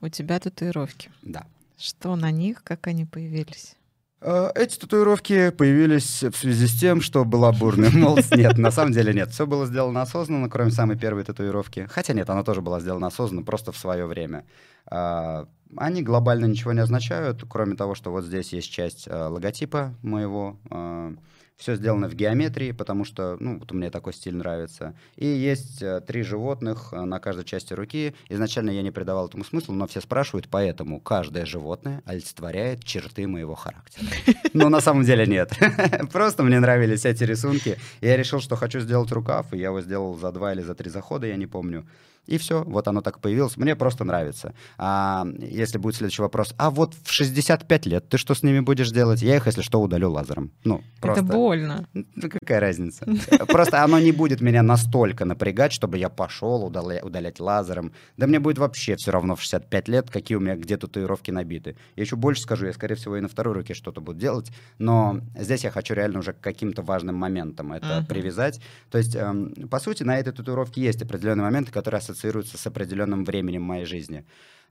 [0.02, 1.10] У тебя татуировки.
[1.22, 1.46] Да.
[1.76, 3.74] Что на них, как они появились?
[4.20, 8.34] Э, эти татуировки появились в связи с тем, что была бурная молодость.
[8.34, 9.30] Нет, на самом деле нет.
[9.30, 11.86] Все было сделано осознанно, кроме самой первой татуировки.
[11.90, 14.44] Хотя нет, она тоже была сделана осознанно, просто в свое время.
[14.86, 15.46] А,
[15.76, 20.58] они глобально ничего не означают, кроме того, что вот здесь есть часть э, логотипа моего
[20.70, 21.12] а,
[21.56, 24.94] все сделано в геометрии, потому что, ну, вот мне такой стиль нравится.
[25.16, 28.14] И есть э, три животных э, на каждой части руки.
[28.28, 33.54] Изначально я не придавал этому смысла, но все спрашивают, поэтому каждое животное олицетворяет черты моего
[33.54, 34.06] характера.
[34.52, 35.52] Но на самом деле нет.
[36.12, 37.78] Просто мне нравились эти рисунки.
[38.00, 40.90] Я решил, что хочу сделать рукав, и я его сделал за два или за три
[40.90, 41.86] захода, я не помню.
[42.26, 43.56] И все, вот оно так появилось.
[43.56, 44.54] Мне просто нравится.
[44.78, 48.90] А, если будет следующий вопрос, а вот в 65 лет ты что с ними будешь
[48.90, 49.22] делать?
[49.22, 50.50] Я их, если что, удалю лазером.
[50.64, 51.24] Ну, просто...
[51.24, 51.86] Это больно.
[51.92, 53.06] Ну, какая разница?
[53.46, 57.92] Просто оно не будет меня настолько напрягать, чтобы я пошел удалять, лазером.
[58.16, 61.76] Да мне будет вообще все равно в 65 лет, какие у меня где татуировки набиты.
[61.94, 65.20] Я еще больше скажу, я, скорее всего, и на второй руке что-то буду делать, но
[65.38, 68.60] здесь я хочу реально уже к каким-то важным моментам это привязать.
[68.90, 73.24] То есть, эм, по сути, на этой татуировке есть определенные моменты, которые ассоциируются с определенным
[73.24, 74.24] временем моей жизни.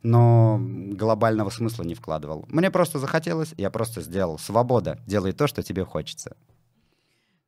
[0.03, 2.45] Но глобального смысла не вкладывал.
[2.49, 4.37] Мне просто захотелось, я просто сделал.
[4.37, 4.99] Свобода.
[5.07, 6.35] Делай то, что тебе хочется.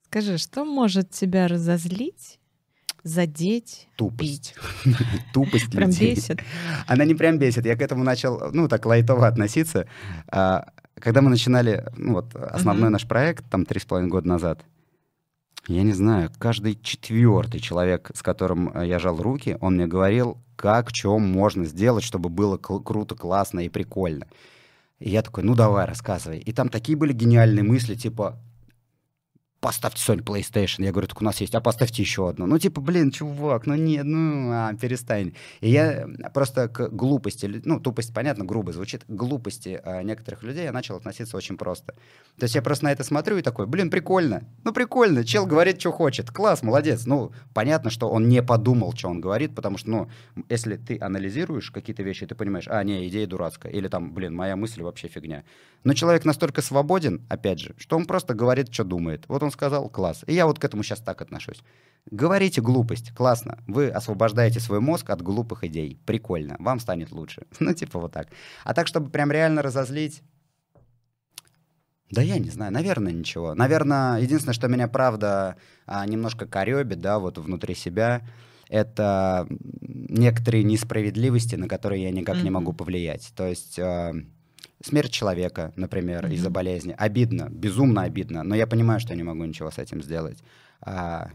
[0.05, 2.39] Скажи, что может тебя разозлить,
[3.03, 4.55] задеть, Тупость.
[5.33, 6.39] Тупость Прям бесит.
[6.87, 7.65] Она не прям бесит.
[7.65, 9.87] Я к этому начал, ну, так лайтово относиться.
[10.29, 14.63] А, когда мы начинали, ну, вот, основной наш проект, там, три с половиной года назад,
[15.67, 20.37] я не знаю, каждый четвертый человек, с которым э, я жал руки, он мне говорил,
[20.55, 24.27] как, чем можно сделать, чтобы было круто, классно и прикольно.
[24.99, 26.39] И я такой, ну давай, рассказывай.
[26.39, 28.39] И там такие были гениальные мысли, типа,
[29.67, 30.85] поставьте Sony PlayStation.
[30.85, 32.45] Я говорю, так у нас есть, а поставьте еще одну.
[32.45, 35.33] Ну, типа, блин, чувак, ну нет, ну, а, перестань.
[35.59, 40.63] И я просто к глупости, ну, тупость, понятно, грубо звучит, к глупости а, некоторых людей
[40.63, 41.95] я начал относиться очень просто.
[42.37, 45.81] То есть я просто на это смотрю и такой, блин, прикольно, ну, прикольно, чел говорит,
[45.81, 47.05] что хочет, класс, молодец.
[47.05, 50.09] Ну, понятно, что он не подумал, что он говорит, потому что, ну,
[50.47, 54.55] если ты анализируешь какие-то вещи, ты понимаешь, а, не, идея дурацкая, или там, блин, моя
[54.55, 55.43] мысль вообще фигня.
[55.87, 59.23] Но человек настолько свободен, опять же, что он просто говорит, что думает.
[59.29, 60.25] Вот он сказал, класс.
[60.27, 61.63] И я вот к этому сейчас так отношусь.
[62.11, 63.59] Говорите глупость, классно.
[63.67, 65.97] Вы освобождаете свой мозг от глупых идей.
[66.05, 67.43] Прикольно, вам станет лучше.
[67.61, 68.27] Ну, типа вот так.
[68.65, 70.23] А так, чтобы прям реально разозлить,
[72.11, 73.55] да я не знаю, наверное, ничего.
[73.55, 78.27] Наверное, единственное, что меня, правда, а, немножко коребит, да, вот внутри себя,
[78.67, 79.47] это
[79.79, 82.43] некоторые несправедливости, на которые я никак mm-hmm.
[82.43, 83.31] не могу повлиять.
[83.37, 84.13] То есть а,
[84.83, 86.33] Смерть человека, например, mm-hmm.
[86.33, 86.95] из-за болезни.
[86.97, 90.43] Обидно, безумно обидно, но я понимаю, что я не могу ничего с этим сделать.
[90.81, 91.29] А...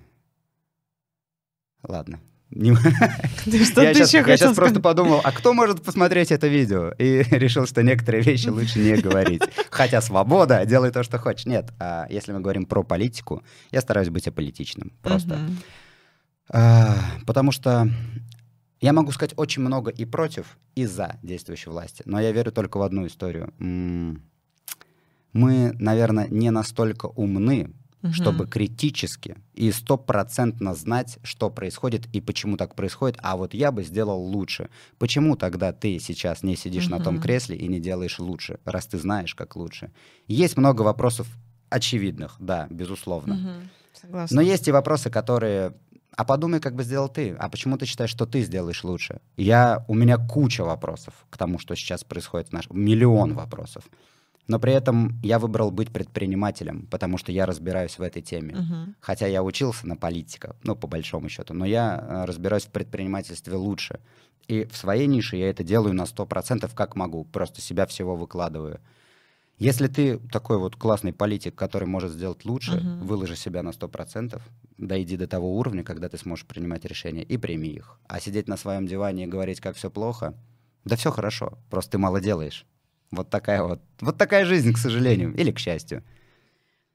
[1.82, 2.20] Ладно.
[2.54, 6.92] я сейчас, я сейчас просто подумал, а кто может посмотреть это видео?
[6.98, 9.42] И решил, что некоторые вещи лучше не говорить.
[9.70, 11.46] Хотя свобода, делай то, что хочешь.
[11.46, 14.92] Нет, а если мы говорим про политику, я стараюсь быть аполитичным.
[15.02, 15.40] Просто.
[16.50, 17.88] А, потому что
[18.82, 22.78] я могу сказать очень много и против, и за действующей власти, но я верю только
[22.78, 23.54] в одну историю.
[25.32, 27.72] Мы, наверное, не настолько умны,
[28.02, 28.12] угу.
[28.12, 33.84] чтобы критически и стопроцентно знать, что происходит и почему так происходит, а вот я бы
[33.84, 34.68] сделал лучше.
[34.98, 36.96] Почему тогда ты сейчас не сидишь угу.
[36.96, 39.92] на том кресле и не делаешь лучше, раз ты знаешь, как лучше?
[40.26, 41.28] Есть много вопросов
[41.70, 43.34] очевидных, да, безусловно.
[43.34, 43.68] Угу.
[44.02, 44.34] Согласна.
[44.34, 45.74] Но есть и вопросы, которые
[46.16, 47.34] а подумай, как бы сделал ты.
[47.38, 49.20] А почему ты считаешь, что ты сделаешь лучше?
[49.36, 52.78] Я, у меня куча вопросов к тому, что сейчас происходит в нашем...
[52.78, 53.84] Миллион вопросов.
[54.48, 58.54] Но при этом я выбрал быть предпринимателем, потому что я разбираюсь в этой теме.
[58.54, 58.94] Uh-huh.
[59.00, 63.54] Хотя я учился на политика, ну, по большому счету, но я э, разбираюсь в предпринимательстве
[63.54, 64.00] лучше.
[64.48, 67.24] И в своей нише я это делаю на 100%, как могу.
[67.24, 68.80] Просто себя всего выкладываю.
[69.58, 73.04] Если ты такой вот классный политик, который может сделать лучше, uh-huh.
[73.04, 74.40] выложи себя на 100%,
[74.78, 78.00] дойди до того уровня, когда ты сможешь принимать решения, и прими их.
[78.08, 80.34] А сидеть на своем диване и говорить, как все плохо,
[80.84, 82.66] да все хорошо, просто ты мало делаешь.
[83.12, 86.02] Вот такая вот, вот такая жизнь, к сожалению, или к счастью.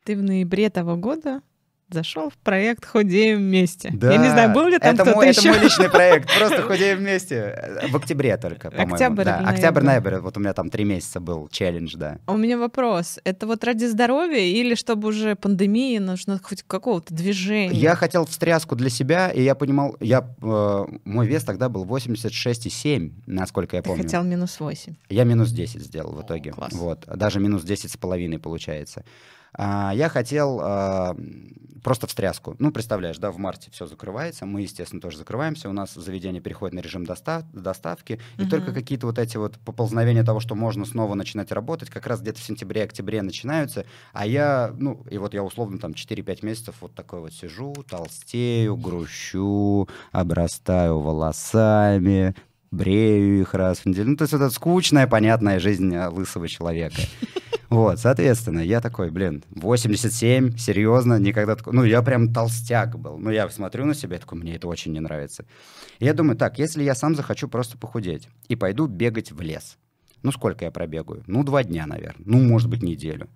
[0.03, 1.41] Ты в ноябре того года
[1.89, 3.89] зашел в проект «Худеем вместе».
[3.93, 5.49] Да, Я не знаю, был ли там это кто-то мой, еще?
[5.49, 7.81] Это мой личный проект, просто «Худеем вместе».
[7.89, 8.93] В октябре только, по-моему.
[8.93, 9.39] Октябрь, да.
[9.39, 10.17] Октябрь, ноябрь.
[10.17, 12.19] Вот у меня там три месяца был челлендж, да.
[12.25, 13.19] А у меня вопрос.
[13.23, 17.71] Это вот ради здоровья или чтобы уже пандемия, нужно хоть какого-то движения?
[17.73, 23.11] Я хотел встряску для себя, и я понимал, я, э, мой вес тогда был 86,7,
[23.25, 24.03] насколько я помню.
[24.03, 24.95] Ты хотел минус 8.
[25.09, 26.51] Я минус 10 сделал в итоге.
[26.51, 26.73] Класс.
[26.73, 27.05] Вот.
[27.07, 29.03] Даже минус 10 с половиной получается.
[29.57, 31.15] А, я хотел а,
[31.83, 32.55] просто встряску.
[32.59, 36.73] Ну, представляешь, да, в марте все закрывается, мы, естественно, тоже закрываемся, у нас заведение переходит
[36.75, 38.49] на режим достав доставки, и угу.
[38.49, 42.39] только какие-то вот эти вот поползновения того, что можно снова начинать работать, как раз где-то
[42.39, 47.21] в сентябре-октябре начинаются, а я, ну, и вот я условно там 4-5 месяцев вот такой
[47.21, 52.35] вот сижу, толстею, грущу, обрастаю волосами,
[52.69, 54.09] брею их раз в неделю.
[54.09, 57.01] Ну, то есть это скучная, понятная жизнь э, лысого человека.
[57.69, 63.17] Вот, соответственно, я такой, блин, 87, серьезно, никогда такой, ну, я прям толстяк был.
[63.17, 65.45] Ну, я смотрю на себя, такой, мне это очень не нравится.
[65.99, 69.77] И я думаю, так, если я сам захочу просто похудеть и пойду бегать в лес,
[70.23, 71.23] ну, сколько я пробегаю?
[71.27, 73.27] Ну, два дня, наверное, ну, может быть, неделю.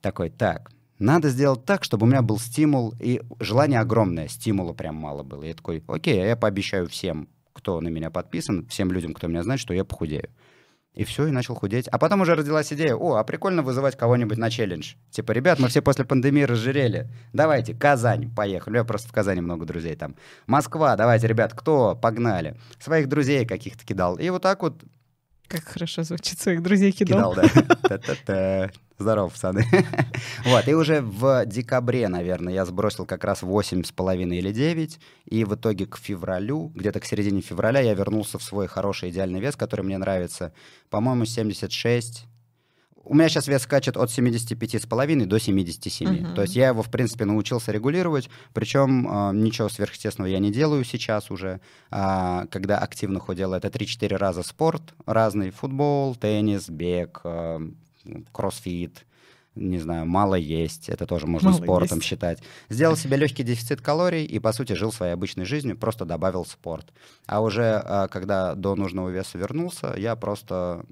[0.00, 0.70] Такой, так,
[1.00, 5.42] надо сделать так, чтобы у меня был стимул, и желание огромное, стимула прям мало было.
[5.42, 9.42] Я такой, окей, а я пообещаю всем, кто на меня подписан, всем людям, кто меня
[9.42, 10.30] знает, что я похудею.
[10.94, 11.88] И все, и начал худеть.
[11.88, 14.94] А потом уже родилась идея, о, а прикольно вызывать кого-нибудь на челлендж.
[15.10, 17.08] Типа, ребят, мы все после пандемии разжирели.
[17.32, 18.76] Давайте, Казань, поехали.
[18.76, 20.16] Я просто в Казани много друзей там.
[20.46, 21.94] Москва, давайте, ребят, кто?
[21.94, 22.56] Погнали.
[22.78, 24.16] Своих друзей каких-то кидал.
[24.16, 24.82] И вот так вот
[25.52, 27.34] как хорошо звучит, своих друзей кидал.
[27.34, 28.70] Кидал, да.
[28.98, 29.66] Здорово, пацаны.
[30.44, 35.54] вот, и уже в декабре, наверное, я сбросил как раз 8,5 или 9, и в
[35.54, 39.82] итоге к февралю, где-то к середине февраля, я вернулся в свой хороший идеальный вес, который
[39.84, 40.52] мне нравится.
[40.88, 42.26] По-моему, 76,
[43.04, 46.08] у меня сейчас вес скачет от 75,5 до 77.
[46.08, 46.34] Uh-huh.
[46.34, 48.30] То есть я его, в принципе, научился регулировать.
[48.52, 51.60] Причем э, ничего сверхъестественного я не делаю сейчас уже.
[51.90, 55.50] А, когда активно худел, это 3-4 раза спорт разный.
[55.50, 57.60] Футбол, теннис, бег, э,
[58.32, 59.04] кроссфит
[59.54, 62.08] не знаю, мало есть, это тоже можно мало спортом есть.
[62.08, 62.42] считать.
[62.70, 66.92] Сделал себе легкий дефицит калорий и, по сути, жил своей обычной жизнью, просто добавил спорт.
[67.26, 70.84] А уже а, когда до нужного веса вернулся, я просто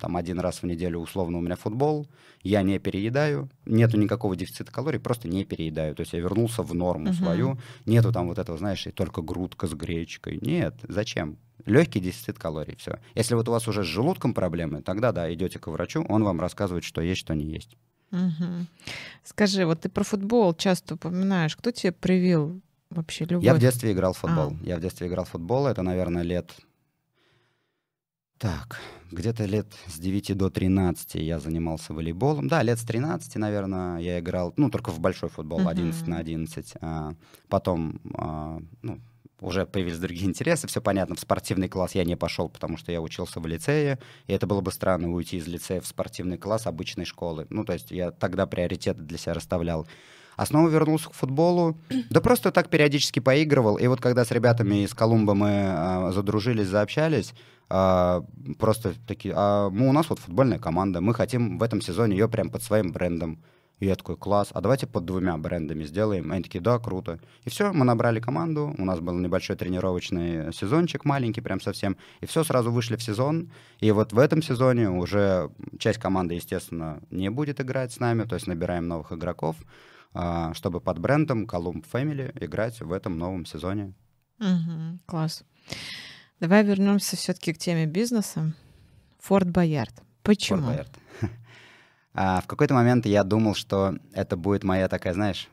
[0.00, 2.06] там один раз в неделю условно у меня футбол,
[2.42, 5.94] я не переедаю, нету никакого дефицита калорий, просто не переедаю.
[5.94, 7.14] То есть я вернулся в норму uh-huh.
[7.14, 10.38] свою, нету там вот этого, знаешь, и только грудка с гречкой.
[10.40, 11.38] Нет, зачем?
[11.64, 12.98] Легкий дефицит калорий, все.
[13.14, 16.40] Если вот у вас уже с желудком проблемы, тогда да, идете к врачу, он вам
[16.40, 17.76] рассказывает, что есть, что не есть.
[18.14, 18.66] Угу.
[19.24, 21.56] Скажи, вот ты про футбол часто упоминаешь.
[21.56, 22.60] Кто тебе привил
[22.90, 23.44] вообще любовь?
[23.44, 24.56] Я в детстве играл в футбол.
[24.60, 24.66] А.
[24.66, 25.66] Я в детстве играл в футбол.
[25.66, 26.52] Это, наверное, лет...
[28.38, 32.48] Так, где-то лет с 9 до 13 я занимался волейболом.
[32.48, 36.10] Да, лет с 13, наверное, я играл, ну, только в большой футбол, 11 uh-huh.
[36.10, 36.74] на 11.
[36.80, 37.14] А,
[37.48, 39.00] потом, а, ну,
[39.40, 43.00] уже появились другие интересы, все понятно, в спортивный класс я не пошел, потому что я
[43.00, 47.04] учился в лицее, и это было бы странно уйти из лицея в спортивный класс обычной
[47.04, 47.46] школы.
[47.50, 49.86] Ну, то есть я тогда приоритеты для себя расставлял.
[50.36, 51.78] А снова вернулся к футболу.
[52.10, 53.76] Да просто так периодически поигрывал.
[53.76, 57.34] И вот когда с ребятами из Колумба мы а, задружились, заобщались,
[57.68, 58.24] а,
[58.58, 62.28] просто такие, а мы, у нас вот футбольная команда, мы хотим в этом сезоне ее
[62.28, 63.42] прям под своим брендом.
[63.80, 66.30] И я такой, класс, а давайте под двумя брендами сделаем.
[66.30, 67.18] Они такие, да, круто.
[67.44, 71.96] И все, мы набрали команду, у нас был небольшой тренировочный сезончик, маленький прям совсем.
[72.20, 73.50] И все, сразу вышли в сезон.
[73.80, 78.36] И вот в этом сезоне уже часть команды, естественно, не будет играть с нами, то
[78.36, 79.56] есть набираем новых игроков,
[80.12, 83.92] а, чтобы под брендом Column Family играть в этом новом сезоне.
[84.38, 85.44] Угу, класс.
[86.40, 88.54] Давай вернемся все-таки к теме бизнеса.
[89.20, 89.94] Форт Боярд.
[90.22, 90.60] Почему?
[90.60, 90.98] Форт Боярд.
[92.14, 95.48] А в какой-то момент я думал, что это будет моя такая, знаешь,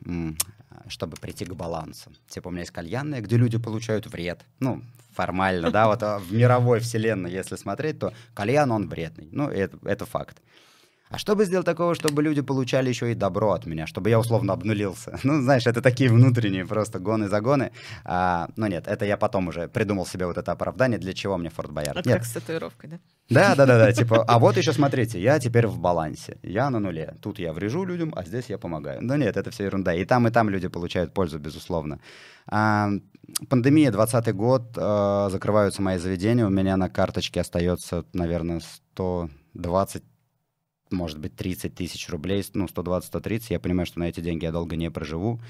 [0.88, 2.10] чтобы прийти к балансу.
[2.28, 4.44] Типа у меня есть кальянная, где люди получают вред.
[4.60, 4.82] Ну,
[5.12, 9.28] формально, да, вот а в мировой вселенной, если смотреть, то кальян, он вредный.
[9.32, 10.40] Ну, это, это факт.
[11.12, 14.18] А что бы сделать такого, чтобы люди получали еще и добро от меня, чтобы я
[14.18, 15.18] условно обнулился?
[15.24, 17.70] Ну, знаешь, это такие внутренние просто гоны-загоны.
[18.04, 21.50] А, ну нет, это я потом уже придумал себе вот это оправдание, для чего мне
[21.50, 21.98] Форт Боярд.
[21.98, 22.18] Это нет.
[22.18, 22.98] как с татуировкой, да?
[23.28, 26.80] Да, да, да, да, типа, а вот еще смотрите, я теперь в балансе, я на
[26.80, 27.14] нуле.
[27.20, 29.00] Тут я врежу людям, а здесь я помогаю.
[29.02, 29.92] Да нет, это все ерунда.
[29.94, 32.00] И там, и там люди получают пользу, безусловно.
[32.46, 32.88] А,
[33.50, 38.60] пандемия, 20 год, а, закрываются мои заведения, у меня на карточке остается, наверное,
[38.94, 40.02] 120
[40.92, 44.76] может быть, 30 тысяч рублей, ну, 120-130, я понимаю, что на эти деньги я долго
[44.76, 45.40] не проживу.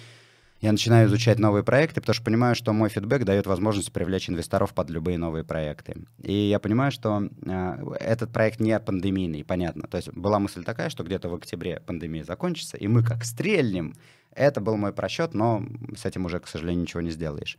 [0.63, 4.73] Я начинаю изучать новые проекты, потому что понимаю, что мой фидбэк дает возможность привлечь инвесторов
[4.73, 5.97] под любые новые проекты.
[6.23, 9.89] И я понимаю, что э, этот проект не пандемийный, понятно.
[9.89, 13.97] То есть была мысль такая, что где-то в октябре пандемия закончится, и мы как стрельнем.
[14.31, 15.67] Это был мой просчет, но
[15.97, 17.59] с этим уже, к сожалению, ничего не сделаешь.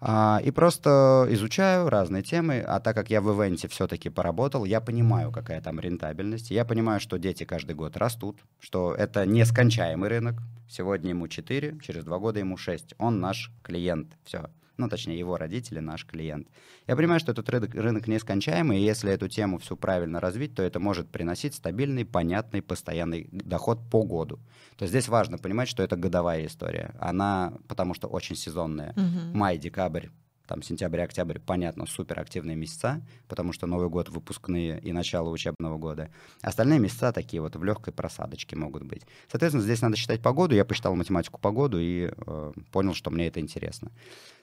[0.00, 4.80] А, и просто изучаю разные темы, а так как я в ивенте все-таки поработал, я
[4.80, 10.36] понимаю, какая там рентабельность, я понимаю, что дети каждый год растут, что это нескончаемый рынок,
[10.68, 15.36] сегодня ему 4, через 2 года ему 6, он наш клиент, все ну, точнее, его
[15.36, 16.48] родители, наш клиент.
[16.86, 20.62] Я понимаю, что этот рынок, рынок нескончаемый, и если эту тему всю правильно развить, то
[20.62, 24.38] это может приносить стабильный, понятный, постоянный доход по году.
[24.76, 26.94] То есть здесь важно понимать, что это годовая история.
[27.00, 28.92] Она, потому что очень сезонная.
[28.92, 29.34] Uh-huh.
[29.34, 30.08] Май, декабрь,
[30.48, 35.76] там сентябрь, октябрь, понятно, супер активные месяца, потому что Новый год, выпускные и начало учебного
[35.76, 36.10] года.
[36.40, 39.02] Остальные месяца такие вот в легкой просадочке могут быть.
[39.30, 40.54] Соответственно, здесь надо считать погоду.
[40.54, 43.92] Я посчитал математику погоду и э, понял, что мне это интересно.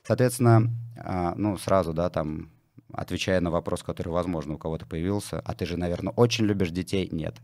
[0.03, 2.51] Соответственно, э, ну, сразу, да, там,
[2.93, 7.09] отвечая на вопрос, который, возможно, у кого-то появился, а ты же, наверное, очень любишь детей?
[7.11, 7.35] Нет.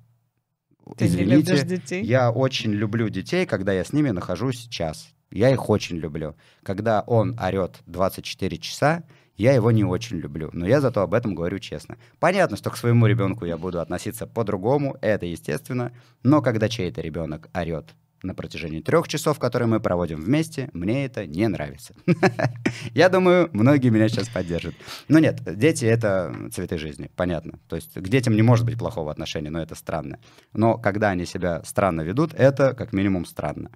[0.97, 2.03] Ты Извините, не любишь детей?
[2.03, 5.13] Я очень люблю детей, когда я с ними нахожусь час.
[5.31, 6.35] Я их очень люблю.
[6.63, 9.03] Когда он орет 24 часа,
[9.37, 11.97] я его не очень люблю, но я зато об этом говорю честно.
[12.19, 17.49] Понятно, что к своему ребенку я буду относиться по-другому, это естественно, но когда чей-то ребенок
[17.53, 21.95] орет на протяжении трех часов, которые мы проводим вместе, мне это не нравится.
[22.93, 24.75] Я думаю, многие меня сейчас поддержат.
[25.07, 27.59] Но нет, дети— это цветы жизни, понятно.
[27.67, 30.19] То есть к детям не может быть плохого отношения, но это странно.
[30.53, 33.71] Но когда они себя странно ведут, это как минимум странно.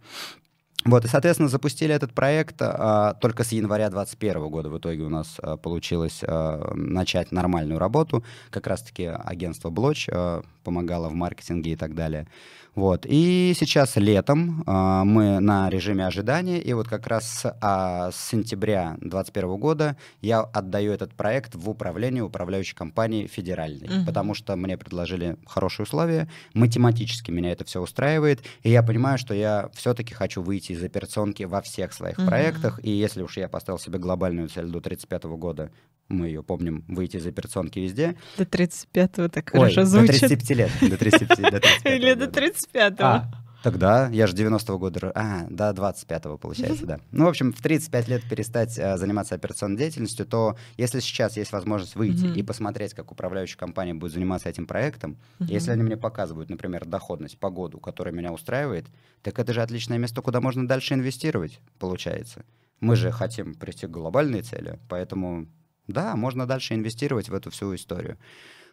[0.86, 4.70] Вот, и, соответственно, запустили этот проект а, только с января 2021 года.
[4.70, 8.24] В итоге у нас а, получилось а, начать нормальную работу.
[8.52, 12.28] Как раз-таки агентство Блоч а, помогало в маркетинге и так далее.
[12.76, 13.06] Вот.
[13.08, 18.98] И сейчас летом э, мы на режиме ожидания, и вот как раз а, с сентября
[19.00, 24.06] 2021 года я отдаю этот проект в управление управляющей компании федеральной, угу.
[24.06, 29.34] потому что мне предложили хорошие условия, математически меня это все устраивает, и я понимаю, что
[29.34, 32.28] я все-таки хочу выйти из операционки во всех своих угу.
[32.28, 35.72] проектах, и если уж я поставил себе глобальную цель до 35 года
[36.10, 38.16] мы ее помним, выйти из операционки везде.
[38.38, 40.22] До 35-го так Ой, хорошо звучит.
[40.22, 40.72] до 35 лет.
[40.82, 43.04] До 35, до 35 Или до 35-го.
[43.04, 43.32] А,
[43.64, 47.00] тогда, я же 90-го года, а, до 25-го, получается, да.
[47.12, 51.52] Ну, в общем, в 35 лет перестать а, заниматься операционной деятельностью, то если сейчас есть
[51.52, 56.50] возможность выйти и посмотреть, как управляющая компания будет заниматься этим проектом, если они мне показывают,
[56.50, 58.86] например, доходность по году, которая меня устраивает,
[59.24, 62.46] так это же отличное место, куда можно дальше инвестировать, получается.
[62.80, 65.48] Мы же хотим прийти к глобальной цели, поэтому
[65.88, 68.18] да, можно дальше инвестировать в эту всю историю.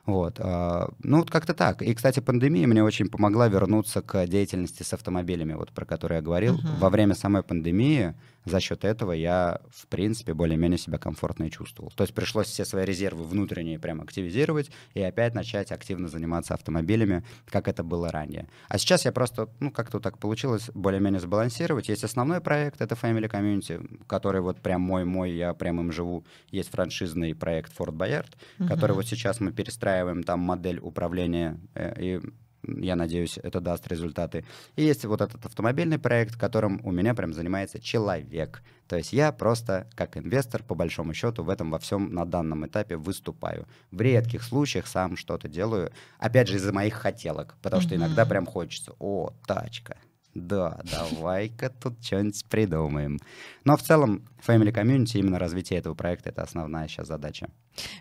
[0.05, 0.37] Вот.
[0.41, 1.83] А, ну, вот как-то так.
[1.83, 6.23] И, кстати, пандемия мне очень помогла вернуться к деятельности с автомобилями, вот про которую я
[6.23, 6.57] говорил.
[6.57, 6.79] Uh-huh.
[6.79, 8.15] Во время самой пандемии
[8.45, 11.93] за счет этого я, в принципе, более-менее себя комфортно и чувствовал.
[11.95, 17.25] То есть пришлось все свои резервы внутренние прям активизировать и опять начать активно заниматься автомобилями,
[17.47, 18.49] как это было ранее.
[18.69, 21.89] А сейчас я просто, ну, как-то так получилось более-менее сбалансировать.
[21.89, 26.25] Есть основной проект, это Family Community, который вот прям мой-мой, я прям им живу.
[26.51, 28.69] Есть франшизный проект Ford Boyard, uh-huh.
[28.69, 32.21] который вот сейчас мы перестраиваем там модель управления э, и
[32.65, 34.45] я надеюсь, это даст результаты.
[34.77, 38.63] И есть вот этот автомобильный проект, которым у меня прям занимается человек.
[38.89, 42.67] То есть я просто как инвестор, по большому счету, в этом во всем на данном
[42.67, 43.67] этапе выступаю.
[43.91, 48.47] В редких случаях сам что-то делаю, опять же, из-за моих хотелок, потому что иногда прям
[48.47, 49.97] хочется, о, тачка,
[50.35, 53.19] да, давай-ка тут что-нибудь придумаем.
[53.65, 57.51] Но в целом Family Community, именно развитие этого проекта, это основная сейчас задача.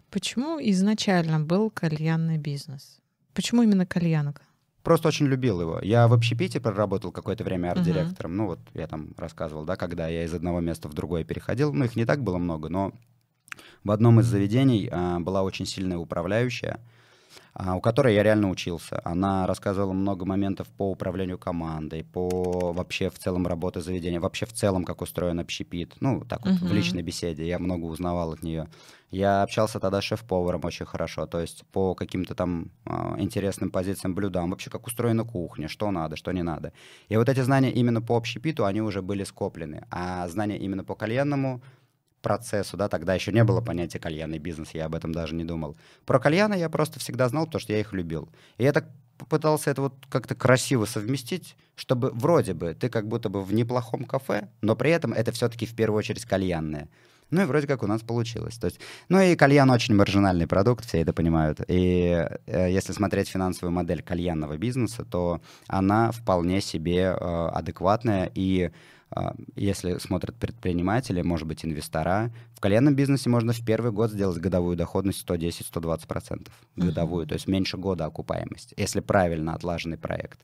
[0.10, 3.00] Почему изначально был кальянный бизнес?
[3.34, 4.42] Почему именно кальянка?
[4.84, 5.80] Просто очень любил его.
[5.82, 8.32] Я в общепите проработал какое-то время арт-директором.
[8.32, 8.36] Uh-huh.
[8.36, 11.72] Ну вот я там рассказывал, да, когда я из одного места в другое переходил.
[11.72, 12.92] Ну их не так было много, но
[13.84, 16.80] в одном из заведений а, была очень сильная управляющая.
[17.54, 19.02] А, у которой я реально учился.
[19.04, 24.54] Она рассказывала много моментов по управлению командой, по вообще в целом работе заведения, вообще в
[24.54, 25.96] целом, как устроен общепит.
[26.00, 26.68] Ну, так вот, uh-huh.
[26.68, 28.68] в личной беседе я много узнавал от нее.
[29.12, 34.16] Я общался тогда с шеф-поваром очень хорошо, то есть по каким-то там э, интересным позициям
[34.16, 36.72] блюдам, вообще как устроена кухня, что надо, что не надо.
[37.10, 40.96] И вот эти знания именно по общепиту, они уже были скоплены, а знания именно по
[40.96, 41.62] кальянному
[42.22, 45.78] процессу, да, тогда еще не было понятия кальянный бизнес, я об этом даже не думал.
[46.06, 48.30] Про кальяны я просто всегда знал, потому что я их любил.
[48.58, 48.86] И я так
[49.18, 54.06] попытался это вот как-то красиво совместить, чтобы вроде бы ты как будто бы в неплохом
[54.06, 56.90] кафе, но при этом это все-таки в первую очередь кальянное.
[57.30, 58.58] Ну и вроде как у нас получилось.
[58.58, 61.62] То есть, ну и кальян очень маржинальный продукт, все это понимают.
[61.68, 68.72] И э, если смотреть финансовую модель кальянного бизнеса, то она вполне себе э, адекватная и
[69.56, 74.78] если смотрят предприниматели, может быть, инвестора, в кальянном бизнесе можно в первый год сделать годовую
[74.78, 77.30] доходность 110-120% годовую, uh-huh.
[77.30, 80.40] то есть меньше года окупаемость, если правильно отлаженный проект.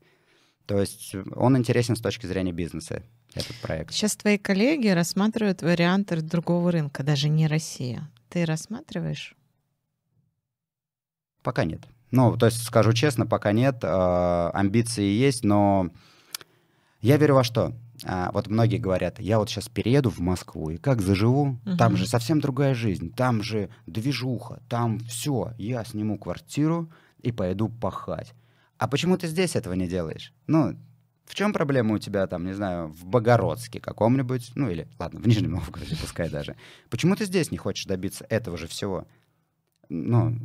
[0.66, 3.04] То есть он интересен с точки зрения бизнеса,
[3.34, 3.94] этот проект.
[3.94, 8.10] Сейчас твои коллеги рассматривают варианты другого рынка, даже не Россия.
[8.30, 9.36] Ты рассматриваешь?
[11.42, 11.82] Пока нет.
[12.12, 13.78] Ну, то есть, скажу честно, пока нет.
[13.84, 15.90] Э, амбиции есть, но
[17.02, 17.74] я верю во что?
[18.04, 21.60] А, вот многие говорят, я вот сейчас перееду в Москву, и как заживу?
[21.66, 21.78] Угу.
[21.78, 25.54] Там же совсем другая жизнь, там же движуха, там все.
[25.58, 26.92] Я сниму квартиру
[27.22, 28.34] и пойду пахать.
[28.78, 30.34] А почему ты здесь этого не делаешь?
[30.46, 30.78] Ну,
[31.26, 35.28] в чем проблема у тебя там, не знаю, в Богородске каком-нибудь, ну или, ладно, в
[35.28, 36.56] Нижнем Новгороде пускай даже.
[36.90, 39.08] Почему ты здесь не хочешь добиться этого же всего?
[39.90, 40.36] Ну,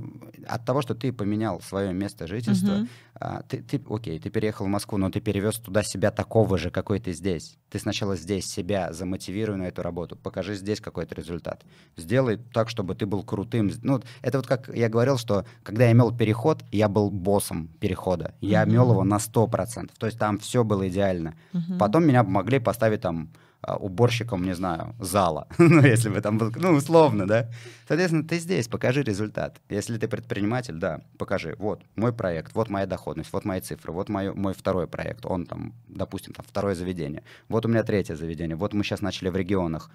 [0.47, 2.86] от того, что ты поменял свое место жительства,
[3.20, 3.45] uh-huh.
[3.49, 7.01] ты, ты, окей, ты переехал в Москву, но ты перевез туда себя такого же, какой
[7.01, 7.57] ты здесь.
[7.70, 11.64] Ты сначала здесь себя замотивируй на эту работу, покажи здесь какой-то результат.
[11.97, 13.70] Сделай так, чтобы ты был крутым.
[13.82, 18.34] Ну, это вот как я говорил, что когда я мел переход, я был боссом перехода.
[18.40, 18.70] Я uh-huh.
[18.70, 19.90] мел его на 100%.
[19.99, 21.34] То есть там все было идеально.
[21.53, 21.78] Uh-huh.
[21.78, 23.30] Потом меня могли поставить там
[23.66, 27.48] уборщиком, не знаю, зала, ну, если бы там был, ну, условно, да.
[27.86, 29.60] Соответственно, ты здесь, покажи результат.
[29.68, 34.08] Если ты предприниматель, да, покажи, вот мой проект, вот моя доходность, вот мои цифры, вот
[34.08, 38.56] мой, мой второй проект, он там, допустим, там второе заведение, вот у меня третье заведение,
[38.56, 39.90] вот мы сейчас начали в регионах.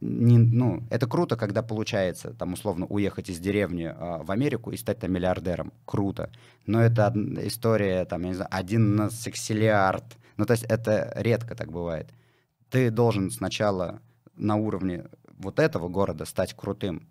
[0.00, 4.76] Не, ну, это круто, когда получается, там, условно, уехать из деревни э, в Америку и
[4.76, 5.72] стать там миллиардером.
[5.86, 6.30] Круто.
[6.66, 10.04] Но это история, там, я не знаю, один на сексиллиард.
[10.36, 12.12] Ну, то есть это редко так бывает
[12.70, 14.00] ты должен сначала
[14.36, 15.06] на уровне
[15.38, 17.08] вот этого города стать крутым,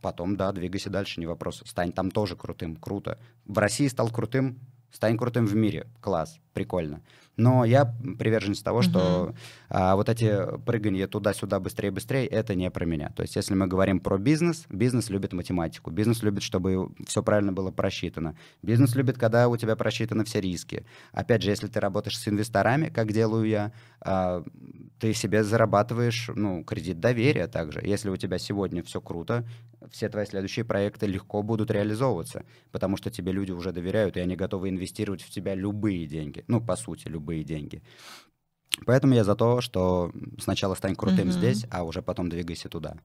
[0.00, 1.62] потом, да, двигайся дальше, не вопрос.
[1.64, 3.18] Стань там тоже крутым, круто.
[3.44, 4.58] В России стал крутым,
[4.90, 5.86] стань крутым в мире.
[6.00, 7.02] Класс, прикольно.
[7.36, 7.86] Но я
[8.18, 8.82] приверженец того, угу.
[8.82, 9.34] что
[9.68, 13.10] а, вот эти прыгания туда-сюда быстрее-быстрее, это не про меня.
[13.10, 17.52] То есть если мы говорим про бизнес, бизнес любит математику, бизнес любит, чтобы все правильно
[17.52, 18.36] было просчитано.
[18.62, 20.84] Бизнес любит, когда у тебя просчитаны все риски.
[21.12, 24.44] Опять же, если ты работаешь с инвесторами, как делаю я, а,
[24.98, 27.80] ты себе зарабатываешь ну, кредит доверия также.
[27.82, 29.46] Если у тебя сегодня все круто,
[29.90, 34.36] все твои следующие проекты легко будут реализовываться, потому что тебе люди уже доверяют, и они
[34.36, 36.41] готовы инвестировать в тебя любые деньги.
[36.48, 37.82] Ну, по сути, любые деньги.
[38.86, 41.32] Поэтому я за то, что сначала стань крутым угу.
[41.32, 42.96] здесь, а уже потом двигайся туда.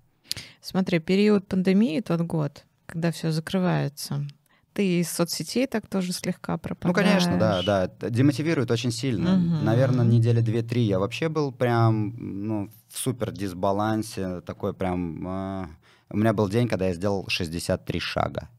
[0.61, 4.25] Смотри, период пандемии тот год, когда все закрывается,
[4.73, 7.25] ты из соцсетей так тоже слегка пропадаешь.
[7.25, 8.09] Ну, конечно, да, да.
[8.09, 9.33] Демотивирует очень сильно.
[9.33, 9.65] Угу.
[9.65, 14.41] Наверное, недели две-три я вообще был прям ну, в супер дисбалансе.
[14.41, 15.27] Такой прям...
[15.27, 15.67] Э...
[16.09, 18.49] У меня был день, когда я сделал 63 шага.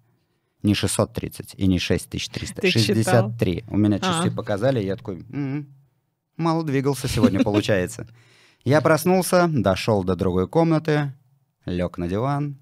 [0.63, 2.61] Не 630 и не 6300.
[2.61, 3.57] Ты 63.
[3.57, 3.75] Читал?
[3.75, 4.31] У меня часы а.
[4.31, 5.25] показали, и я такой...
[5.31, 5.73] М-м,
[6.37, 8.09] мало двигался сегодня, получается.
[8.65, 11.13] Я проснулся, дошел до другой комнаты,
[11.65, 12.57] лег на диван,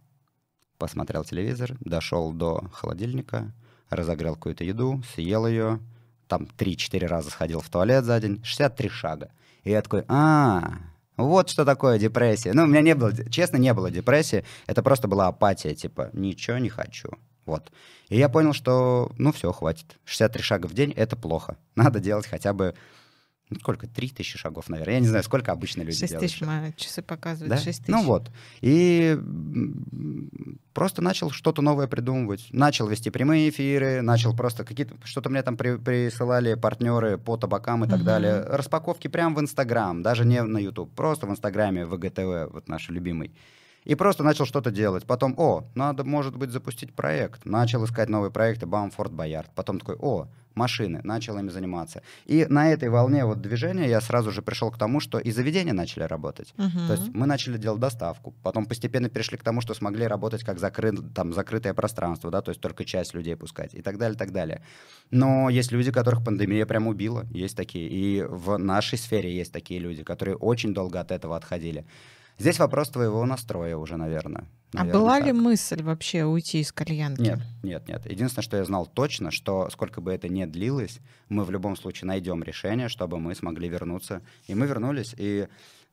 [0.78, 3.54] посмотрел телевизор, дошел до холодильника,
[3.88, 5.80] разогрел какую-то еду, съел ее,
[6.28, 9.30] там 3-4 раза сходил в туалет за день, 63 шага.
[9.64, 10.78] И я такой, а,
[11.16, 12.52] вот что такое депрессия.
[12.52, 16.58] Ну, у меня не было, честно, не было депрессии, это просто была апатия, типа, ничего
[16.58, 17.10] не хочу.
[17.46, 17.72] Вот.
[18.08, 19.98] И я понял, что, ну, все, хватит.
[20.04, 21.56] 63 шага в день— это плохо.
[21.76, 22.74] Надо делать хотя бы
[23.48, 24.94] ну, сколько, тысячи шагов, наверное.
[24.94, 26.30] Я не знаю, сколько обычно люди 6 делают.
[26.30, 27.56] 6 тысяч, часы показывают, да?
[27.56, 27.88] 6 тысяч.
[27.88, 28.28] Ну вот.
[28.60, 29.16] И
[30.72, 32.48] просто начал что-то новое придумывать.
[32.50, 34.96] Начал вести прямые эфиры, начал просто какие-то...
[35.04, 38.04] Что-то мне там при, присылали партнеры по табакам и так uh-huh.
[38.04, 38.40] далее.
[38.42, 42.88] Распаковки прямо в Инстаграм, даже не на YouTube, просто в Инстаграме, в ВГТВ, вот наш
[42.88, 43.32] любимый.
[43.86, 45.06] И просто начал что-то делать.
[45.06, 47.46] Потом, о, надо, может быть, запустить проект.
[47.46, 49.50] Начал искать новые проекты, бам, Форт Боярд.
[49.54, 52.02] Потом такой, о, машины, начал ими заниматься.
[52.24, 55.72] И на этой волне вот движения я сразу же пришел к тому, что и заведения
[55.72, 56.52] начали работать.
[56.56, 56.86] Uh-huh.
[56.88, 60.58] То есть мы начали делать доставку, потом постепенно перешли к тому, что смогли работать как
[60.58, 60.92] закры...
[61.14, 64.62] там, закрытое пространство, да, то есть только часть людей пускать и так далее, так далее.
[65.10, 67.88] Но есть люди, которых пандемия прям убила, есть такие.
[67.88, 71.84] И в нашей сфере есть такие люди, которые очень долго от этого отходили.
[72.38, 74.44] Здесь вопрос твоего настроя уже, наверное.
[74.72, 75.26] наверное а была так.
[75.26, 77.20] ли мысль вообще уйти из кальянки?
[77.20, 78.04] Нет, нет, нет.
[78.10, 82.08] Единственное, что я знал точно, что сколько бы это ни длилось, мы в любом случае
[82.08, 84.20] найдем решение, чтобы мы смогли вернуться.
[84.48, 85.48] И мы вернулись, и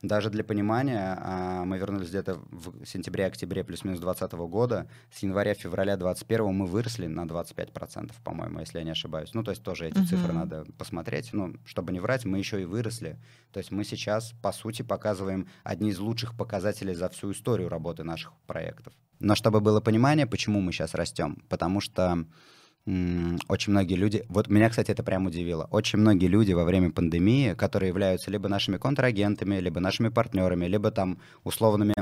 [0.06, 4.86] даже для понимания, а, мы вернулись где-то в сентябре-октябре плюс-минус 2020 года.
[5.10, 9.32] С января-февраля 2021 мы выросли на 25%, по-моему, если я не ошибаюсь.
[9.34, 10.06] Ну, то есть тоже эти uh-huh.
[10.06, 11.32] цифры надо посмотреть.
[11.32, 13.18] Ну, чтобы не врать, мы еще и выросли.
[13.52, 18.04] То есть мы сейчас, по сути, показываем одни из лучших показателей за всю историю работы
[18.04, 18.92] наших проектов.
[19.20, 21.42] Но чтобы было понимание, почему мы сейчас растем.
[21.48, 22.26] Потому что
[22.86, 27.54] очень многие люди, вот меня, кстати, это прям удивило, очень многие люди во время пандемии,
[27.54, 31.94] которые являются либо нашими контрагентами, либо нашими партнерами, либо там условными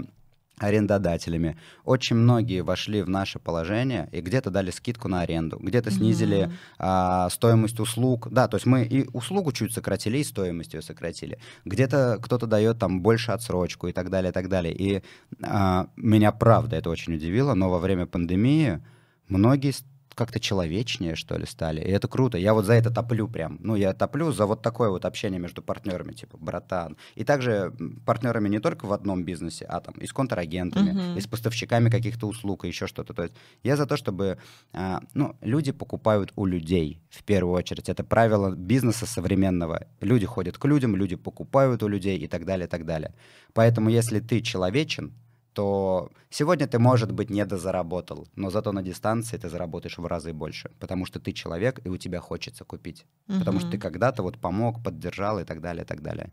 [0.59, 1.57] арендодателями.
[1.85, 6.53] Очень многие вошли в наше положение и где-то дали скидку на аренду, где-то снизили mm-hmm.
[6.78, 8.28] а, стоимость услуг.
[8.30, 11.39] Да, то есть мы и услугу чуть сократили, и стоимость ее сократили.
[11.64, 14.74] Где-то кто-то дает там больше отсрочку и так далее, и так далее.
[14.74, 15.03] И
[15.43, 18.80] а, меня правда это очень удивило, но во время пандемии
[19.28, 19.72] многие
[20.15, 21.81] как-то человечнее, что ли, стали.
[21.81, 22.39] И это круто.
[22.39, 23.59] Я вот за это топлю прям.
[23.61, 26.97] Ну, я топлю за вот такое вот общение между партнерами, типа, братан.
[27.15, 27.73] И также
[28.05, 31.19] партнерами не только в одном бизнесе, а там и с контрагентами, uh-huh.
[31.19, 33.15] и с поставщиками каких-то услуг, и еще что-то.
[33.15, 34.39] То есть я за то, чтобы,
[34.73, 37.89] а, ну, люди покупают у людей в первую очередь.
[37.89, 39.87] Это правило бизнеса современного.
[40.01, 43.15] Люди ходят к людям, люди покупают у людей и так далее, и так далее.
[43.53, 45.13] Поэтому если ты человечен,
[45.53, 50.33] то сегодня ты, может быть, не дозаработал, но зато на дистанции ты заработаешь в разы
[50.33, 53.05] больше, потому что ты человек, и у тебя хочется купить.
[53.29, 53.39] Угу.
[53.39, 56.31] Потому что ты когда-то вот помог, поддержал и так далее, и так далее.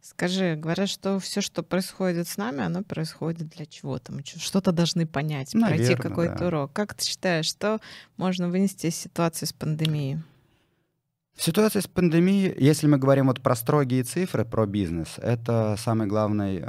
[0.00, 4.12] Скажи, говорят, что все, что происходит с нами, оно происходит для чего-то.
[4.12, 6.46] Мы что-то должны понять, Наверное, пройти какой-то да.
[6.46, 6.72] урок.
[6.72, 7.80] Как ты считаешь, что
[8.16, 10.22] можно вынести из ситуации с пандемией?
[11.40, 16.58] Ситуация с пандемией, если мы говорим вот про строгие цифры, про бизнес, это самый главный
[16.58, 16.62] э,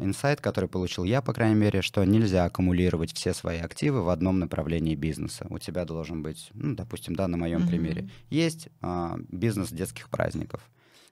[0.00, 4.40] инсайт, который получил я, по крайней мере, что нельзя аккумулировать все свои активы в одном
[4.40, 5.46] направлении бизнеса.
[5.48, 7.68] У тебя должен быть, ну, допустим, да, на моем mm-hmm.
[7.68, 10.60] примере, есть э, бизнес детских праздников,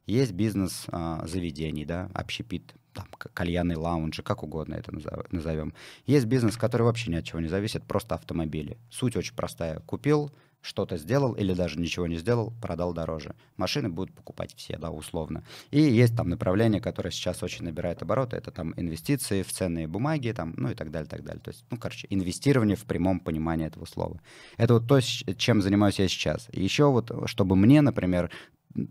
[0.07, 4.93] есть бизнес э, заведений, да, общепит, там, кальянный лаунжи, как угодно это
[5.31, 5.73] назовем.
[6.07, 8.77] Есть бизнес, который вообще ни от чего не зависит, просто автомобили.
[8.91, 9.79] Суть очень простая.
[9.79, 10.33] Купил,
[10.65, 13.35] что-то сделал или даже ничего не сделал, продал дороже.
[13.57, 15.45] Машины будут покупать все, да, условно.
[15.71, 20.33] И есть там направление, которое сейчас очень набирает обороты, это там инвестиции в ценные бумаги,
[20.33, 21.43] там, ну и так далее, так далее.
[21.43, 24.21] То есть, ну, короче, инвестирование в прямом понимании этого слова.
[24.57, 26.49] Это вот то, чем занимаюсь я сейчас.
[26.53, 28.31] Еще вот, чтобы мне, например,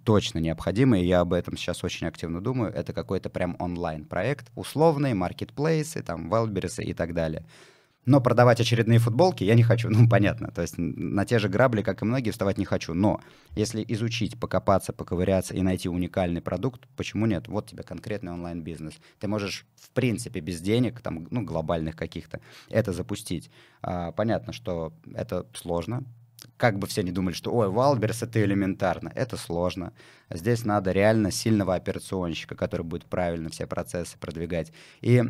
[0.06, 5.16] точно необходимо, и я об этом сейчас очень активно думаю, это какой-то прям онлайн-проект, условные
[5.16, 7.46] маркетплейсы, там, Wildberries и так далее.
[8.06, 9.90] Но продавать очередные футболки я не хочу.
[9.94, 10.50] Ну, понятно.
[10.52, 12.94] То есть на те же грабли, как и многие, вставать не хочу.
[12.94, 13.22] Но
[13.56, 17.48] если изучить, покопаться, поковыряться и найти уникальный продукт, почему нет?
[17.48, 18.96] Вот тебе конкретный онлайн-бизнес.
[19.20, 23.52] Ты можешь, в принципе, без денег, там, ну, глобальных каких-то, это запустить.
[23.82, 26.04] А, понятно, что это сложно,
[26.58, 29.94] как бы все не думали, что ой, Wildberries это элементарно, это сложно.
[30.30, 34.72] Здесь надо реально сильного операционщика, который будет правильно все процессы продвигать.
[35.02, 35.22] И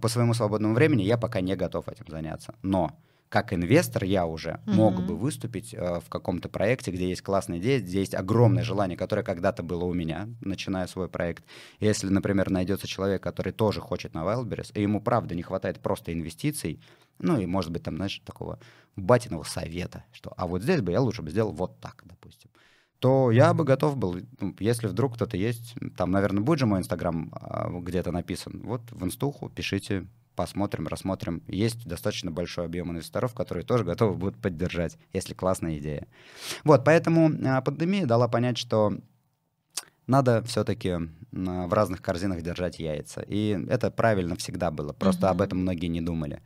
[0.00, 2.54] по своему свободному времени я пока не готов этим заняться.
[2.62, 2.98] Но
[3.28, 4.72] как инвестор я уже mm-hmm.
[4.72, 8.96] мог бы выступить э, в каком-то проекте, где есть классная идея, где есть огромное желание,
[8.96, 11.44] которое когда-то было у меня, начиная свой проект.
[11.80, 16.12] Если, например, найдется человек, который тоже хочет на Wildberries, и ему правда не хватает просто
[16.12, 16.80] инвестиций,
[17.18, 18.58] ну и, может быть, там, знаешь, такого
[18.96, 22.50] батиного совета, что а вот здесь бы я лучше бы сделал вот так, допустим
[22.98, 26.80] то я бы готов был, ну, если вдруг кто-то есть, там, наверное, будет же мой
[26.80, 30.06] инстаграм а, где-то написан, вот в инстуху пишите,
[30.38, 31.42] посмотрим, рассмотрим.
[31.48, 36.06] Есть достаточно большой объем инвесторов, которые тоже готовы будут поддержать, если классная идея.
[36.62, 38.92] Вот, поэтому а, пандемия дала понять, что
[40.06, 40.94] надо все-таки
[41.32, 43.20] в разных корзинах держать яйца.
[43.26, 45.30] И это правильно всегда было, просто uh-huh.
[45.30, 46.40] об этом многие не думали.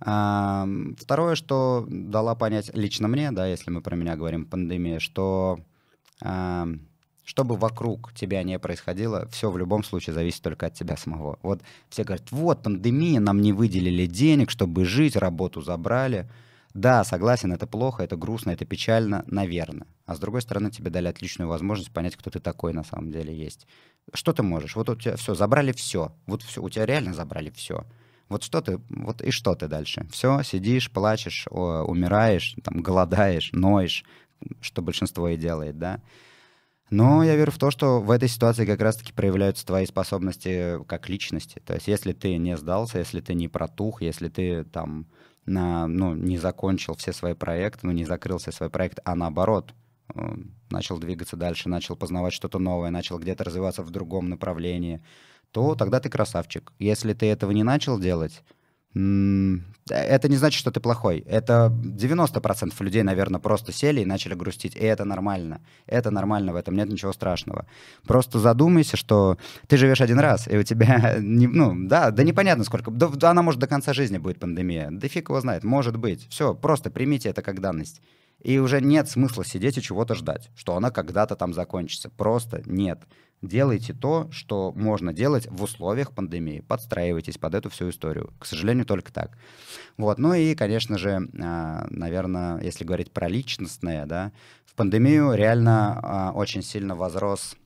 [0.00, 0.68] А,
[0.98, 5.60] второе, что дала понять лично мне, да, если мы про меня говорим, пандемия, что
[6.20, 6.68] а,
[7.30, 11.38] что бы вокруг тебя не происходило, все в любом случае зависит только от тебя самого.
[11.42, 16.28] Вот все говорят, вот пандемия, нам не выделили денег, чтобы жить, работу забрали.
[16.74, 19.86] Да, согласен, это плохо, это грустно, это печально, наверное.
[20.06, 23.32] А с другой стороны, тебе дали отличную возможность понять, кто ты такой на самом деле
[23.32, 23.68] есть.
[24.12, 24.74] Что ты можешь?
[24.74, 26.12] Вот у тебя все, забрали все.
[26.26, 27.86] Вот все, у тебя реально забрали все.
[28.28, 30.04] Вот что ты, вот и что ты дальше?
[30.10, 34.04] Все, сидишь, плачешь, умираешь, там, голодаешь, ноешь,
[34.60, 36.00] что большинство и делает, да.
[36.90, 41.08] Но я верю в то, что в этой ситуации как раз-таки проявляются твои способности как
[41.08, 41.62] личности.
[41.64, 45.06] То есть если ты не сдался, если ты не протух, если ты там
[45.46, 49.72] на, ну, не закончил все свои проекты, ну, не закрыл все свои проекты, а наоборот,
[50.14, 50.36] э,
[50.70, 55.00] начал двигаться дальше, начал познавать что-то новое, начал где-то развиваться в другом направлении,
[55.52, 56.72] то тогда ты красавчик.
[56.80, 58.42] Если ты этого не начал делать,
[58.92, 61.20] это не значит, что ты плохой.
[61.20, 64.74] Это 90% людей, наверное, просто сели и начали грустить.
[64.74, 65.60] И это нормально.
[65.86, 67.66] Это нормально, в этом нет ничего страшного.
[68.06, 69.38] Просто задумайся, что
[69.68, 72.90] ты живешь один раз, и у тебя, не, ну, да, да непонятно сколько.
[72.90, 74.88] Да, она может до конца жизни будет пандемия.
[74.90, 76.28] Да фиг его знает, может быть.
[76.28, 78.00] Все, просто примите это как данность.
[78.42, 82.08] И уже нет смысла сидеть и чего-то ждать, что она когда-то там закончится.
[82.08, 83.02] Просто нет.
[83.42, 86.60] Делайте то, что можно делать в условиях пандемии.
[86.60, 88.34] Подстраивайтесь под эту всю историю.
[88.38, 89.38] К сожалению, только так.
[89.96, 90.18] Вот.
[90.18, 94.32] Ну и, конечно же, а, наверное, если говорить про личностное, да,
[94.66, 97.56] в пандемию реально а, очень сильно возрос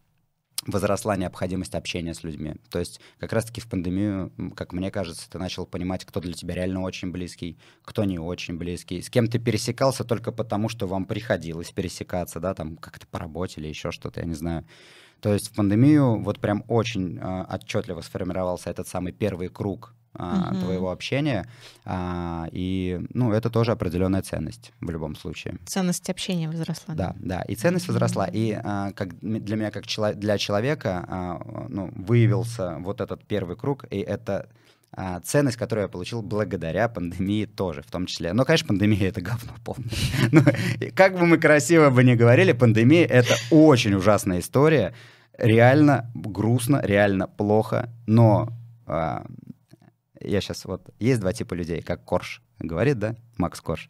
[0.67, 2.55] возросла необходимость общения с людьми.
[2.71, 6.55] То есть как раз-таки в пандемию, как мне кажется, ты начал понимать, кто для тебя
[6.55, 11.05] реально очень близкий, кто не очень близкий, с кем ты пересекался только потому, что вам
[11.05, 14.65] приходилось пересекаться, да, там как-то по работе или еще что-то, я не знаю.
[15.25, 20.51] То есть в пандемию вот прям очень э, отчетливо сформировался этот самый первый круг а,
[20.51, 20.61] угу.
[20.61, 21.49] твоего общения.
[21.87, 25.57] А, и, ну, это тоже определенная ценность в любом случае.
[25.65, 26.95] Ценность общения возросла.
[26.95, 28.27] Да, да, и ценность возросла.
[28.27, 33.57] И а, как для меня, как чело- для человека, а, ну, выявился вот этот первый
[33.57, 34.51] круг, и это
[34.93, 38.35] а, ценность, которую я получил благодаря пандемии тоже, в том числе.
[38.35, 39.91] Но, конечно, пандемия— это говно полное.
[40.33, 40.43] Ну,
[40.95, 44.95] как бы мы красиво бы не говорили, пандемия— это очень ужасная история.
[45.39, 48.49] Реально грустно, реально плохо, но
[48.87, 49.27] а,
[50.21, 50.91] я сейчас вот...
[50.99, 53.89] Есть два типа людей, как Корж говорит, да, Макс Корж.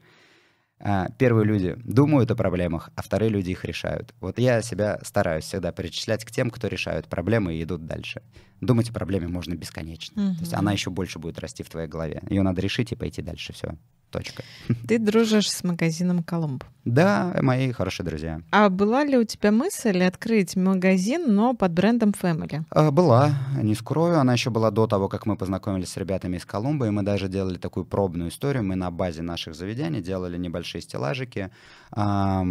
[0.81, 4.15] А, первые люди думают о проблемах, а вторые люди их решают.
[4.21, 8.23] Вот я себя стараюсь всегда перечислять к тем, кто решают проблемы и идут дальше.
[8.61, 10.21] Думать о проблеме можно бесконечно.
[10.21, 10.35] Mm-hmm.
[10.35, 12.23] То есть она еще больше будет расти в твоей голове.
[12.29, 13.53] Ее надо решить и пойти дальше.
[13.53, 13.77] Все.
[14.15, 14.45] Точка.
[14.87, 16.63] Ты дружишь с магазином Колумб.
[16.85, 18.43] Да, мои хорошие друзья.
[18.53, 22.63] А была ли у тебя мысль открыть магазин, но под брендом Family?
[22.71, 24.21] А, была, не скрою.
[24.21, 27.27] Она еще была до того, как мы познакомились с ребятами из Колумба, и мы даже
[27.27, 28.63] делали такую пробную историю.
[28.63, 31.51] Мы на базе наших заведений делали небольшие стеллажики.
[31.91, 32.45] А,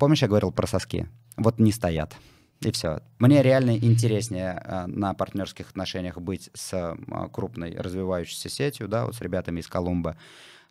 [0.00, 1.06] помнишь, я говорил про соски?
[1.36, 2.16] Вот не стоят.
[2.60, 3.00] И все.
[3.18, 6.96] Мне реально интереснее э, на партнерских отношениях быть с э,
[7.32, 10.16] крупной развивающейся сетью, да, вот с ребятами из Колумба,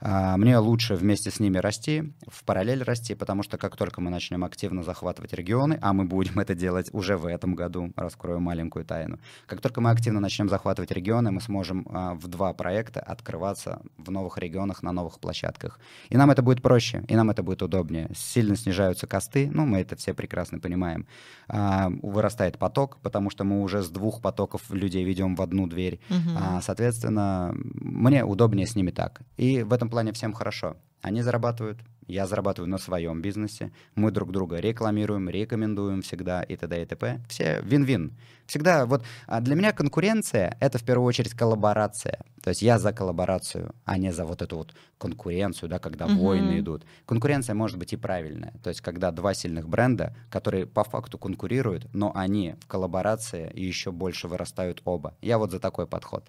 [0.04, 4.44] мне лучше вместе с ними расти, в параллель расти, потому что как только мы начнем
[4.44, 9.20] активно захватывать регионы, а мы будем это делать уже в этом году, раскрою маленькую тайну,
[9.46, 14.12] как только мы активно начнем захватывать регионы, мы сможем а, в два проекта открываться в
[14.12, 15.80] новых регионах, на новых площадках.
[16.10, 18.10] И нам это будет проще, и нам это будет удобнее.
[18.16, 21.08] Сильно снижаются косты, ну, мы это все прекрасно понимаем.
[21.48, 26.00] А, вырастает поток, потому что мы уже с двух потоков людей ведем в одну дверь.
[26.10, 26.62] Угу.
[26.62, 29.22] Соответственно, мне удобнее с ними так.
[29.38, 30.76] И в этом плане всем хорошо.
[31.04, 36.82] Они зарабатывают, я зарабатываю на своем бизнесе, мы друг друга рекламируем, рекомендуем всегда и т.д.
[36.82, 37.22] и т.п.
[37.30, 38.18] Все вин-вин.
[38.48, 42.26] Всегда вот а для меня конкуренция— это в первую очередь коллаборация.
[42.42, 46.18] То есть я за коллаборацию, а не за вот эту вот конкуренцию, да, когда uh-huh.
[46.18, 46.86] войны идут.
[47.06, 48.54] Конкуренция может быть и правильная.
[48.64, 53.64] То есть когда два сильных бренда, которые по факту конкурируют, но они в коллаборации и
[53.64, 55.16] еще больше вырастают оба.
[55.22, 56.26] Я вот за такой подход.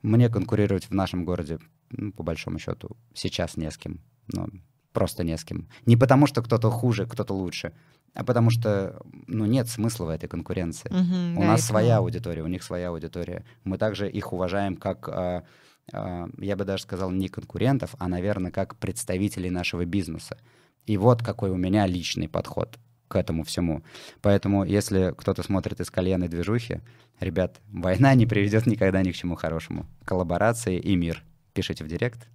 [0.00, 1.58] Мне конкурировать в нашем городе,
[1.96, 4.00] ну, по большому счету, сейчас не с кем.
[4.32, 4.48] Ну,
[4.92, 5.68] просто не с кем.
[5.86, 7.72] Не потому, что кто-то хуже, кто-то лучше,
[8.14, 10.88] а потому что, ну, нет смысла в этой конкуренции.
[10.88, 12.00] Угу, у да, нас своя понимаю.
[12.00, 13.44] аудитория, у них своя аудитория.
[13.64, 15.44] Мы также их уважаем как, а,
[15.92, 20.38] а, я бы даже сказал, не конкурентов, а, наверное, как представителей нашего бизнеса.
[20.86, 23.82] И вот какой у меня личный подход к этому всему.
[24.22, 26.80] Поэтому, если кто-то смотрит из кальянной движухи,
[27.20, 29.86] Ребят, война не приведет никогда ни к чему хорошему.
[30.04, 31.22] Коллаборации и мир.
[31.54, 32.28] Пишите в директ.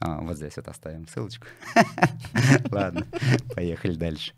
[0.00, 1.46] А, вот здесь вот оставим ссылочку.
[2.70, 3.06] Ладно,
[3.54, 4.32] поехали дальше.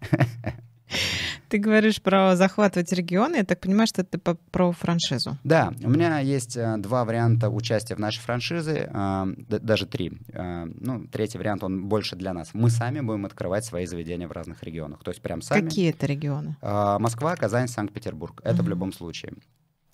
[1.48, 3.36] Ты говоришь про захватывать регионы.
[3.36, 5.36] Я так понимаю, что это про франшизу.
[5.42, 10.12] Да, у меня есть э, два варианта участия в нашей франшизе, э, даже три.
[10.28, 12.50] Э, ну, третий вариант, он больше для нас.
[12.52, 15.02] Мы сами будем открывать свои заведения в разных регионах.
[15.02, 15.68] То есть прям сами.
[15.68, 16.56] Какие это регионы?
[16.62, 18.40] Москва, Казань, Санкт-Петербург.
[18.44, 19.34] Это в любом случае.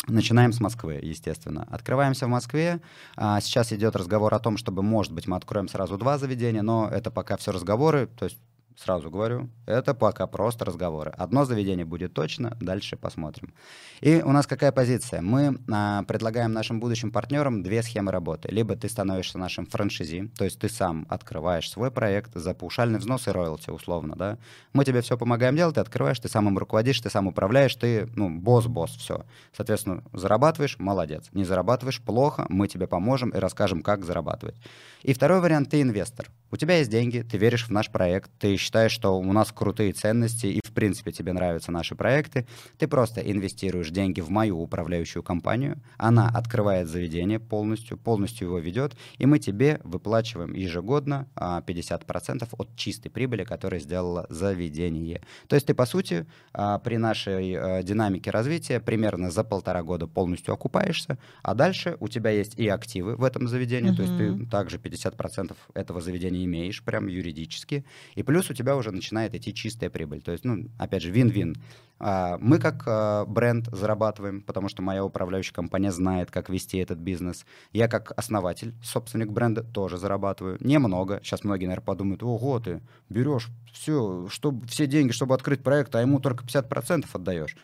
[0.08, 1.66] Начинаем с Москвы, естественно.
[1.70, 2.80] Открываемся в Москве.
[3.16, 6.88] А, сейчас идет разговор о том, чтобы, может быть, мы откроем сразу два заведения, но
[6.88, 8.06] это пока все разговоры.
[8.06, 8.38] То есть
[8.76, 11.10] сразу говорю, это пока просто разговоры.
[11.16, 13.54] Одно заведение будет точно, дальше посмотрим.
[14.00, 15.22] И у нас какая позиция?
[15.22, 18.48] Мы а, предлагаем нашим будущим партнерам две схемы работы.
[18.48, 23.26] Либо ты становишься нашим франшизи, то есть ты сам открываешь свой проект за паушальный взнос
[23.28, 24.38] и роялти, условно, да.
[24.72, 28.08] Мы тебе все помогаем делать, ты открываешь, ты сам им руководишь, ты сам управляешь, ты,
[28.14, 29.24] ну, босс-босс, все.
[29.56, 31.28] Соответственно, зарабатываешь, молодец.
[31.32, 34.56] Не зарабатываешь, плохо, мы тебе поможем и расскажем, как зарабатывать.
[35.02, 36.30] И второй вариант, ты инвестор.
[36.50, 39.92] У тебя есть деньги, ты веришь в наш проект, ты считаешь, что у нас крутые
[39.92, 42.46] ценности и, в принципе, тебе нравятся наши проекты,
[42.78, 48.96] ты просто инвестируешь деньги в мою управляющую компанию, она открывает заведение полностью, полностью его ведет,
[49.18, 55.22] и мы тебе выплачиваем ежегодно 50% а, от чистой прибыли, которую сделало заведение.
[55.46, 60.08] То есть ты, по сути, а, при нашей а, динамике развития примерно за полтора года
[60.08, 63.96] полностью окупаешься, а дальше у тебя есть и активы в этом заведении, uh-huh.
[63.96, 67.84] то есть ты также 50% этого заведения имеешь, прям юридически,
[68.16, 70.22] и плюс у тебя уже начинает идти чистая прибыль.
[70.22, 71.56] То есть, ну, опять же, вин-вин.
[71.98, 76.98] А, мы как а, бренд зарабатываем, потому что моя управляющая компания знает, как вести этот
[76.98, 77.46] бизнес.
[77.72, 80.58] Я как основатель, собственник бренда, тоже зарабатываю.
[80.60, 81.20] Немного.
[81.22, 86.00] Сейчас многие, наверное, подумают, ого, ты берешь все, чтобы, все деньги, чтобы открыть проект, а
[86.00, 87.56] ему только 50% отдаешь.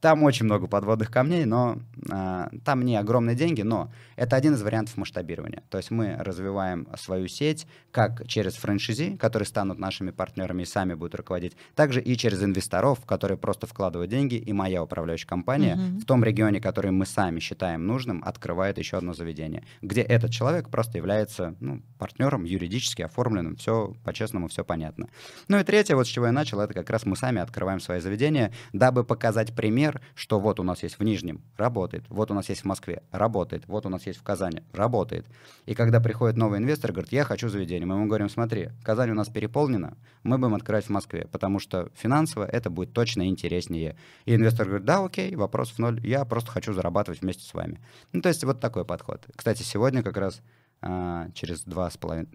[0.00, 1.78] Там очень много подводных камней, но
[2.10, 5.62] э, там не огромные деньги, но это один из вариантов масштабирования.
[5.70, 10.94] То есть мы развиваем свою сеть как через франшизи, которые станут нашими партнерами и сами
[10.94, 16.00] будут руководить, также и через инвесторов, которые просто вкладывают деньги, и моя управляющая компания mm-hmm.
[16.00, 20.68] в том регионе, который мы сами считаем нужным, открывает еще одно заведение, где этот человек
[20.68, 25.08] просто является ну, партнером юридически оформленным, все по-честному, все понятно.
[25.48, 28.00] Ну и третье, вот с чего я начал, это как раз мы сами открываем свои
[28.00, 32.34] заведения, дабы показать пример пример, что вот у нас есть в Нижнем, работает, вот у
[32.34, 35.26] нас есть в Москве, работает, вот у нас есть в Казани, работает.
[35.66, 39.14] И когда приходит новый инвестор, говорит, я хочу заведение, мы ему говорим, смотри, Казань у
[39.14, 43.96] нас переполнена, мы будем открывать в Москве, потому что финансово это будет точно интереснее.
[44.24, 47.80] И инвестор говорит, да, окей, вопросов ноль, я просто хочу зарабатывать вместе с вами.
[48.12, 49.24] Ну, то есть вот такой подход.
[49.34, 50.40] Кстати, сегодня как раз
[50.82, 52.28] а, через два с половиной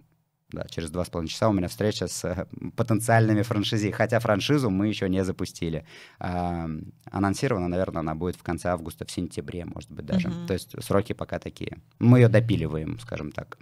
[0.52, 2.46] да, через два с половиной часа у меня встреча с э,
[2.76, 5.84] потенциальными франшизи, хотя франшизу мы еще не запустили.
[6.18, 6.68] А,
[7.10, 10.28] анонсирована, наверное, она будет в конце августа, в сентябре, может быть, даже.
[10.28, 10.46] Uh-huh.
[10.46, 11.78] То есть сроки пока такие.
[11.98, 13.58] Мы ее допиливаем, скажем так.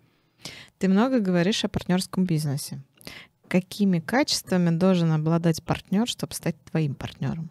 [0.79, 2.83] Ты много говоришь о партнерском бизнесе.
[3.49, 7.51] Какими качествами должен обладать партнер, чтобы стать твоим партнером?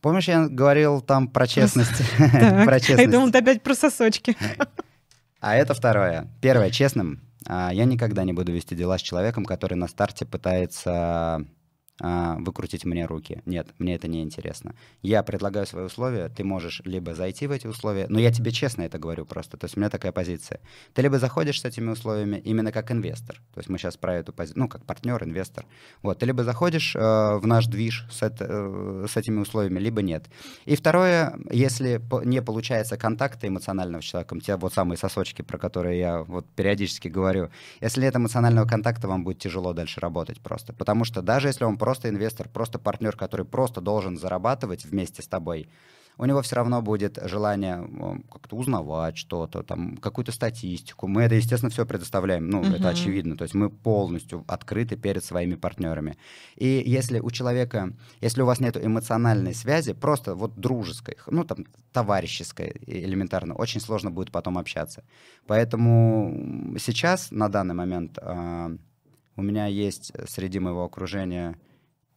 [0.00, 2.02] Помнишь, я говорил там про честность?
[2.16, 3.02] Про честность.
[3.02, 4.36] Я думал, ты опять про сосочки.
[5.40, 6.28] А это второе.
[6.40, 7.20] Первое, честным.
[7.46, 11.46] А, я никогда не буду вести дела с человеком, который на старте пытается
[12.00, 13.42] выкрутить мне руки.
[13.44, 14.74] Нет, мне это не интересно.
[15.02, 18.82] Я предлагаю свои условия, ты можешь либо зайти в эти условия, но я тебе честно
[18.82, 20.60] это говорю просто, то есть у меня такая позиция.
[20.94, 24.32] Ты либо заходишь с этими условиями именно как инвестор, то есть мы сейчас про эту
[24.32, 25.66] позицию, ну, как партнер, инвестор.
[26.02, 30.00] Вот, ты либо заходишь э, в наш движ с, это, э, с этими условиями, либо
[30.00, 30.26] нет.
[30.66, 35.58] И второе, если по, не получается контакта эмоционального с человеком, те вот самые сосочки, про
[35.58, 37.50] которые я вот периодически говорю,
[37.80, 41.76] если нет эмоционального контакта, вам будет тяжело дальше работать просто, потому что даже если он
[41.76, 45.68] просто инвестор, просто партнер, который просто должен зарабатывать вместе с тобой,
[46.18, 47.88] у него все равно будет желание
[48.30, 51.06] как-то узнавать что-то, там, какую-то статистику.
[51.06, 52.76] Мы это, естественно, все предоставляем, ну, uh-huh.
[52.76, 53.36] это очевидно.
[53.36, 56.18] То есть мы полностью открыты перед своими партнерами.
[56.56, 61.66] И если у человека, если у вас нет эмоциональной связи, просто вот дружеской, ну, там,
[61.92, 65.04] товарищеской элементарно, очень сложно будет потом общаться.
[65.46, 68.76] Поэтому сейчас, на данный момент, э,
[69.36, 71.56] у меня есть среди моего окружения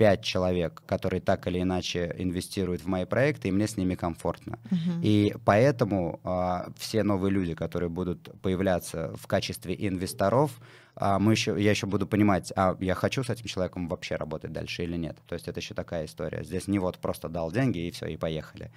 [0.02, 4.58] пять человек, которые так или иначе инвестируют в мои проекты, и мне с ними комфортно.
[4.72, 5.02] Uh-huh.
[5.04, 10.60] И поэтому э, все новые люди, которые будут появляться в качестве инвесторов,
[10.96, 14.52] э, мы еще, я еще буду понимать, а я хочу с этим человеком вообще работать
[14.52, 15.18] дальше или нет.
[15.28, 16.44] То есть это еще такая история.
[16.44, 18.72] Здесь не вот просто дал деньги и все, и поехали.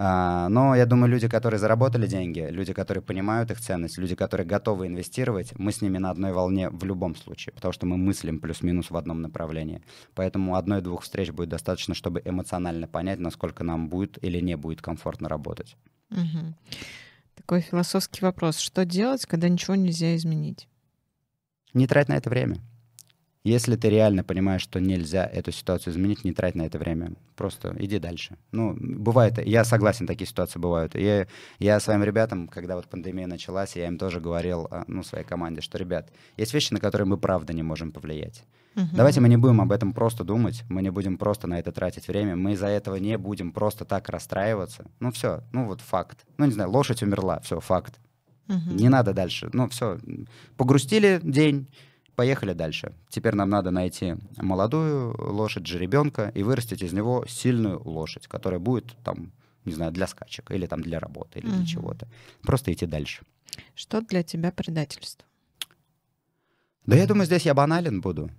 [0.00, 4.46] А, но я думаю, люди, которые заработали деньги, люди, которые понимают их ценность, люди, которые
[4.46, 8.38] готовы инвестировать, мы с ними на одной волне в любом случае, потому что мы мыслим
[8.38, 9.82] плюс-минус в одном направлении.
[10.14, 15.28] Поэтому одной-двух встреч будет достаточно, чтобы эмоционально понять, насколько нам будет или не будет комфортно
[15.28, 15.76] работать.
[16.12, 16.54] Угу.
[17.34, 18.58] Такой философский вопрос.
[18.58, 20.68] Что делать, когда ничего нельзя изменить?
[21.74, 22.58] Не трать на это время.
[23.48, 27.12] Если ты реально понимаешь, что нельзя эту ситуацию изменить, не трать на это время.
[27.34, 28.36] Просто иди дальше.
[28.52, 30.94] Ну, бывает, я согласен, такие ситуации бывают.
[30.94, 31.26] Я,
[31.58, 35.62] я своим ребятам, когда вот пандемия началась, я им тоже говорил, а, ну, своей команде,
[35.62, 38.44] что, ребят, есть вещи, на которые мы правда не можем повлиять.
[38.76, 38.88] Угу.
[38.92, 42.06] Давайте мы не будем об этом просто думать, мы не будем просто на это тратить
[42.06, 44.84] время, мы из-за этого не будем просто так расстраиваться.
[45.00, 46.26] Ну, все, ну, вот факт.
[46.36, 47.98] Ну, не знаю, лошадь умерла, все, факт.
[48.48, 48.74] Угу.
[48.74, 49.48] Не надо дальше.
[49.54, 49.98] Ну, все,
[50.58, 51.66] погрустили день,
[52.18, 52.92] поехали дальше.
[53.08, 58.96] Теперь нам надо найти молодую лошадь, жеребенка, и вырастить из него сильную лошадь, которая будет
[59.04, 59.30] там,
[59.64, 61.56] не знаю, для скачек, или там для работы, или угу.
[61.58, 62.08] для чего-то.
[62.42, 63.22] Просто идти дальше.
[63.76, 65.24] Что для тебя предательство?
[66.86, 68.30] Да я думаю, здесь я банален буду.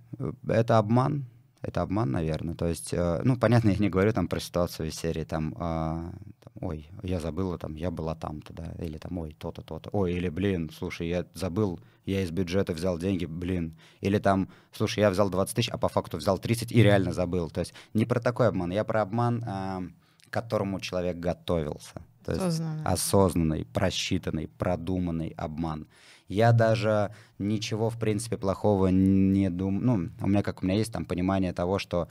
[0.46, 1.24] Это обман.
[1.62, 2.54] Это обман, наверное.
[2.54, 5.56] То есть, э, ну, понятно, я не говорю там про ситуацию из серии, там, э,
[5.56, 10.12] там ой, я забыла, там, я была там-то, да, или там, ой, то-то, то-то, ой,
[10.12, 11.80] или, блин, слушай, я забыл,
[12.10, 15.88] я из бюджета взял деньги, блин, или там, слушай, я взял 20 тысяч, а по
[15.88, 17.50] факту взял 30 и реально забыл.
[17.50, 19.80] То есть не про такой обман, я про обман, э,
[20.28, 21.94] к которому человек готовился.
[22.24, 22.84] То есть осознанный.
[22.84, 25.86] осознанный, просчитанный, продуманный обман.
[26.28, 29.84] Я даже ничего, в принципе, плохого не думаю.
[29.84, 32.08] Ну, у меня, как у меня есть там понимание того, что а,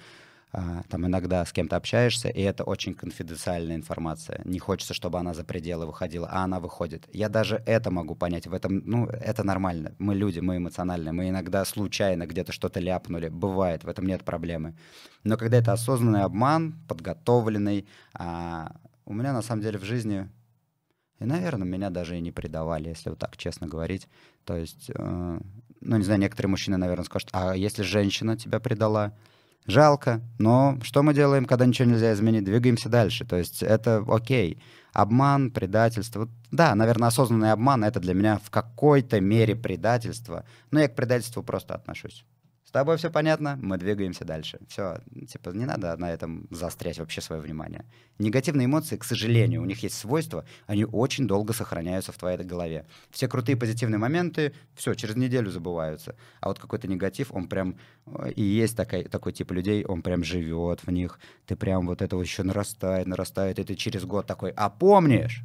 [0.51, 4.41] там иногда с кем-то общаешься, и это очень конфиденциальная информация.
[4.45, 7.07] Не хочется, чтобы она за пределы выходила, а она выходит.
[7.13, 8.47] Я даже это могу понять.
[8.47, 9.93] В этом, ну, это нормально.
[9.99, 11.13] Мы люди, мы эмоциональные.
[11.13, 13.29] Мы иногда случайно где-то что-то ляпнули.
[13.29, 14.75] Бывает, в этом нет проблемы.
[15.23, 20.27] Но когда это осознанный обман, подготовленный, а, у меня на самом деле в жизни
[21.19, 24.07] и, наверное, меня даже и не предавали, если вот так честно говорить.
[24.45, 25.39] То есть, э,
[25.81, 29.13] ну, не знаю, некоторые мужчины, наверное, скажут, а если женщина тебя предала?
[29.65, 32.43] Жалко, но что мы делаем, когда ничего нельзя изменить?
[32.43, 33.25] Двигаемся дальше.
[33.25, 34.61] То есть это окей.
[34.93, 36.27] Обман, предательство.
[36.51, 40.45] Да, наверное, осознанный обман— это для меня в какой-то мере предательство.
[40.71, 42.25] Но я к предательству просто отношусь.
[42.69, 44.59] С тобой все понятно, мы двигаемся дальше.
[44.67, 47.83] Все, типа, не надо на этом заострять вообще свое внимание.
[48.19, 52.85] Негативные эмоции, к сожалению, у них есть свойство, они очень долго сохраняются в твоей голове.
[53.09, 56.15] Все крутые позитивные моменты, все, через неделю забываются.
[56.41, 57.75] А вот какой-то негатив, он прям,
[58.05, 61.19] э, и есть такой, такой тип людей, он прям живет в них.
[61.47, 65.43] Ты прям вот этого еще нарастает, нарастает, и ты через год такой, а помнишь?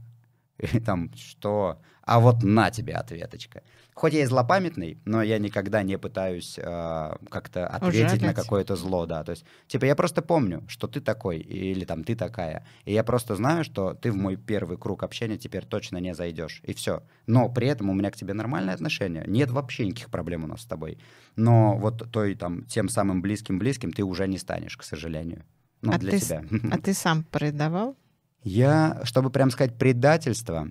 [0.59, 1.81] И там, что?
[2.03, 3.63] А вот на тебе ответочка.
[3.95, 9.07] Хоть я и злопамятный, но я никогда не пытаюсь э, как-то ответить на какое-то зло,
[9.07, 9.23] да.
[9.23, 12.67] То есть, типа, я просто помню, что ты такой, или там ты такая.
[12.85, 16.61] И я просто знаю, что ты в мой первый круг общения теперь точно не зайдешь.
[16.65, 17.05] И все.
[17.27, 19.25] Но при этом у меня к тебе нормальные отношения.
[19.27, 20.99] Нет вообще никаких проблем у нас с тобой.
[21.37, 25.45] Но вот той там тем самым близким-близким ты уже не станешь, к сожалению.
[25.83, 26.45] Ну, а для ты, тебя.
[26.73, 27.97] А ты сам предавал?
[28.45, 30.71] Я, чтобы прям сказать предательство,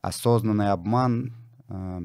[0.00, 1.34] осознанный обман,
[1.68, 2.00] э,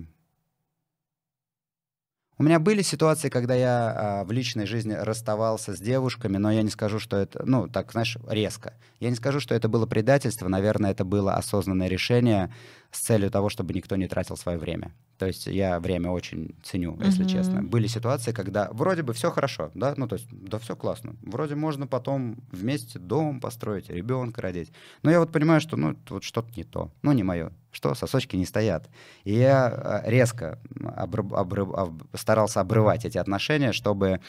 [2.38, 6.62] у меня были ситуации, когда я а, в личной жизни расставался с девушками, но я
[6.62, 8.76] не скажу, что это, ну, так, знаешь, резко.
[9.02, 12.54] Я не скажу, что это было предательство, наверное, это было осознанное решение
[12.92, 14.94] с целью того, чтобы никто не тратил свое время.
[15.20, 17.30] То есть я время очень ценю, если mm-hmm.
[17.30, 17.62] честно.
[17.62, 21.18] Были ситуации, когда вроде бы все хорошо, да, ну то есть да все классно.
[21.22, 24.72] Вроде можно потом вместе дом построить, ребенка родить.
[25.04, 28.38] Но я вот понимаю, что ну вот что-то не то, ну не мое, что сосочки
[28.38, 28.90] не стоят.
[29.26, 30.58] И я а, резко
[30.96, 34.22] обрыв, обрыв, об, старался обрывать эти отношения, чтобы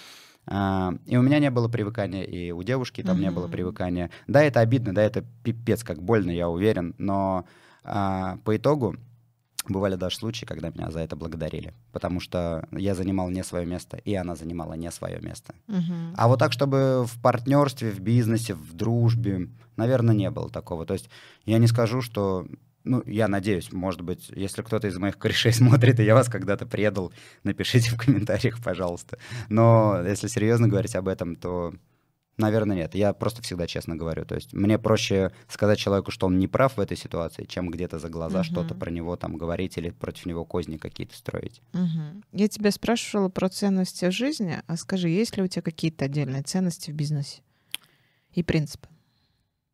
[0.46, 3.20] Uh, и у меня не было привыкания, и у девушки там mm-hmm.
[3.20, 4.10] не было привыкания.
[4.26, 7.44] Да, это обидно, да, это пипец, как больно, я уверен, но
[7.84, 8.96] uh, по итогу
[9.68, 13.98] Бывали даже случаи, когда меня за это благодарили, потому что я занимал не свое место,
[13.98, 15.54] и она занимала не свое место.
[15.68, 16.14] Uh-huh.
[16.16, 20.86] А вот так, чтобы в партнерстве, в бизнесе, в дружбе, наверное, не было такого.
[20.86, 21.10] То есть
[21.44, 22.46] я не скажу, что
[22.84, 26.66] ну, я надеюсь, может быть, если кто-то из моих корешей смотрит, и я вас когда-то
[26.66, 27.12] предал,
[27.44, 29.18] напишите в комментариях, пожалуйста.
[29.48, 31.74] Но если серьезно говорить об этом, то
[32.40, 32.94] Наверное, нет.
[32.94, 34.24] Я просто всегда честно говорю.
[34.24, 37.98] То есть мне проще сказать человеку, что он не прав в этой ситуации, чем где-то
[37.98, 38.44] за глаза угу.
[38.44, 41.60] что-то про него там говорить или против него козни какие-то строить.
[41.74, 42.22] Угу.
[42.32, 46.42] Я тебя спрашивала про ценности в жизни, а скажи, есть ли у тебя какие-то отдельные
[46.42, 47.42] ценности в бизнесе
[48.32, 48.88] и принципы?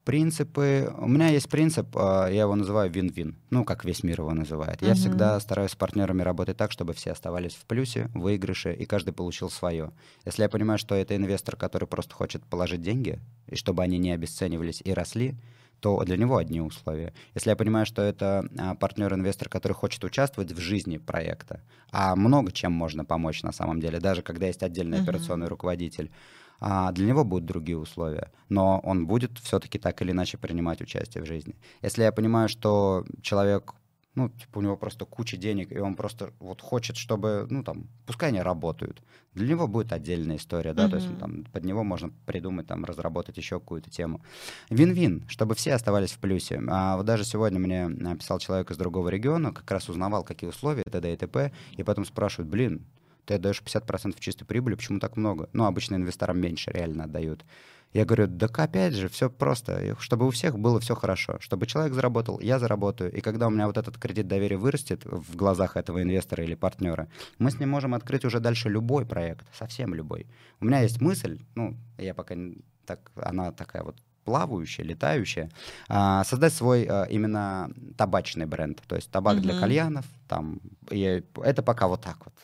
[0.06, 0.94] Принципы.
[0.98, 3.36] У меня есть принцип, а, я его называю вин-вин.
[3.50, 4.80] Ну, как весь мир его называет.
[4.80, 4.94] Я uh-huh.
[4.94, 9.12] всегда стараюсь с партнерами работать так, чтобы все оставались в плюсе, в выигрыше, и каждый
[9.12, 9.90] получил свое.
[10.24, 13.18] Если я понимаю, что это инвестор, который просто хочет положить деньги,
[13.48, 15.34] и чтобы они не обесценивались и росли,
[15.80, 17.12] то для него одни условия.
[17.34, 22.52] Если я понимаю, что это а, партнер-инвестор, который хочет участвовать в жизни проекта, а много
[22.52, 25.02] чем можно помочь на самом деле, даже когда есть отдельный uh-huh.
[25.02, 26.12] операционный руководитель,
[26.60, 31.22] а для него будут другие условия, но он будет все-таки так или иначе принимать участие
[31.22, 31.54] в жизни.
[31.82, 33.74] Если я понимаю, что человек
[34.16, 37.86] ну, типа, у него просто куча денег, и он просто вот хочет, чтобы, ну, там,
[38.06, 39.02] пускай они работают.
[39.34, 40.90] Для него будет отдельная история, да, uh-huh.
[40.90, 44.22] то есть там, под него можно придумать, там, разработать еще какую-то тему.
[44.70, 46.62] Вин-вин, чтобы все оставались в плюсе.
[46.66, 50.82] А вот даже сегодня мне написал человек из другого региона, как раз узнавал, какие условия,
[50.90, 51.12] т.д.
[51.12, 52.86] и т.п., и потом спрашивает, блин,
[53.26, 55.50] ты отдаешь 50% чистой прибыли, почему так много?
[55.52, 57.44] Ну, обычно инвесторам меньше реально отдают.
[57.92, 61.94] Я говорю, так опять же, все просто, чтобы у всех было все хорошо, чтобы человек
[61.94, 66.02] заработал, я заработаю, и когда у меня вот этот кредит доверия вырастет в глазах этого
[66.02, 67.08] инвестора или партнера,
[67.38, 70.26] мы с ним можем открыть уже дальше любой проект, совсем любой.
[70.60, 72.34] У меня есть мысль, ну, я пока
[72.84, 75.50] так, она такая вот плавающая, летающая,
[75.88, 79.40] а, создать свой а, именно табачный бренд, то есть табак mm-hmm.
[79.40, 82.34] для кальянов, там, и это пока вот так вот.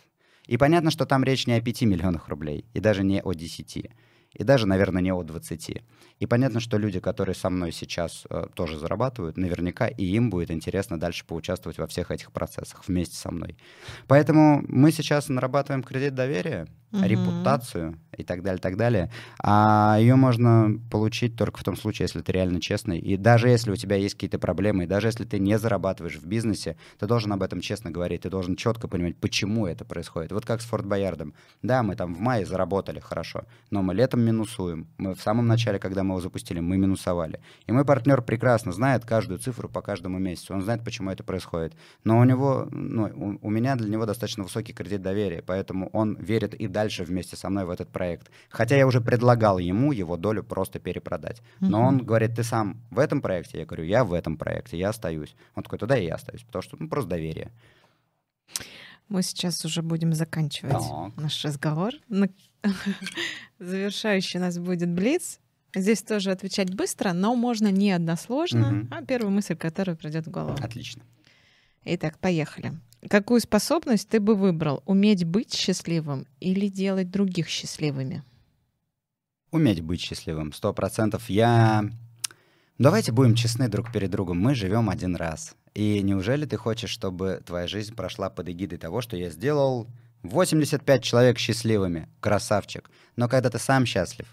[0.52, 3.88] И понятно, что там речь не о 5 миллионах рублей, и даже не о 10
[4.34, 5.82] и даже, наверное, не о 20.
[6.18, 10.50] И понятно, что люди, которые со мной сейчас э, тоже зарабатывают, наверняка и им будет
[10.50, 13.56] интересно дальше поучаствовать во всех этих процессах вместе со мной.
[14.06, 17.02] Поэтому мы сейчас нарабатываем кредит доверия, угу.
[17.04, 19.10] репутацию и так далее, так далее.
[19.42, 22.98] А ее можно получить только в том случае, если ты реально честный.
[22.98, 26.26] И даже если у тебя есть какие-то проблемы, и даже если ты не зарабатываешь в
[26.26, 30.32] бизнесе, ты должен об этом честно говорить, ты должен четко понимать, почему это происходит.
[30.32, 31.34] Вот как с Форт Боярдом.
[31.62, 34.86] Да, мы там в мае заработали хорошо, но мы летом минусуем.
[34.98, 37.40] Мы в самом начале, когда мы его запустили, мы минусовали.
[37.66, 40.54] И мой партнер прекрасно знает каждую цифру по каждому месяцу.
[40.54, 41.74] Он знает, почему это происходит.
[42.04, 46.16] Но у него, ну, у, у меня для него достаточно высокий кредит доверия, поэтому он
[46.16, 48.30] верит и дальше вместе со мной в этот проект.
[48.48, 51.42] Хотя я уже предлагал ему его долю просто перепродать.
[51.60, 51.88] Но mm-hmm.
[51.88, 53.58] он говорит, ты сам в этом проекте?
[53.58, 55.34] Я говорю, я в этом проекте, я остаюсь.
[55.54, 57.50] Он такой, туда и я остаюсь, потому что ну, просто доверие.
[59.08, 61.16] Мы сейчас уже будем заканчивать так.
[61.16, 61.92] наш разговор.
[63.58, 65.38] Завершающий у нас будет Блиц.
[65.74, 68.88] Здесь тоже отвечать быстро, но можно не односложно, угу.
[68.90, 70.58] а первая мысль, которая придет в голову.
[70.60, 71.02] Отлично.
[71.84, 72.72] Итак, поехали.
[73.08, 74.82] Какую способность ты бы выбрал?
[74.86, 78.22] Уметь быть счастливым или делать других счастливыми?
[79.50, 81.28] Уметь быть счастливым, сто процентов.
[81.28, 81.84] Я...
[82.78, 84.38] Давайте будем честны друг перед другом.
[84.38, 85.56] Мы живем один раз.
[85.74, 89.88] И неужели ты хочешь, чтобы твоя жизнь прошла под эгидой того, что я сделал
[90.22, 92.08] 85 человек счастливыми?
[92.20, 92.90] Красавчик.
[93.16, 94.26] Но когда ты сам счастлив,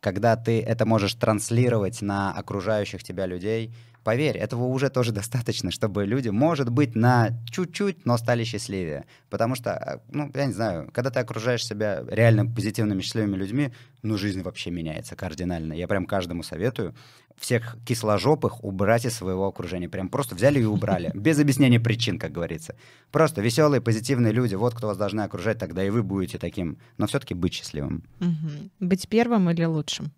[0.00, 6.04] когда ты это можешь транслировать на окружающих тебя людей, поверь, этого уже тоже достаточно, чтобы
[6.04, 9.04] люди, может быть, на чуть-чуть, но стали счастливее.
[9.28, 13.72] Потому что, а, ну, я не знаю, когда ты окружаешь себя реально позитивными, счастливыми людьми,
[14.02, 15.74] ну, жизнь вообще меняется кардинально.
[15.74, 16.94] Я прям каждому советую
[17.36, 19.88] всех кисложопых убрать из своего окружения.
[19.88, 21.10] Прям просто взяли и убрали.
[21.14, 22.76] Без объяснения причин, как говорится.
[23.10, 24.54] Просто веселые, позитивные люди.
[24.54, 26.78] Вот кто вас должны окружать, тогда и вы будете таким.
[26.98, 28.04] Но все-таки быть счастливым.
[28.20, 28.70] Угу.
[28.80, 30.12] Быть первым или лучшим?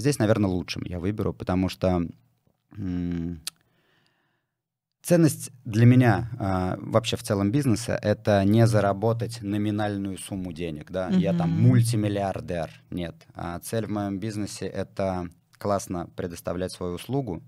[0.00, 2.02] Здесь, наверное, лучшим я выберу, потому что
[5.02, 11.10] ценность для меня э, вообще в целом бизнеса— это не заработать номинальную сумму денег, да,
[11.10, 11.18] mm-hmm.
[11.18, 13.16] я там мультимиллиардер, нет.
[13.34, 15.28] А цель в моем бизнесе— это
[15.58, 17.42] классно предоставлять свою услугу,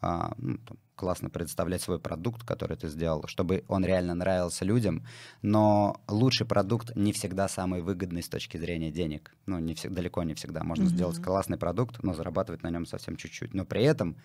[0.00, 0.58] а, ну,
[0.98, 5.06] классно предоставлять свой продукт, который ты сделал, чтобы он реально нравился людям,
[5.40, 9.34] но лучший продукт не всегда самый выгодный с точки зрения денег.
[9.46, 10.64] Ну, не всегда, далеко не всегда.
[10.64, 10.88] Можно mm-hmm.
[10.88, 13.54] сделать классный продукт, но зарабатывать на нем совсем чуть-чуть.
[13.54, 14.16] Но при этом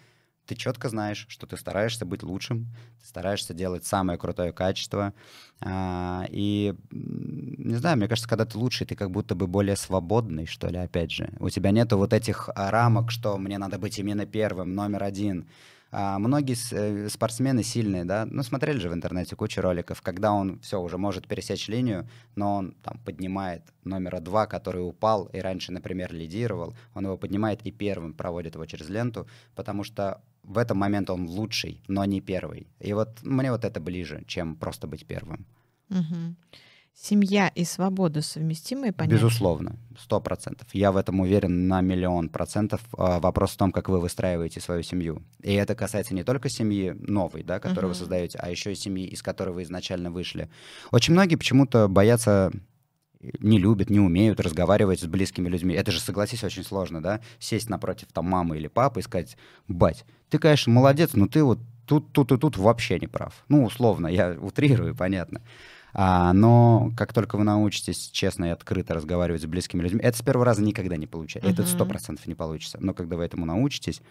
[0.45, 2.67] ты четко знаешь, что ты стараешься быть лучшим,
[3.01, 5.13] ты стараешься делать самое крутое качество.
[5.61, 10.45] А, и, не знаю, мне кажется, когда ты лучший, ты как будто бы более свободный,
[10.45, 11.29] что ли, опять же.
[11.39, 15.47] У тебя нету вот этих рамок, что мне надо быть именно первым, номер один.
[15.95, 20.59] А, многие э, спортсмены сильные, да, ну, смотрели же в интернете кучу роликов, когда он
[20.59, 25.71] все уже может пересечь линию, но он там поднимает номера два, который упал и раньше,
[25.71, 30.79] например, лидировал, он его поднимает и первым проводит его через ленту, потому что в этом
[30.79, 32.65] момент он лучший, но не первый.
[32.79, 35.45] И вот мне вот это ближе, чем просто быть первым.
[35.91, 36.35] Угу.
[36.95, 39.15] Семья и свобода совместимые понятия?
[39.15, 40.67] Безусловно, сто процентов.
[40.73, 42.81] Я в этом уверен на миллион процентов.
[42.97, 45.23] А, вопрос в том, как вы выстраиваете свою семью.
[45.41, 47.89] И это касается не только семьи новой, да, которую uh-huh.
[47.89, 50.49] вы создаете, а еще и семьи, из которой вы изначально вышли.
[50.91, 52.51] Очень многие почему-то боятся
[53.39, 55.73] не любят, не умеют разговаривать с близкими людьми.
[55.73, 57.21] Это же, согласись, очень сложно, да?
[57.39, 59.37] Сесть напротив там мамы или папы и сказать,
[59.67, 63.43] бать, ты, конечно, молодец, но ты вот тут, тут и тут вообще не прав.
[63.47, 65.41] Ну, условно, я утрирую, понятно.
[65.93, 70.21] А, но как только вы научитесь честно и открыто разговаривать с близкими людьми, это с
[70.21, 71.49] первого раза никогда не получается.
[71.49, 71.53] Uh-huh.
[71.53, 72.79] Это сто процентов не получится.
[72.81, 74.01] Но когда вы этому научитесь,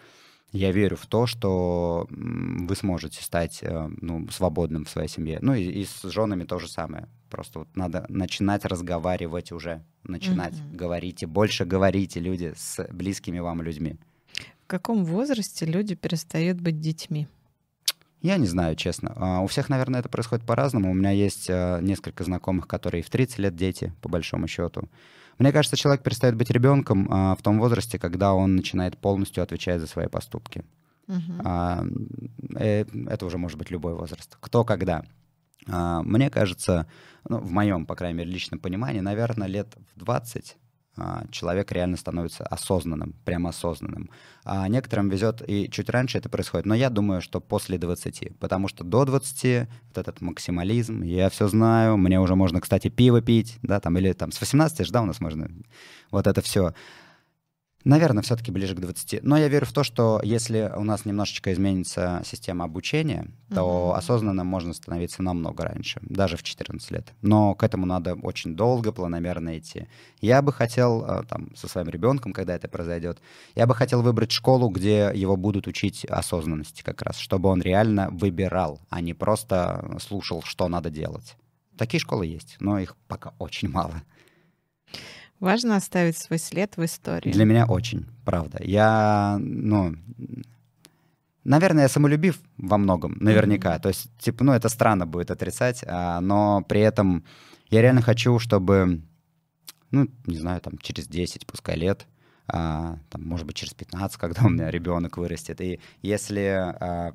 [0.52, 5.38] я верю в то, что вы сможете стать э, ну, свободным в своей семье.
[5.40, 7.08] Ну и, и с женами то же самое.
[7.30, 13.62] Просто вот надо начинать разговаривать уже, начинать говорить и больше говорите люди с близкими вам
[13.62, 13.96] людьми.
[14.64, 17.28] В каком возрасте люди перестают быть детьми?
[18.22, 19.12] Я не знаю, честно.
[19.16, 20.90] А, у всех, наверное, это происходит по-разному.
[20.90, 24.88] У меня есть а, несколько знакомых, которые в 30 лет дети, по большому счету.
[25.38, 29.80] Мне кажется, человек перестает быть ребенком а, в том возрасте, когда он начинает полностью отвечать
[29.80, 30.64] за свои поступки.
[31.08, 33.08] Uh-huh.
[33.08, 34.36] Это уже может быть любой возраст.
[34.40, 35.04] Кто когда.
[35.66, 36.86] Мне кажется,
[37.28, 40.61] ну, в моем, по крайней мере, личном понимании, наверное, лет в 20 а,
[41.30, 44.10] человек реально становится осознанным, прямо осознанным.
[44.44, 48.68] А некоторым везет и чуть раньше это происходит, но я думаю, что после 20, потому
[48.68, 53.58] что до 20 вот этот максимализм, я все знаю, мне уже можно, кстати, пиво пить,
[53.62, 55.48] да, там, или там с 18 же, да, у нас можно
[56.10, 56.74] вот это все.
[57.84, 59.24] Наверное, все-таки ближе к 20.
[59.24, 63.98] Но я верю в то, что если у нас немножечко изменится система обучения, то mm-hmm.
[63.98, 67.12] осознанно можно становиться намного раньше, даже в 14 лет.
[67.22, 69.88] Но к этому надо очень долго, планомерно идти.
[70.20, 73.18] Я бы хотел, э, там, со своим ребенком, когда это произойдет,
[73.56, 78.10] я бы хотел выбрать школу, где его будут учить осознанности как раз, чтобы он реально
[78.10, 81.36] выбирал, а не просто слушал, что надо делать.
[81.76, 84.02] Такие школы есть, но их пока очень мало.
[85.42, 87.32] Важно оставить свой след в истории.
[87.32, 88.60] Для меня очень, правда.
[88.62, 89.96] Я, ну,
[91.42, 93.74] наверное, я самолюбив во многом, наверняка.
[93.74, 93.80] Mm-hmm.
[93.80, 97.24] То есть, типа, ну, это странно будет отрицать, а, но при этом
[97.70, 99.02] я реально хочу, чтобы,
[99.90, 102.06] ну, не знаю, там, через 10, пускай лет,
[102.46, 105.60] а, там, может быть, через 15, когда у меня ребенок вырастет.
[105.60, 107.14] И если а,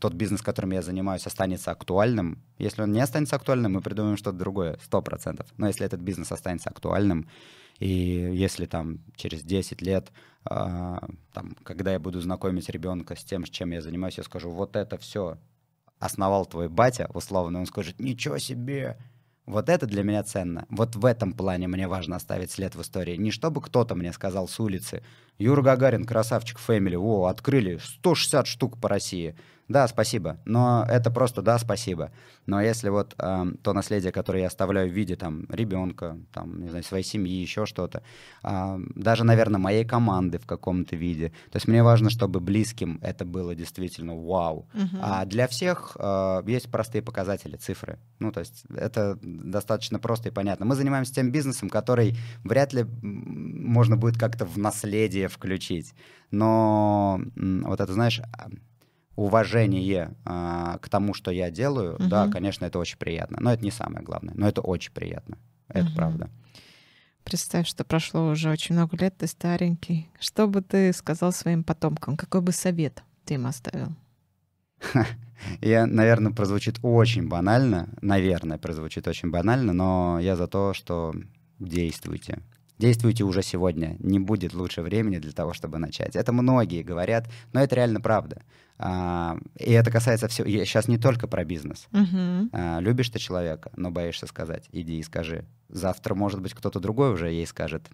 [0.00, 4.38] тот бизнес, которым я занимаюсь, останется актуальным, если он не останется актуальным, мы придумаем что-то
[4.38, 5.44] другое, 100%.
[5.56, 7.26] Но если этот бизнес останется актуальным,
[7.78, 10.12] и если там через 10 лет,
[10.48, 10.98] э,
[11.32, 14.98] там, когда я буду знакомить ребенка с тем, чем я занимаюсь, я скажу, вот это
[14.98, 15.38] все
[15.98, 18.98] основал твой батя, условно, он скажет, ничего себе,
[19.46, 20.66] вот это для меня ценно.
[20.70, 23.16] Вот в этом плане мне важно оставить след в истории.
[23.16, 25.02] Не чтобы кто-то мне сказал с улицы,
[25.38, 29.34] Юра Гагарин, красавчик, фэмили, о, открыли 160 штук по России.
[29.68, 30.38] Да, спасибо.
[30.44, 32.10] Но это просто да, спасибо.
[32.46, 36.68] Но если вот э, то наследие, которое я оставляю в виде там ребенка, там, не
[36.68, 38.02] знаю, своей семьи, еще что-то,
[38.42, 41.30] э, даже, наверное, моей команды в каком-то виде.
[41.50, 44.68] То есть мне важно, чтобы близким это было действительно вау.
[44.74, 44.98] Uh-huh.
[45.00, 47.98] А для всех э, есть простые показатели, цифры.
[48.18, 50.66] Ну, то есть это достаточно просто и понятно.
[50.66, 55.94] Мы занимаемся тем бизнесом, который вряд ли можно будет как-то в наследие включить.
[56.30, 58.20] Но вот это, знаешь,
[59.16, 62.08] уважение э, к тому, что я делаю, угу.
[62.08, 63.38] да, конечно, это очень приятно.
[63.40, 65.38] Но это не самое главное, но это очень приятно.
[65.68, 65.94] Это угу.
[65.94, 66.30] правда.
[67.22, 70.10] Представь, что прошло уже очень много лет, ты старенький.
[70.20, 72.16] Что бы ты сказал своим потомкам?
[72.16, 73.94] Какой бы совет ты им оставил?
[75.60, 81.14] Я, наверное, прозвучит очень банально, наверное, прозвучит очень банально, но я за то, что
[81.58, 82.38] действуйте.
[82.78, 83.96] Действуйте уже сегодня.
[84.00, 86.16] Не будет лучше времени для того, чтобы начать.
[86.16, 88.42] Это многие говорят, но это реально правда.
[88.78, 90.48] А, и это касается всего.
[90.48, 91.86] Я сейчас не только про бизнес.
[91.92, 92.48] Uh-huh.
[92.52, 94.68] А, любишь ты человека, но боишься сказать.
[94.72, 95.44] Иди и скажи.
[95.68, 97.88] Завтра, может быть, кто-то другой уже ей скажет.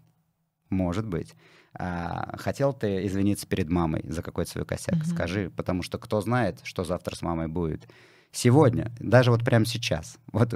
[0.71, 1.35] Может быть.
[1.75, 4.97] А, хотел ты извиниться перед мамой за какой-то свой косяк?
[4.97, 5.15] Uh-huh.
[5.15, 7.87] Скажи, потому что кто знает, что завтра с мамой будет.
[8.33, 10.55] Сегодня, даже вот прямо сейчас, вот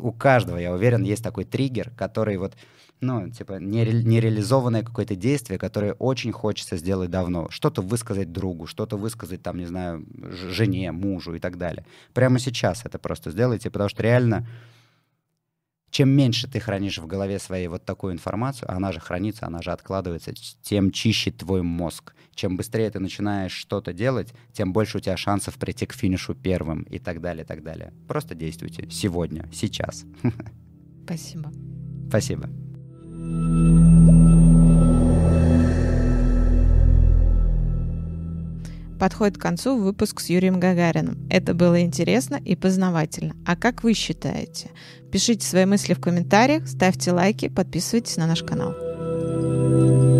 [0.00, 2.54] у каждого, я уверен, есть такой триггер, который вот
[3.00, 7.48] ну, типа, нереализованное какое-то действие, которое очень хочется сделать давно.
[7.50, 11.84] Что-то высказать другу, что-то высказать, там, не знаю, жене, мужу и так далее.
[12.14, 14.46] Прямо сейчас это просто сделайте, потому что реально,
[15.94, 19.70] чем меньше ты хранишь в голове своей вот такую информацию, она же хранится, она же
[19.70, 22.16] откладывается, тем чище твой мозг.
[22.34, 26.82] Чем быстрее ты начинаешь что-то делать, тем больше у тебя шансов прийти к финишу первым
[26.82, 27.92] и так далее, так далее.
[28.08, 30.04] Просто действуйте сегодня, сейчас.
[31.04, 31.52] Спасибо.
[32.08, 32.50] Спасибо.
[39.04, 41.28] подходит к концу выпуск с Юрием Гагариным.
[41.28, 43.36] Это было интересно и познавательно.
[43.44, 44.70] А как вы считаете?
[45.12, 48.72] Пишите свои мысли в комментариях, ставьте лайки, подписывайтесь на наш канал.
[48.72, 50.13] thank you